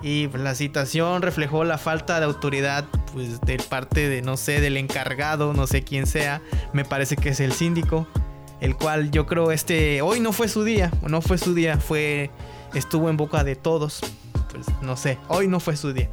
Y 0.03 0.27
la 0.29 0.55
situación 0.55 1.21
reflejó 1.21 1.63
la 1.63 1.77
falta 1.77 2.19
de 2.19 2.25
autoridad 2.25 2.85
pues 3.13 3.41
de 3.41 3.57
parte 3.57 4.09
de 4.09 4.21
no 4.21 4.37
sé 4.37 4.61
del 4.61 4.77
encargado, 4.77 5.53
no 5.53 5.67
sé 5.67 5.83
quién 5.83 6.07
sea, 6.07 6.41
me 6.73 6.85
parece 6.85 7.17
que 7.17 7.29
es 7.29 7.39
el 7.39 7.51
síndico, 7.51 8.07
el 8.61 8.75
cual 8.75 9.11
yo 9.11 9.27
creo 9.27 9.51
este 9.51 10.01
hoy 10.01 10.19
no 10.19 10.31
fue 10.31 10.47
su 10.47 10.63
día, 10.63 10.91
no 11.07 11.21
fue 11.21 11.37
su 11.37 11.53
día, 11.53 11.77
fue 11.77 12.31
estuvo 12.73 13.09
en 13.09 13.17
boca 13.17 13.43
de 13.43 13.55
todos. 13.55 14.01
Pues 14.51 14.65
no 14.81 14.97
sé, 14.97 15.17
hoy 15.27 15.47
no 15.47 15.59
fue 15.59 15.75
su 15.77 15.93
día. 15.93 16.09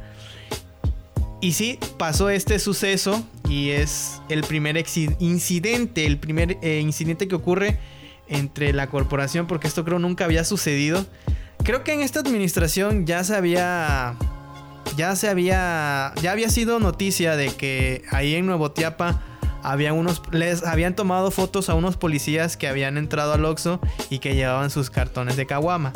Y 1.41 1.53
sí, 1.53 1.79
pasó 1.97 2.29
este 2.29 2.59
suceso 2.59 3.23
y 3.47 3.69
es 3.69 4.21
el 4.29 4.43
primer 4.43 4.83
incidente, 5.19 6.05
el 6.05 6.19
primer 6.19 6.57
eh, 6.61 6.79
incidente 6.81 7.27
que 7.27 7.35
ocurre 7.35 7.79
entre 8.27 8.73
la 8.73 8.87
corporación, 8.87 9.47
porque 9.47 9.67
esto 9.67 9.85
creo 9.85 9.99
nunca 9.99 10.25
había 10.25 10.43
sucedido 10.43 11.05
creo 11.63 11.83
que 11.83 11.93
en 11.93 12.01
esta 12.01 12.19
administración 12.19 13.05
ya 13.05 13.23
se 13.23 13.35
había 13.35 14.15
ya 14.95 15.15
se 15.15 15.29
había 15.29 16.13
ya 16.21 16.31
había 16.31 16.49
sido 16.49 16.79
noticia 16.79 17.35
de 17.35 17.49
que 17.53 18.03
ahí 18.11 18.35
en 18.35 18.45
Nuevo 18.45 18.71
Tiapa 18.71 19.21
unos 19.93 20.21
les 20.31 20.63
habían 20.63 20.95
tomado 20.95 21.31
fotos 21.31 21.69
a 21.69 21.73
unos 21.73 21.97
policías 21.97 22.57
que 22.57 22.67
habían 22.67 22.97
entrado 22.97 23.33
al 23.33 23.45
Oxxo 23.45 23.79
y 24.09 24.19
que 24.19 24.33
llevaban 24.33 24.69
sus 24.69 24.89
cartones 24.89 25.35
de 25.35 25.45
caguama. 25.45 25.91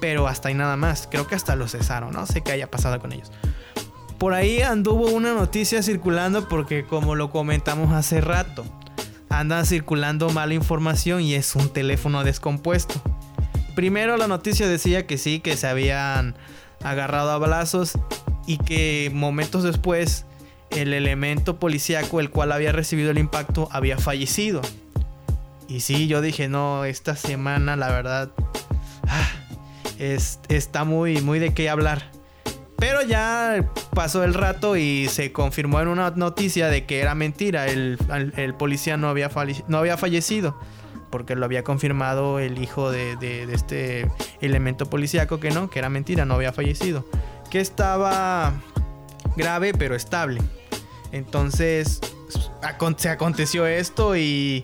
Pero 0.00 0.28
hasta 0.28 0.48
ahí 0.48 0.54
nada 0.54 0.76
más, 0.76 1.08
creo 1.10 1.26
que 1.26 1.34
hasta 1.34 1.56
los 1.56 1.72
cesaron, 1.72 2.12
no 2.12 2.26
sé 2.26 2.42
qué 2.42 2.52
haya 2.52 2.70
pasado 2.70 3.00
con 3.00 3.12
ellos. 3.12 3.32
Por 4.18 4.32
ahí 4.32 4.62
anduvo 4.62 5.10
una 5.10 5.34
noticia 5.34 5.82
circulando 5.82 6.48
porque 6.48 6.84
como 6.84 7.14
lo 7.14 7.30
comentamos 7.30 7.92
hace 7.92 8.20
rato, 8.20 8.64
anda 9.28 9.64
circulando 9.64 10.30
mala 10.30 10.54
información 10.54 11.20
y 11.20 11.34
es 11.34 11.54
un 11.56 11.68
teléfono 11.68 12.24
descompuesto. 12.24 12.94
Primero 13.74 14.16
la 14.16 14.28
noticia 14.28 14.68
decía 14.68 15.06
que 15.06 15.18
sí, 15.18 15.40
que 15.40 15.56
se 15.56 15.66
habían 15.66 16.36
agarrado 16.82 17.30
a 17.32 17.38
balazos 17.38 17.98
y 18.46 18.58
que 18.58 19.10
momentos 19.12 19.62
después 19.64 20.26
el 20.70 20.92
elemento 20.92 21.58
policíaco 21.58 22.20
el 22.20 22.30
cual 22.30 22.52
había 22.52 22.72
recibido 22.72 23.10
el 23.10 23.18
impacto 23.18 23.68
había 23.72 23.98
fallecido. 23.98 24.60
Y 25.68 25.80
sí, 25.80 26.06
yo 26.06 26.20
dije, 26.20 26.48
no, 26.48 26.84
esta 26.84 27.16
semana 27.16 27.76
la 27.76 27.88
verdad 27.88 28.30
ah, 29.08 29.28
está 29.98 30.84
muy, 30.84 31.20
muy 31.20 31.38
de 31.38 31.54
qué 31.54 31.68
hablar. 31.68 32.13
Pero 32.76 33.02
ya 33.02 33.70
pasó 33.94 34.24
el 34.24 34.34
rato 34.34 34.76
y 34.76 35.08
se 35.08 35.32
confirmó 35.32 35.80
en 35.80 35.88
una 35.88 36.10
noticia 36.10 36.68
de 36.68 36.84
que 36.84 37.00
era 37.00 37.14
mentira, 37.14 37.66
el, 37.66 37.98
policía 38.58 38.96
no 38.96 39.08
había, 39.08 39.30
no 39.68 39.78
había 39.78 39.96
fallecido 39.96 40.58
porque 41.14 41.36
lo 41.36 41.44
había 41.44 41.62
confirmado 41.62 42.40
el 42.40 42.60
hijo 42.60 42.90
de, 42.90 43.46
este 43.52 44.10
elemento 44.40 44.90
policíaco 44.90 45.38
que 45.38 45.52
no, 45.52 45.70
que 45.70 45.78
era 45.78 45.88
mentira, 45.88 46.24
no 46.24 46.34
había 46.34 46.52
fallecido, 46.52 47.04
que 47.50 47.60
estaba 47.60 48.52
grave 49.36 49.74
pero 49.74 49.94
estable. 49.94 50.42
Entonces 51.12 52.00
se 52.96 53.08
aconteció 53.08 53.64
esto 53.68 54.16
y 54.16 54.60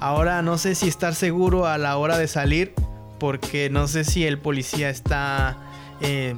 ahora 0.00 0.42
no 0.42 0.58
sé 0.58 0.74
si 0.74 0.88
estar 0.88 1.14
seguro 1.14 1.68
a 1.68 1.78
la 1.78 1.96
hora 1.96 2.18
de 2.18 2.26
salir 2.26 2.74
porque 3.20 3.70
no 3.70 3.86
sé 3.86 4.02
si 4.02 4.26
el 4.26 4.40
policía 4.40 4.90
está 4.90 5.56
eh, 6.00 6.34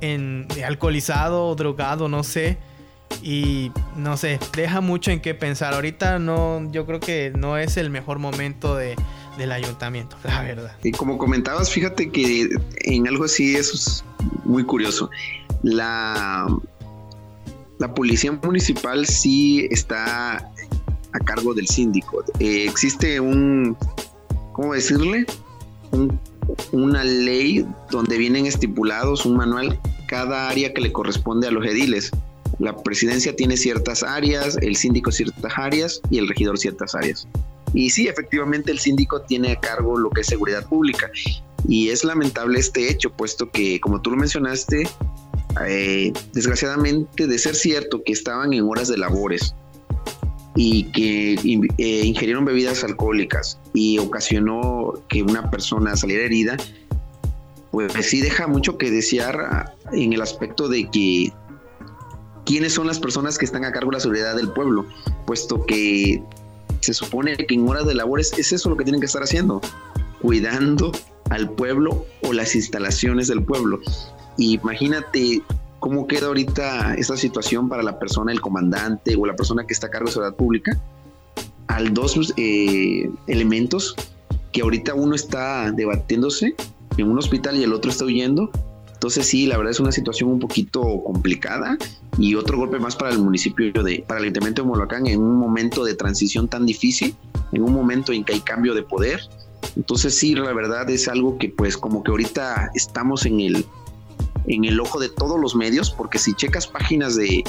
en, 0.00 0.46
alcoholizado 0.66 1.46
o 1.46 1.54
drogado, 1.54 2.08
no 2.08 2.22
sé. 2.22 2.58
Y 3.22 3.72
no 3.96 4.16
sé, 4.16 4.38
deja 4.56 4.80
mucho 4.80 5.10
en 5.10 5.20
qué 5.20 5.34
pensar. 5.34 5.74
Ahorita 5.74 6.18
no, 6.18 6.70
yo 6.70 6.86
creo 6.86 7.00
que 7.00 7.32
no 7.36 7.56
es 7.56 7.76
el 7.76 7.90
mejor 7.90 8.18
momento 8.18 8.76
de, 8.76 8.96
del 9.38 9.52
ayuntamiento, 9.52 10.16
la 10.24 10.42
verdad. 10.42 10.76
Y 10.82 10.92
como 10.92 11.18
comentabas, 11.18 11.70
fíjate 11.70 12.10
que 12.10 12.48
en 12.84 13.08
algo 13.08 13.24
así 13.24 13.56
es 13.56 14.04
muy 14.44 14.64
curioso. 14.64 15.10
La, 15.62 16.46
la 17.78 17.94
policía 17.94 18.32
municipal 18.32 19.06
sí 19.06 19.66
está 19.70 20.36
a 21.12 21.18
cargo 21.24 21.54
del 21.54 21.66
síndico. 21.66 22.22
Eh, 22.38 22.66
existe 22.68 23.18
un, 23.20 23.76
¿cómo 24.52 24.74
decirle? 24.74 25.26
Una 26.72 27.04
ley 27.04 27.66
donde 27.90 28.18
vienen 28.18 28.46
estipulados 28.46 29.26
un 29.26 29.36
manual 29.36 29.78
cada 30.06 30.48
área 30.48 30.72
que 30.72 30.80
le 30.80 30.92
corresponde 30.92 31.48
a 31.48 31.50
los 31.50 31.64
ediles. 31.66 32.10
La 32.58 32.76
presidencia 32.76 33.36
tiene 33.36 33.56
ciertas 33.56 34.02
áreas, 34.02 34.56
el 34.62 34.76
síndico 34.76 35.12
ciertas 35.12 35.52
áreas 35.56 36.00
y 36.10 36.18
el 36.18 36.28
regidor 36.28 36.58
ciertas 36.58 36.94
áreas. 36.94 37.28
Y 37.74 37.90
sí, 37.90 38.08
efectivamente 38.08 38.72
el 38.72 38.78
síndico 38.78 39.20
tiene 39.22 39.52
a 39.52 39.60
cargo 39.60 39.98
lo 39.98 40.10
que 40.10 40.22
es 40.22 40.26
seguridad 40.26 40.66
pública. 40.66 41.10
Y 41.68 41.90
es 41.90 42.04
lamentable 42.04 42.58
este 42.58 42.90
hecho, 42.90 43.10
puesto 43.10 43.50
que, 43.50 43.78
como 43.80 44.00
tú 44.00 44.10
lo 44.10 44.16
mencionaste, 44.16 44.88
eh, 45.66 46.12
desgraciadamente, 46.32 47.26
de 47.26 47.38
ser 47.38 47.54
cierto 47.54 48.02
que 48.04 48.12
estaban 48.12 48.52
en 48.52 48.64
horas 48.64 48.88
de 48.88 48.96
labores 48.96 49.54
y 50.60 50.90
que 50.90 51.34
eh, 51.78 52.12
bebidas 52.42 52.82
alcohólicas 52.82 53.60
y 53.74 53.98
ocasionó 53.98 54.94
que 55.08 55.22
una 55.22 55.48
persona 55.52 55.96
saliera 55.96 56.24
herida, 56.24 56.56
pues 57.70 57.92
sí 58.04 58.20
deja 58.20 58.48
mucho 58.48 58.76
que 58.76 58.90
desear 58.90 59.76
en 59.92 60.12
el 60.12 60.20
aspecto 60.20 60.68
de 60.68 60.90
que 60.90 61.32
quiénes 62.44 62.74
son 62.74 62.88
las 62.88 62.98
personas 62.98 63.38
que 63.38 63.44
están 63.44 63.64
a 63.64 63.70
cargo 63.70 63.92
de 63.92 63.98
la 63.98 64.00
seguridad 64.00 64.34
del 64.34 64.50
pueblo, 64.50 64.84
puesto 65.26 65.64
que 65.64 66.20
se 66.80 66.92
supone 66.92 67.36
que 67.36 67.54
en 67.54 67.68
horas 67.68 67.86
de 67.86 67.94
labores 67.94 68.32
es 68.36 68.50
eso 68.50 68.68
lo 68.68 68.76
que 68.76 68.82
tienen 68.82 69.00
que 69.00 69.06
estar 69.06 69.22
haciendo, 69.22 69.60
cuidando 70.20 70.90
al 71.30 71.50
pueblo 71.50 72.04
o 72.22 72.32
las 72.32 72.56
instalaciones 72.56 73.28
del 73.28 73.44
pueblo. 73.44 73.78
imagínate 74.38 75.40
cómo 75.80 76.06
queda 76.06 76.26
ahorita 76.26 76.94
esta 76.94 77.16
situación 77.16 77.68
para 77.68 77.82
la 77.82 77.98
persona, 77.98 78.32
el 78.32 78.40
comandante 78.40 79.16
o 79.16 79.26
la 79.26 79.36
persona 79.36 79.64
que 79.66 79.72
está 79.72 79.86
a 79.88 79.90
cargo 79.90 80.06
de 80.06 80.12
seguridad 80.12 80.36
pública, 80.36 80.80
al 81.68 81.94
dos 81.94 82.32
eh, 82.36 83.10
elementos 83.26 83.94
que 84.52 84.62
ahorita 84.62 84.94
uno 84.94 85.14
está 85.14 85.70
debatiéndose 85.72 86.54
en 86.96 87.10
un 87.10 87.18
hospital 87.18 87.56
y 87.56 87.64
el 87.64 87.72
otro 87.72 87.90
está 87.90 88.04
huyendo. 88.04 88.50
Entonces 88.92 89.26
sí, 89.26 89.46
la 89.46 89.56
verdad 89.56 89.70
es 89.70 89.80
una 89.80 89.92
situación 89.92 90.30
un 90.30 90.40
poquito 90.40 90.82
complicada 91.04 91.78
y 92.18 92.34
otro 92.34 92.58
golpe 92.58 92.80
más 92.80 92.96
para 92.96 93.12
el 93.12 93.20
municipio 93.20 93.72
de, 93.72 94.04
para 94.08 94.18
el 94.18 94.24
Ayuntamiento 94.24 94.64
de 94.64 95.12
en 95.12 95.20
un 95.20 95.36
momento 95.36 95.84
de 95.84 95.94
transición 95.94 96.48
tan 96.48 96.66
difícil, 96.66 97.14
en 97.52 97.62
un 97.62 97.72
momento 97.72 98.12
en 98.12 98.24
que 98.24 98.32
hay 98.32 98.40
cambio 98.40 98.74
de 98.74 98.82
poder. 98.82 99.20
Entonces 99.76 100.18
sí, 100.18 100.34
la 100.34 100.52
verdad 100.52 100.90
es 100.90 101.06
algo 101.06 101.38
que 101.38 101.50
pues 101.50 101.76
como 101.76 102.02
que 102.02 102.10
ahorita 102.10 102.70
estamos 102.74 103.24
en 103.24 103.40
el, 103.40 103.66
en 104.48 104.64
el 104.64 104.80
ojo 104.80 104.98
de 104.98 105.08
todos 105.08 105.38
los 105.40 105.54
medios, 105.54 105.90
porque 105.90 106.18
si 106.18 106.34
checas 106.34 106.66
páginas 106.66 107.14
de, 107.16 107.44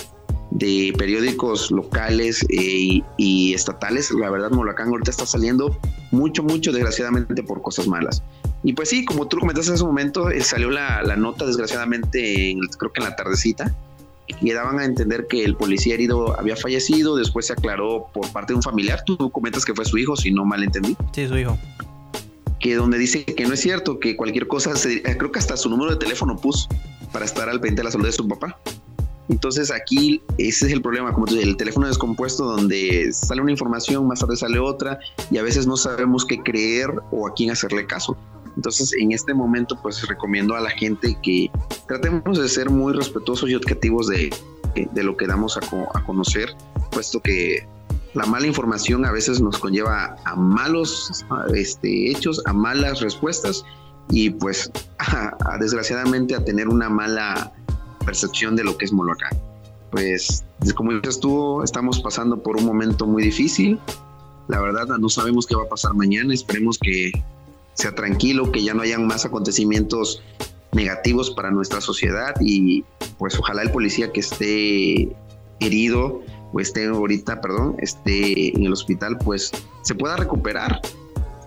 de 0.52 0.94
periódicos 0.98 1.72
locales 1.72 2.46
eh, 2.50 3.02
y, 3.18 3.54
estatales, 3.54 4.12
la 4.12 4.30
verdad 4.30 4.52
Molacán 4.52 4.90
ahorita 4.90 5.12
está 5.12 5.26
saliendo 5.26 5.78
mucho, 6.12 6.44
mucho 6.44 6.72
desgraciadamente 6.72 7.42
por 7.44 7.62
cosas 7.62 7.88
malas. 7.88 8.22
Y 8.64 8.74
pues 8.74 8.90
sí, 8.90 9.06
como 9.06 9.28
tú 9.28 9.40
comentaste 9.40 9.72
en 9.72 9.76
ese 9.76 9.86
momento, 9.86 10.30
eh, 10.30 10.42
salió 10.42 10.70
la, 10.70 11.02
la, 11.04 11.16
nota 11.16 11.46
desgraciadamente, 11.46 12.56
creo 12.78 12.92
que 12.92 13.02
en 13.02 13.10
la 13.10 13.16
tardecita, 13.16 13.74
y 14.42 14.52
daban 14.52 14.80
a 14.80 14.86
entender 14.86 15.28
que 15.28 15.44
el 15.44 15.56
policía 15.56 15.96
herido 15.96 16.38
había 16.38 16.56
fallecido, 16.56 17.16
después 17.16 17.48
se 17.48 17.54
aclaró 17.54 18.08
por 18.14 18.30
parte 18.32 18.54
de 18.54 18.58
un 18.58 18.64
familiar, 18.64 19.04
tú 19.06 19.30
comentas 19.32 19.66
que 19.66 19.74
fue 19.74 19.86
su 19.86 19.98
hijo, 19.98 20.16
si 20.16 20.32
no 20.32 20.46
mal 20.46 20.64
entendí. 20.64 20.96
Sí, 21.14 21.28
su 21.28 21.38
hijo. 21.38 21.58
Que 22.60 22.76
donde 22.76 22.98
dice 22.98 23.26
que 23.26 23.46
no 23.46 23.54
es 23.54 23.62
cierto, 23.62 24.00
que 24.00 24.16
cualquier 24.16 24.48
cosa, 24.48 24.76
se, 24.76 25.02
creo 25.02 25.32
que 25.32 25.40
hasta 25.40 25.56
su 25.56 25.70
número 25.70 25.92
de 25.92 25.98
teléfono 25.98 26.36
puso 26.36 26.68
para 27.12 27.26
estar 27.26 27.50
al 27.50 27.60
pendiente 27.60 27.82
de 27.82 27.86
la 27.86 27.92
salud 27.92 28.06
de 28.06 28.12
su 28.12 28.28
papá. 28.28 28.60
Entonces 29.30 29.72
aquí 29.72 30.22
ese 30.38 30.66
es 30.66 30.74
el 30.74 30.82
problema, 30.82 31.14
como 31.14 31.28
el 31.28 31.56
teléfono 31.56 31.88
descompuesto 31.88 32.46
donde 32.46 33.14
sale 33.14 33.42
una 33.42 33.52
información, 33.52 34.08
más 34.08 34.20
tarde 34.20 34.36
sale 34.36 34.58
otra 34.58 35.00
y 35.30 35.38
a 35.38 35.44
veces 35.44 35.68
no 35.68 35.78
sabemos 35.78 36.26
qué 36.26 36.42
creer 36.42 36.92
o 37.12 37.28
a 37.28 37.34
quién 37.36 37.52
hacerle 37.52 37.86
caso. 37.86 38.18
Entonces 38.56 38.92
en 39.00 39.12
este 39.12 39.34
momento 39.36 39.80
pues 39.82 40.06
recomiendo 40.08 40.56
a 40.56 40.60
la 40.60 40.72
gente 40.72 41.16
que 41.22 41.52
tratemos 41.88 42.40
de 42.40 42.50
ser 42.50 42.72
muy 42.72 42.94
respetuosos 42.94 43.50
y 43.52 43.56
objetivos 43.56 44.08
de, 44.08 44.32
de 44.74 45.04
lo 45.04 45.16
que 45.16 45.28
damos 45.28 45.58
a, 45.58 45.62
a 45.94 46.04
conocer, 46.04 46.50
puesto 46.92 47.20
que 47.22 47.68
la 48.14 48.26
mala 48.26 48.48
información 48.48 49.06
a 49.06 49.12
veces 49.12 49.40
nos 49.40 49.58
conlleva 49.58 50.16
a 50.26 50.36
malos 50.36 51.26
este, 51.54 52.10
hechos, 52.10 52.42
a 52.46 52.54
malas 52.54 53.02
respuestas 53.02 53.64
y 54.10 54.32
pues 54.32 54.72
desgraciadamente 55.60 56.36
a 56.36 56.44
tener 56.44 56.68
una 56.68 56.90
mala 56.90 57.54
percepción 58.06 58.56
de 58.56 58.64
lo 58.64 58.78
que 58.78 58.86
es 58.86 58.92
Moloacán. 58.92 59.38
Pues, 59.92 60.44
como 60.76 60.94
dices 60.94 61.20
tú, 61.20 61.64
estamos 61.64 62.00
pasando 62.00 62.42
por 62.42 62.58
un 62.58 62.66
momento 62.66 63.08
muy 63.08 63.24
difícil. 63.24 63.80
La 64.48 64.62
verdad, 64.62 64.88
no 64.98 65.10
sabemos 65.10 65.46
qué 65.48 65.56
va 65.56 65.64
a 65.64 65.70
pasar 65.70 65.94
mañana. 65.96 66.34
Esperemos 66.34 66.78
que 66.78 67.12
sea 67.74 67.94
tranquilo, 67.96 68.52
que 68.52 68.64
ya 68.64 68.74
no 68.74 68.82
hayan 68.82 69.08
más 69.08 69.26
acontecimientos 69.26 70.22
negativos 70.72 71.32
para 71.32 71.50
nuestra 71.50 71.82
sociedad 71.82 72.36
y 72.40 72.84
pues 73.18 73.38
ojalá 73.40 73.64
el 73.64 73.72
policía 73.72 74.12
que 74.12 74.20
esté 74.20 75.16
herido 75.60 76.22
o 76.52 76.60
esté 76.60 76.88
ahorita, 76.88 77.42
perdón, 77.42 77.76
esté 77.80 78.56
en 78.56 78.66
el 78.66 78.74
hospital, 78.74 79.18
pues 79.24 79.52
se 79.82 79.96
pueda 79.96 80.16
recuperar 80.16 80.82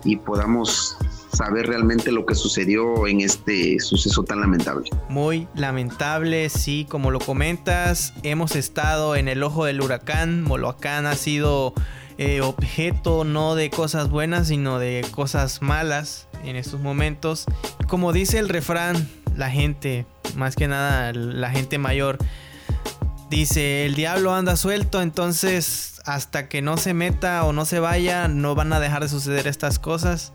y 0.03 0.17
podamos 0.17 0.97
saber 1.33 1.67
realmente 1.67 2.11
lo 2.11 2.25
que 2.25 2.35
sucedió 2.35 3.07
en 3.07 3.21
este 3.21 3.79
suceso 3.79 4.23
tan 4.23 4.39
lamentable. 4.39 4.89
Muy 5.09 5.47
lamentable, 5.55 6.49
sí, 6.49 6.85
como 6.87 7.11
lo 7.11 7.19
comentas, 7.19 8.13
hemos 8.23 8.55
estado 8.55 9.15
en 9.15 9.27
el 9.27 9.41
ojo 9.43 9.65
del 9.65 9.81
huracán, 9.81 10.43
Moloacán 10.43 11.05
ha 11.05 11.15
sido 11.15 11.73
eh, 12.17 12.41
objeto 12.41 13.23
no 13.23 13.55
de 13.55 13.71
cosas 13.71 14.09
buenas, 14.09 14.49
sino 14.49 14.77
de 14.77 15.05
cosas 15.11 15.61
malas 15.61 16.27
en 16.43 16.55
estos 16.55 16.79
momentos. 16.79 17.45
Como 17.87 18.13
dice 18.13 18.37
el 18.37 18.49
refrán, 18.49 19.09
la 19.35 19.49
gente, 19.49 20.05
más 20.35 20.55
que 20.55 20.67
nada 20.67 21.11
la 21.13 21.49
gente 21.49 21.79
mayor, 21.79 22.19
dice, 23.29 23.85
el 23.85 23.95
diablo 23.95 24.33
anda 24.33 24.55
suelto, 24.55 25.01
entonces 25.01 25.93
hasta 26.05 26.49
que 26.49 26.61
no 26.61 26.77
se 26.77 26.93
meta 26.93 27.45
o 27.45 27.53
no 27.53 27.65
se 27.65 27.79
vaya, 27.79 28.27
no 28.27 28.55
van 28.55 28.73
a 28.73 28.79
dejar 28.79 29.03
de 29.03 29.09
suceder 29.09 29.47
estas 29.47 29.79
cosas. 29.79 30.33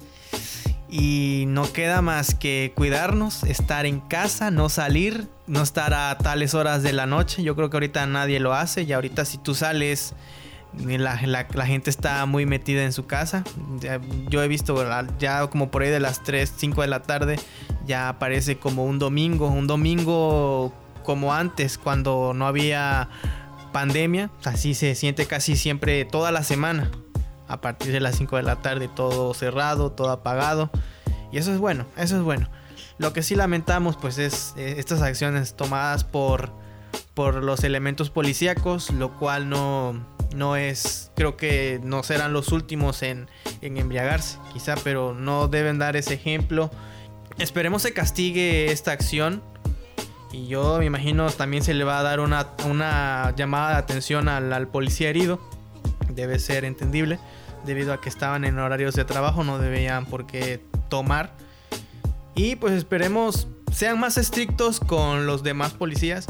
Y 0.90 1.44
no 1.48 1.70
queda 1.70 2.00
más 2.00 2.34
que 2.34 2.72
cuidarnos, 2.74 3.44
estar 3.44 3.84
en 3.84 4.00
casa, 4.00 4.50
no 4.50 4.70
salir, 4.70 5.28
no 5.46 5.62
estar 5.62 5.92
a 5.92 6.16
tales 6.16 6.54
horas 6.54 6.82
de 6.82 6.94
la 6.94 7.04
noche. 7.04 7.42
Yo 7.42 7.54
creo 7.54 7.68
que 7.68 7.76
ahorita 7.76 8.06
nadie 8.06 8.40
lo 8.40 8.54
hace 8.54 8.84
y 8.84 8.92
ahorita 8.94 9.26
si 9.26 9.36
tú 9.36 9.54
sales, 9.54 10.14
la, 10.86 11.16
gente 11.66 11.90
está 11.90 12.24
muy 12.24 12.46
metida 12.46 12.84
en 12.84 12.94
su 12.94 13.06
casa. 13.06 13.44
yo 14.30 14.42
he 14.42 14.48
visto 14.48 14.82
ya 15.18 15.46
como 15.48 15.70
por 15.70 15.82
ahí 15.82 15.90
de 15.90 16.00
las 16.00 16.22
3, 16.22 16.54
5 16.56 16.80
de 16.80 16.88
la 16.88 17.02
tarde, 17.02 17.38
ya 17.86 18.08
aparece 18.08 18.56
como 18.56 18.86
un 18.86 18.98
domingo, 18.98 19.48
un 19.48 19.66
domingo 19.66 20.72
como 21.08 21.32
antes, 21.32 21.78
cuando 21.78 22.34
no 22.34 22.46
había 22.46 23.08
pandemia. 23.72 24.30
Así 24.44 24.74
se 24.74 24.94
siente 24.94 25.24
casi 25.24 25.56
siempre 25.56 26.04
toda 26.04 26.32
la 26.32 26.42
semana 26.42 26.90
a 27.48 27.62
partir 27.62 27.92
de 27.92 28.00
las 28.00 28.16
5 28.16 28.36
de 28.36 28.42
la 28.42 28.56
tarde 28.56 28.88
todo 28.94 29.32
cerrado, 29.32 29.90
todo 29.90 30.10
apagado. 30.10 30.70
Y 31.32 31.38
eso 31.38 31.50
es 31.50 31.60
bueno, 31.60 31.86
eso 31.96 32.18
es 32.18 32.22
bueno. 32.22 32.50
Lo 32.98 33.14
que 33.14 33.22
sí 33.22 33.36
lamentamos 33.36 33.96
pues 33.96 34.18
es 34.18 34.52
eh, 34.58 34.74
estas 34.76 35.00
acciones 35.00 35.56
tomadas 35.56 36.04
por, 36.04 36.52
por 37.14 37.42
los 37.42 37.64
elementos 37.64 38.10
policíacos, 38.10 38.90
lo 38.90 39.18
cual 39.18 39.48
no, 39.48 40.04
no 40.36 40.56
es, 40.56 41.10
creo 41.16 41.38
que 41.38 41.80
no 41.82 42.02
serán 42.02 42.34
los 42.34 42.52
últimos 42.52 43.02
en, 43.02 43.30
en 43.62 43.78
embriagarse, 43.78 44.36
quizá, 44.52 44.74
pero 44.84 45.14
no 45.14 45.48
deben 45.48 45.78
dar 45.78 45.96
ese 45.96 46.12
ejemplo. 46.12 46.70
Esperemos 47.38 47.80
se 47.80 47.94
castigue 47.94 48.70
esta 48.72 48.92
acción. 48.92 49.42
Y 50.32 50.46
yo 50.46 50.78
me 50.78 50.84
imagino 50.84 51.30
también 51.30 51.62
se 51.62 51.74
le 51.74 51.84
va 51.84 52.00
a 52.00 52.02
dar 52.02 52.20
una, 52.20 52.48
una 52.66 53.34
llamada 53.36 53.70
de 53.70 53.76
atención 53.76 54.28
al, 54.28 54.52
al 54.52 54.68
policía 54.68 55.08
herido. 55.08 55.40
Debe 56.10 56.38
ser 56.38 56.64
entendible 56.64 57.18
debido 57.64 57.92
a 57.92 58.00
que 58.00 58.08
estaban 58.08 58.44
en 58.44 58.58
horarios 58.58 58.94
de 58.94 59.04
trabajo, 59.04 59.44
no 59.44 59.58
debían 59.58 60.06
por 60.06 60.26
qué 60.26 60.62
tomar. 60.88 61.32
Y 62.34 62.56
pues 62.56 62.72
esperemos 62.74 63.48
sean 63.72 63.98
más 64.00 64.16
estrictos 64.16 64.80
con 64.80 65.26
los 65.26 65.42
demás 65.42 65.72
policías 65.72 66.26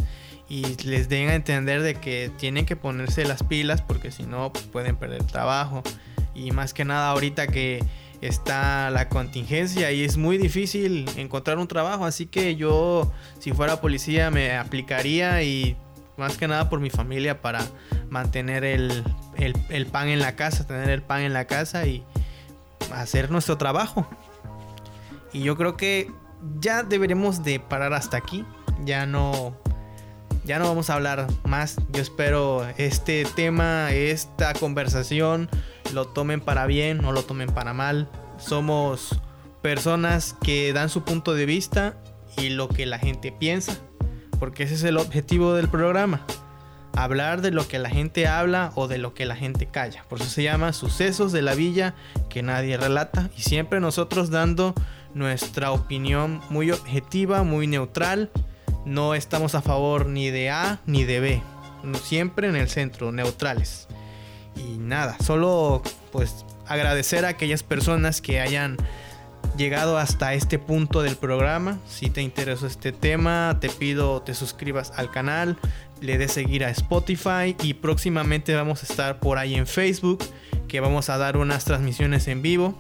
y 0.49 0.65
les 0.85 1.09
den 1.09 1.29
a 1.29 1.35
entender 1.35 1.83
de 1.83 1.95
que 1.95 2.31
tienen 2.39 2.67
que 2.67 2.77
ponerse 2.77 3.25
las 3.25 3.43
pilas 3.43 3.83
porque 3.83 4.11
si 4.11 4.25
no 4.25 4.53
pues, 4.53 4.65
pueden 4.65 4.97
perder 4.97 5.25
trabajo. 5.25 5.83
Y 6.35 6.53
más 6.53 6.73
que 6.73 6.85
nada 6.85 7.11
ahorita 7.11 7.49
que 7.49 7.85
está 8.21 8.91
la 8.91 9.09
contingencia 9.09 9.93
y 9.93 10.05
es 10.05 10.17
muy 10.17 10.39
difícil 10.39 11.09
encontrar 11.17 11.59
un 11.59 11.69
trabajo. 11.69 12.05
Así 12.05 12.27
que 12.27 12.57
yo 12.57 13.13
si 13.39 13.53
fuera 13.53 13.81
policía 13.81 14.31
me 14.31 14.57
aplicaría 14.57 15.43
y 15.43 15.77
más 16.17 16.37
que 16.37 16.49
nada 16.49 16.69
por 16.69 16.81
mi 16.81 16.91
familia 16.91 17.41
para 17.41 17.65
mantener 18.11 18.65
el, 18.65 19.05
pan 19.93 20.09
en 20.09 20.19
la 20.21 20.35
casa, 20.35 20.67
tener 20.67 20.91
el 20.91 21.03
pan 21.03 21.23
en 21.23 21.33
la 21.33 21.47
casa 21.47 21.87
y 21.87 22.05
hacer 22.93 23.31
nuestro 23.31 23.57
trabajo. 23.57 24.09
Y 25.33 25.43
yo 25.43 25.57
creo 25.57 25.77
que 25.77 26.11
ya 26.59 26.83
deberemos 26.83 27.45
de 27.45 27.61
parar 27.61 27.93
hasta 27.93 28.17
aquí. 28.17 28.45
Ya 28.85 29.07
no 29.07 29.57
ya 30.49 30.59
no 30.59 30.67
vamos 30.67 30.91
a 30.91 30.95
hablar 30.95 31.29
más. 31.45 31.77
Yo 31.93 32.03
espero 32.03 32.67
este 32.77 33.25
tema, 33.37 33.93
esta 33.93 34.53
conversación 34.55 35.49
lo 35.95 36.09
tomen 36.09 36.41
para 36.41 36.67
bien 36.67 37.05
o 37.05 37.13
lo 37.13 37.23
tomen 37.23 37.51
para 37.51 37.73
mal. 37.73 38.09
Somos 38.39 39.21
personas 39.63 40.35
que 40.43 40.73
dan 40.73 40.89
su 40.89 41.05
punto 41.05 41.35
de 41.35 41.47
vista 41.47 41.97
y 42.37 42.49
lo 42.49 42.69
que 42.69 42.87
la 42.87 42.99
gente 42.99 43.31
piensa 43.31 43.79
porque 44.39 44.65
ese 44.65 44.75
es 44.75 44.85
el 44.85 44.97
objetivo 44.97 45.55
del 45.55 45.69
programa. 45.69 46.25
Hablar 46.97 47.43
de 47.43 47.51
lo 47.51 47.69
que 47.69 47.79
la 47.79 47.91
gente 47.91 48.27
habla 48.27 48.73
o 48.75 48.89
de 48.89 48.99
lo 48.99 49.15
que 49.15 49.27
la 49.27 49.37
gente 49.37 49.67
calla. 49.67 50.05
Por 50.09 50.21
eso 50.21 50.31
se 50.31 50.43
llama 50.43 50.73
Sucesos 50.73 51.33
de 51.33 51.43
la 51.43 51.55
Villa 51.55 51.95
que 52.29 52.43
nadie 52.43 52.77
relata. 52.77 53.31
Y 53.37 53.43
siempre 53.43 53.81
nosotros 53.81 54.31
dando 54.31 54.75
nuestra 55.15 55.71
opinión 55.71 56.41
muy 56.51 56.71
objetiva, 56.71 57.43
muy 57.45 57.67
neutral. 57.67 58.31
No 58.89 59.15
estamos 59.15 59.55
a 59.55 59.61
favor 59.61 60.07
ni 60.07 60.31
de 60.31 60.49
A 60.49 60.81
ni 60.87 61.05
de 61.05 61.21
B. 61.21 61.43
Siempre 62.03 62.49
en 62.49 62.57
el 62.57 62.71
centro, 62.71 63.13
neutrales. 63.13 63.87
Y 64.57 64.79
nada, 64.79 65.17
solo 65.23 65.83
pues 66.11 66.47
agradecer 66.67 67.27
a 67.27 67.29
aquellas 67.29 67.63
personas 67.63 68.23
que 68.23 68.41
hayan 68.41 68.79
llegado 69.59 69.99
hasta 69.99 70.33
este 70.33 70.59
punto 70.59 71.03
del 71.03 71.17
programa. 71.17 71.79
Si 71.87 72.09
te 72.09 72.23
interesó 72.23 72.67
este 72.67 72.93
tema, 72.93 73.59
te 73.61 73.69
pido 73.69 74.23
te 74.23 74.33
suscribas 74.33 74.91
al 74.97 75.11
canal, 75.11 75.59
le 76.01 76.17
des 76.17 76.33
seguir 76.33 76.65
a 76.65 76.71
Spotify 76.71 77.55
y 77.63 77.75
próximamente 77.75 78.55
vamos 78.55 78.83
a 78.83 78.87
estar 78.87 79.21
por 79.21 79.37
ahí 79.37 79.55
en 79.55 79.67
Facebook, 79.67 80.25
que 80.67 80.81
vamos 80.81 81.11
a 81.11 81.19
dar 81.19 81.37
unas 81.37 81.67
transmisiones 81.67 82.27
en 82.27 82.41
vivo 82.41 82.75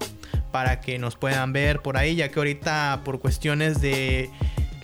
para 0.52 0.80
que 0.80 0.98
nos 0.98 1.16
puedan 1.16 1.52
ver 1.52 1.80
por 1.82 1.98
ahí, 1.98 2.16
ya 2.16 2.30
que 2.30 2.40
ahorita 2.40 3.02
por 3.04 3.20
cuestiones 3.20 3.82
de 3.82 4.30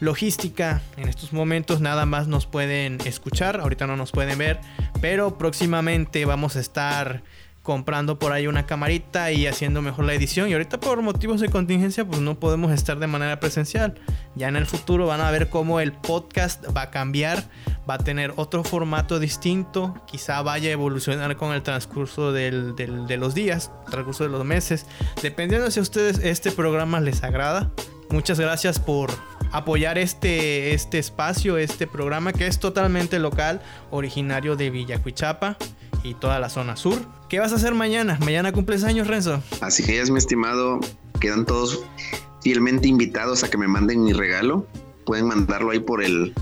logística 0.01 0.83
en 0.97 1.09
estos 1.09 1.33
momentos 1.33 1.81
nada 1.81 2.07
más 2.07 2.29
nos 2.29 2.47
pueden 2.47 2.99
escuchar, 3.05 3.61
ahorita 3.61 3.87
no 3.87 3.97
nos 3.97 4.13
pueden 4.13 4.39
ver, 4.39 4.61
pero 5.01 5.39
próximamente 5.39 6.25
vamos 6.25 6.57
a 6.57 6.61
estar 6.61 7.23
comprando 7.65 8.19
por 8.19 8.33
ahí 8.33 8.47
una 8.47 8.67
camarita 8.67 9.33
y 9.33 9.47
haciendo 9.47 9.81
mejor 9.81 10.05
la 10.05 10.13
edición. 10.13 10.51
Y 10.51 10.53
ahorita 10.53 10.79
por 10.79 11.01
motivos 11.01 11.41
de 11.41 11.49
contingencia 11.49 12.05
pues 12.05 12.21
no 12.21 12.39
podemos 12.39 12.71
estar 12.71 12.99
de 12.99 13.07
manera 13.07 13.41
presencial. 13.41 13.95
Ya 14.37 14.49
en 14.49 14.57
el 14.57 14.67
futuro 14.67 15.07
van 15.07 15.23
a 15.23 15.31
ver 15.31 15.49
cómo 15.49 15.81
el 15.81 15.93
podcast 15.93 16.65
va 16.77 16.83
a 16.83 16.91
cambiar, 16.91 17.43
va 17.89 17.95
a 17.95 17.99
tener 17.99 18.35
otro 18.37 18.65
formato 18.65 19.19
distinto, 19.19 19.95
quizá 20.07 20.43
vaya 20.43 20.69
a 20.69 20.73
evolucionar 20.73 21.37
con 21.37 21.55
el 21.55 21.63
transcurso 21.63 22.33
de 22.33 23.17
los 23.19 23.35
días, 23.35 23.73
transcurso 23.91 24.25
de 24.25 24.31
los 24.31 24.45
meses, 24.45 24.87
dependiendo 25.23 25.71
si 25.71 25.81
a 25.81 25.83
ustedes 25.83 26.19
este 26.19 26.53
programa 26.53 27.01
les 27.01 27.25
agrada. 27.25 27.71
Muchas 28.11 28.39
gracias 28.39 28.79
por 28.79 29.11
apoyar 29.55 29.99
este, 29.99 30.75
este 30.75 30.99
espacio, 30.99 31.59
este 31.59 31.87
programa 31.87 32.33
que 32.33 32.49
es 32.49 32.59
totalmente 32.59 33.21
local, 33.21 33.63
originario 33.93 34.57
de 34.57 34.69
Villacuichapa 34.71 35.57
y 36.03 36.15
toda 36.15 36.41
la 36.41 36.49
zona 36.49 36.77
sur. 36.77 36.99
¿Qué 37.29 37.39
vas 37.39 37.53
a 37.53 37.55
hacer 37.55 37.73
mañana? 37.73 38.19
Mañana 38.21 38.51
cumples 38.51 38.83
años, 38.83 39.07
Renzo. 39.07 39.41
Así 39.61 39.85
que 39.85 40.01
es, 40.01 40.11
mi 40.11 40.19
estimado. 40.19 40.81
Quedan 41.21 41.47
todos 41.47 41.85
fielmente 42.43 42.89
invitados 42.89 43.45
a 43.45 43.49
que 43.49 43.57
me 43.57 43.69
manden 43.69 44.03
mi 44.03 44.13
regalo. 44.13 44.67
Pueden 45.07 45.29
mandarlo 45.29 45.71
ahí 45.71 45.79
por 45.79 46.03
el 46.03 46.35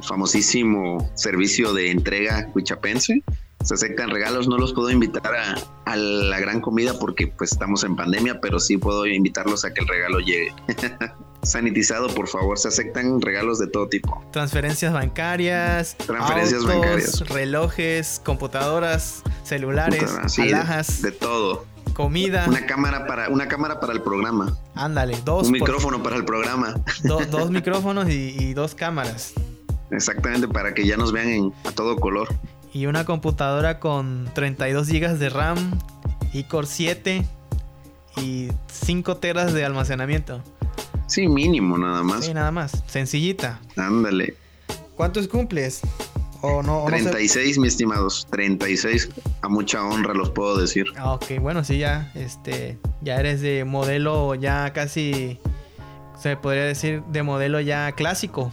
famosísimo 0.00 1.10
servicio 1.14 1.72
de 1.74 1.90
entrega 1.90 2.50
huichapense 2.54 3.24
se 3.64 3.74
aceptan 3.74 4.10
regalos. 4.10 4.46
No 4.46 4.58
los 4.58 4.72
puedo 4.72 4.90
invitar 4.90 5.34
a, 5.34 5.96
la 5.96 6.40
gran 6.40 6.60
comida 6.60 6.98
porque 6.98 7.28
pues 7.28 7.52
estamos 7.52 7.82
en 7.84 7.96
pandemia, 7.96 8.40
pero 8.40 8.60
sí 8.60 8.76
puedo 8.76 9.06
invitarlos 9.06 9.64
a 9.64 9.72
que 9.72 9.80
el 9.80 9.88
regalo 9.88 10.20
llegue. 10.20 10.54
Sanitizado, 11.42 12.08
por 12.08 12.28
favor. 12.28 12.58
Se 12.58 12.68
aceptan 12.68 13.20
regalos 13.20 13.58
de 13.58 13.66
todo 13.66 13.88
tipo. 13.88 14.22
Transferencias 14.32 14.92
bancarias, 14.92 15.96
transferencias 15.96 16.64
bancarias, 16.64 17.28
relojes, 17.28 18.20
computadoras, 18.24 19.22
celulares, 19.42 20.04
alhajas, 20.38 21.02
de 21.02 21.12
todo. 21.12 21.66
Comida. 21.92 22.46
Una 22.48 22.66
cámara 22.66 23.06
para, 23.06 23.28
una 23.28 23.46
cámara 23.46 23.78
para 23.78 23.92
el 23.92 24.02
programa. 24.02 24.56
Ándale, 24.74 25.16
dos. 25.24 25.46
Un 25.46 25.52
micrófono 25.52 26.02
para 26.02 26.16
el 26.16 26.24
programa. 26.24 26.74
dos 27.04 27.50
micrófonos 27.50 28.08
y, 28.08 28.34
y, 28.38 28.54
dos 28.54 28.74
cámaras. 28.74 29.32
Exactamente, 29.90 30.48
para 30.48 30.74
que 30.74 30.84
ya 30.86 30.96
nos 30.96 31.12
vean 31.12 31.28
en, 31.28 31.52
a 31.64 31.70
todo 31.70 31.96
color 31.96 32.28
y 32.74 32.86
una 32.86 33.04
computadora 33.04 33.78
con 33.78 34.28
32 34.34 34.88
GB 34.88 35.16
de 35.16 35.28
RAM, 35.30 35.78
iCore 36.32 36.66
7 36.66 37.24
y 38.16 38.48
5 38.66 39.16
teras 39.18 39.54
de 39.54 39.64
almacenamiento. 39.64 40.42
Sí, 41.06 41.28
mínimo 41.28 41.78
nada 41.78 42.02
más. 42.02 42.24
Sí, 42.24 42.34
nada 42.34 42.50
más. 42.50 42.82
Sencillita. 42.86 43.60
Ándale. 43.76 44.34
¿Cuántos 44.96 45.28
cumples? 45.28 45.82
¿O 46.40 46.62
no, 46.62 46.84
36, 46.86 47.58
mi 47.58 47.68
estimados. 47.68 48.26
36. 48.30 49.08
A 49.40 49.48
mucha 49.48 49.82
honra 49.82 50.12
los 50.12 50.30
puedo 50.30 50.58
decir. 50.58 50.86
Ah, 50.96 51.12
ok, 51.12 51.40
bueno, 51.40 51.62
sí, 51.62 51.78
ya. 51.78 52.10
Este. 52.14 52.78
Ya 53.02 53.16
eres 53.20 53.40
de 53.40 53.64
modelo 53.64 54.34
ya 54.34 54.72
casi. 54.72 55.38
Se 56.20 56.36
podría 56.36 56.64
decir 56.64 57.02
de 57.04 57.22
modelo 57.22 57.60
ya 57.60 57.92
clásico. 57.92 58.52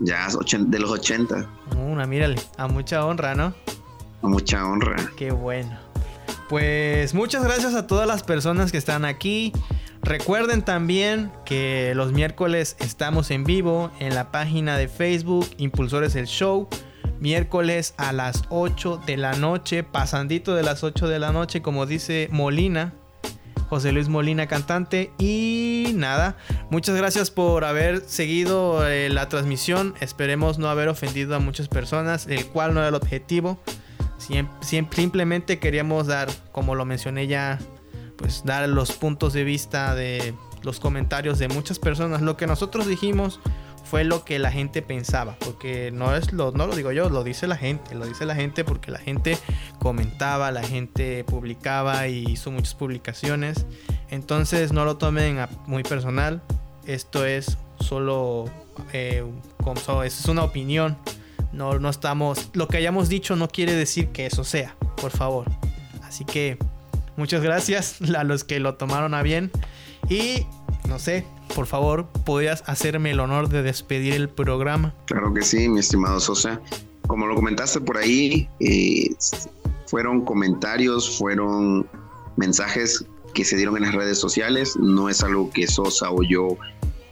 Ya, 0.00 0.28
de 0.58 0.78
los 0.78 0.90
80. 0.90 1.48
Una, 1.76 2.06
mírale, 2.06 2.36
a 2.56 2.68
mucha 2.68 3.04
honra, 3.04 3.34
¿no? 3.34 3.54
A 4.22 4.28
mucha 4.28 4.64
honra. 4.66 4.96
Qué 5.16 5.30
bueno. 5.30 5.78
Pues 6.48 7.14
muchas 7.14 7.42
gracias 7.42 7.74
a 7.74 7.86
todas 7.86 8.06
las 8.06 8.22
personas 8.22 8.70
que 8.70 8.78
están 8.78 9.04
aquí. 9.04 9.52
Recuerden 10.02 10.62
también 10.62 11.32
que 11.44 11.92
los 11.96 12.12
miércoles 12.12 12.76
estamos 12.78 13.30
en 13.30 13.44
vivo 13.44 13.90
en 13.98 14.14
la 14.14 14.30
página 14.30 14.76
de 14.76 14.88
Facebook 14.88 15.48
Impulsores 15.58 16.14
el 16.14 16.26
Show. 16.26 16.68
Miércoles 17.18 17.94
a 17.96 18.12
las 18.12 18.44
8 18.50 19.00
de 19.06 19.16
la 19.16 19.32
noche, 19.32 19.82
pasandito 19.82 20.54
de 20.54 20.62
las 20.62 20.84
8 20.84 21.08
de 21.08 21.18
la 21.18 21.32
noche, 21.32 21.62
como 21.62 21.86
dice 21.86 22.28
Molina, 22.30 22.92
José 23.68 23.92
Luis 23.92 24.08
Molina, 24.08 24.46
cantante. 24.46 25.12
Y 25.18 25.92
nada, 25.94 26.36
muchas 26.70 26.96
gracias 26.96 27.30
por 27.30 27.64
haber 27.64 28.00
seguido 28.00 28.86
eh, 28.86 29.08
la 29.08 29.28
transmisión. 29.28 29.94
Esperemos 30.00 30.58
no 30.58 30.68
haber 30.68 30.88
ofendido 30.88 31.34
a 31.34 31.38
muchas 31.38 31.68
personas, 31.68 32.26
el 32.26 32.46
cual 32.46 32.74
no 32.74 32.80
era 32.80 32.88
el 32.88 32.94
objetivo. 32.94 33.58
simplemente 34.60 35.58
queríamos 35.58 36.06
dar, 36.06 36.28
como 36.52 36.74
lo 36.74 36.84
mencioné 36.84 37.26
ya, 37.26 37.58
pues 38.16 38.42
dar 38.44 38.68
los 38.68 38.92
puntos 38.92 39.32
de 39.32 39.44
vista 39.44 39.94
de 39.94 40.34
los 40.62 40.80
comentarios 40.80 41.38
de 41.38 41.48
muchas 41.48 41.78
personas. 41.78 42.22
Lo 42.22 42.36
que 42.36 42.46
nosotros 42.46 42.86
dijimos 42.86 43.40
fue 43.88 44.04
lo 44.04 44.24
que 44.24 44.38
la 44.38 44.50
gente 44.50 44.82
pensaba, 44.82 45.36
porque 45.38 45.90
no 45.92 46.14
es 46.16 46.32
lo 46.32 46.50
no 46.52 46.66
lo 46.66 46.74
digo 46.74 46.90
yo, 46.92 47.08
lo 47.08 47.22
dice 47.22 47.46
la 47.46 47.56
gente, 47.56 47.94
lo 47.94 48.06
dice 48.06 48.26
la 48.26 48.34
gente 48.34 48.64
porque 48.64 48.90
la 48.90 48.98
gente 48.98 49.38
comentaba, 49.78 50.50
la 50.50 50.62
gente 50.62 51.22
publicaba 51.24 52.08
y 52.08 52.24
hizo 52.24 52.50
muchas 52.50 52.74
publicaciones. 52.74 53.64
Entonces 54.10 54.72
no 54.72 54.84
lo 54.84 54.96
tomen 54.96 55.38
muy 55.66 55.82
personal. 55.82 56.42
Esto 56.86 57.24
es 57.24 57.58
solo 57.80 58.46
eh, 58.92 59.24
es 60.04 60.24
una 60.26 60.44
opinión. 60.44 60.96
No, 61.52 61.78
no 61.78 61.88
estamos. 61.88 62.50
Lo 62.54 62.68
que 62.68 62.76
hayamos 62.76 63.08
dicho 63.08 63.36
no 63.36 63.48
quiere 63.48 63.72
decir 63.74 64.08
que 64.08 64.26
eso 64.26 64.44
sea, 64.44 64.76
por 65.00 65.10
favor. 65.10 65.46
Así 66.02 66.24
que 66.24 66.58
muchas 67.16 67.42
gracias 67.42 67.98
a 68.16 68.24
los 68.24 68.44
que 68.44 68.60
lo 68.60 68.74
tomaron 68.74 69.14
a 69.14 69.22
bien. 69.22 69.50
Y 70.08 70.46
no 70.88 70.98
sé, 70.98 71.24
por 71.54 71.66
favor, 71.66 72.06
¿podrías 72.24 72.62
hacerme 72.66 73.10
el 73.10 73.20
honor 73.20 73.48
de 73.48 73.62
despedir 73.62 74.14
el 74.14 74.28
programa? 74.28 74.94
Claro 75.06 75.32
que 75.32 75.42
sí, 75.42 75.68
mi 75.68 75.80
estimado 75.80 76.20
Sosa. 76.20 76.60
Como 77.06 77.26
lo 77.26 77.34
comentaste 77.34 77.80
por 77.80 77.96
ahí, 77.96 78.48
eh, 78.60 79.14
fueron 79.86 80.24
comentarios, 80.24 81.18
fueron 81.18 81.86
mensajes 82.36 83.04
que 83.34 83.44
se 83.44 83.56
dieron 83.56 83.76
en 83.76 83.84
las 83.84 83.94
redes 83.94 84.18
sociales. 84.18 84.76
No 84.76 85.08
es 85.08 85.22
algo 85.22 85.50
que 85.50 85.66
Sosa 85.66 86.10
o 86.10 86.22
yo 86.22 86.56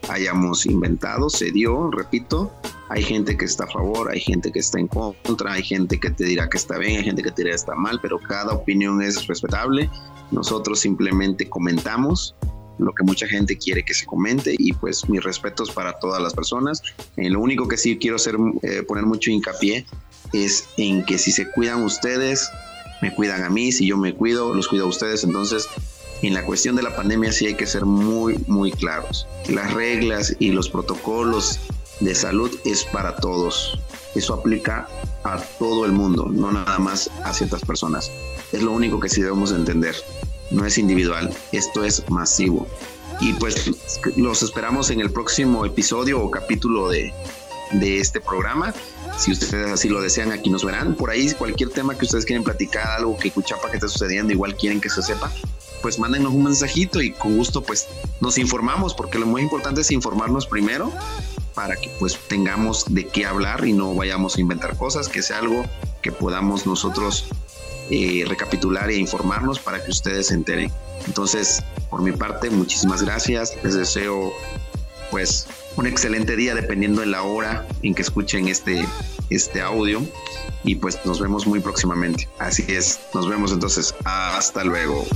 hayamos 0.08 0.66
inventado, 0.66 1.30
se 1.30 1.50
dio, 1.50 1.90
repito. 1.90 2.52
Hay 2.88 3.02
gente 3.02 3.36
que 3.36 3.44
está 3.44 3.64
a 3.64 3.68
favor, 3.68 4.10
hay 4.10 4.20
gente 4.20 4.52
que 4.52 4.58
está 4.58 4.78
en 4.78 4.88
contra, 4.88 5.52
hay 5.52 5.62
gente 5.62 5.98
que 5.98 6.10
te 6.10 6.24
dirá 6.24 6.48
que 6.48 6.58
está 6.58 6.78
bien, 6.78 6.98
hay 6.98 7.04
gente 7.04 7.22
que 7.22 7.30
te 7.30 7.42
dirá 7.42 7.52
que 7.52 7.60
está 7.60 7.74
mal, 7.74 7.98
pero 8.02 8.18
cada 8.18 8.52
opinión 8.52 9.00
es 9.02 9.26
respetable. 9.26 9.88
Nosotros 10.30 10.80
simplemente 10.80 11.48
comentamos 11.48 12.34
lo 12.78 12.92
que 12.92 13.04
mucha 13.04 13.26
gente 13.26 13.56
quiere 13.56 13.84
que 13.84 13.94
se 13.94 14.06
comente 14.06 14.54
y 14.58 14.72
pues 14.72 15.08
mis 15.08 15.22
respetos 15.22 15.70
para 15.70 15.98
todas 15.98 16.22
las 16.22 16.34
personas. 16.34 16.82
Eh, 17.16 17.30
lo 17.30 17.40
único 17.40 17.68
que 17.68 17.76
sí 17.76 17.98
quiero 17.98 18.16
hacer, 18.16 18.36
eh, 18.62 18.82
poner 18.82 19.06
mucho 19.06 19.30
hincapié 19.30 19.86
es 20.32 20.68
en 20.76 21.04
que 21.04 21.18
si 21.18 21.32
se 21.32 21.50
cuidan 21.50 21.82
ustedes, 21.82 22.50
me 23.02 23.14
cuidan 23.14 23.42
a 23.42 23.50
mí, 23.50 23.72
si 23.72 23.86
yo 23.86 23.96
me 23.96 24.14
cuido, 24.14 24.54
los 24.54 24.68
cuido 24.68 24.86
a 24.86 24.88
ustedes, 24.88 25.24
entonces 25.24 25.68
en 26.22 26.34
la 26.34 26.44
cuestión 26.44 26.74
de 26.76 26.82
la 26.82 26.96
pandemia 26.96 27.32
sí 27.32 27.46
hay 27.46 27.54
que 27.54 27.66
ser 27.66 27.84
muy, 27.84 28.42
muy 28.46 28.72
claros. 28.72 29.26
Las 29.48 29.72
reglas 29.74 30.34
y 30.38 30.50
los 30.50 30.70
protocolos 30.70 31.60
de 32.00 32.14
salud 32.14 32.50
es 32.64 32.84
para 32.84 33.16
todos. 33.16 33.78
Eso 34.14 34.34
aplica 34.34 34.88
a 35.24 35.38
todo 35.58 35.84
el 35.84 35.92
mundo, 35.92 36.28
no 36.30 36.52
nada 36.52 36.78
más 36.78 37.10
a 37.24 37.32
ciertas 37.32 37.62
personas. 37.62 38.10
Es 38.52 38.62
lo 38.62 38.72
único 38.72 39.00
que 39.00 39.08
sí 39.08 39.20
debemos 39.20 39.52
entender 39.52 39.94
no 40.54 40.64
es 40.64 40.78
individual, 40.78 41.34
esto 41.52 41.84
es 41.84 42.08
masivo. 42.10 42.66
Y 43.20 43.32
pues 43.34 43.70
los 44.16 44.42
esperamos 44.42 44.90
en 44.90 45.00
el 45.00 45.10
próximo 45.10 45.64
episodio 45.64 46.22
o 46.22 46.30
capítulo 46.30 46.88
de, 46.88 47.12
este 47.80 48.20
programa. 48.20 48.72
Si 49.18 49.32
ustedes 49.32 49.70
así 49.72 49.88
lo 49.88 50.00
desean, 50.00 50.30
aquí 50.30 50.48
nos 50.48 50.64
verán. 50.64 50.94
Por 50.94 51.10
ahí, 51.10 51.32
cualquier 51.32 51.70
tema 51.70 51.96
que 51.96 52.04
ustedes 52.04 52.24
quieren 52.24 52.44
platicar, 52.44 52.86
algo 52.98 53.16
que 53.16 53.32
Cuchapa 53.32 53.68
que 53.68 53.78
esté 53.78 53.88
sucediendo, 53.88 54.32
igual 54.32 54.56
quieren 54.56 54.80
que 54.80 54.88
se 54.90 55.02
sepa, 55.02 55.32
pues 55.82 55.98
mándenos 55.98 56.32
un 56.32 56.44
mensajito 56.44 57.02
y 57.02 57.10
con 57.10 57.36
gusto 57.36 57.62
pues 57.62 57.88
nos 58.20 58.38
informamos, 58.38 58.94
porque 58.94 59.18
lo 59.18 59.26
muy 59.26 59.42
importante 59.42 59.80
es 59.80 59.90
informarnos 59.90 60.46
primero 60.46 60.92
para 61.54 61.76
que 61.76 61.88
pues 61.98 62.18
tengamos 62.28 62.84
de 62.88 63.06
qué 63.06 63.26
hablar 63.26 63.66
y 63.66 63.72
no 63.72 63.94
vayamos 63.94 64.36
a 64.36 64.40
inventar 64.40 64.76
cosas, 64.76 65.08
que 65.08 65.22
sea 65.22 65.38
algo 65.38 65.64
que 66.02 66.12
podamos 66.12 66.66
nosotros 66.66 67.26
recapitular 68.26 68.90
e 68.90 68.96
informarnos 68.96 69.58
para 69.58 69.82
que 69.82 69.90
ustedes 69.90 70.28
se 70.28 70.34
enteren. 70.34 70.70
Entonces, 71.06 71.62
por 71.90 72.02
mi 72.02 72.12
parte, 72.12 72.50
muchísimas 72.50 73.02
gracias. 73.02 73.52
Les 73.62 73.74
deseo 73.74 74.32
pues 75.10 75.46
un 75.76 75.86
excelente 75.86 76.36
día 76.36 76.54
dependiendo 76.54 77.00
de 77.00 77.06
la 77.06 77.22
hora 77.22 77.66
en 77.82 77.94
que 77.94 78.02
escuchen 78.02 78.48
este, 78.48 78.84
este 79.30 79.60
audio 79.60 80.02
y 80.64 80.76
pues 80.76 80.98
nos 81.04 81.20
vemos 81.20 81.46
muy 81.46 81.60
próximamente. 81.60 82.28
Así 82.38 82.64
es, 82.68 83.00
nos 83.12 83.28
vemos 83.28 83.52
entonces. 83.52 83.94
Hasta 84.04 84.64
luego. 84.64 85.06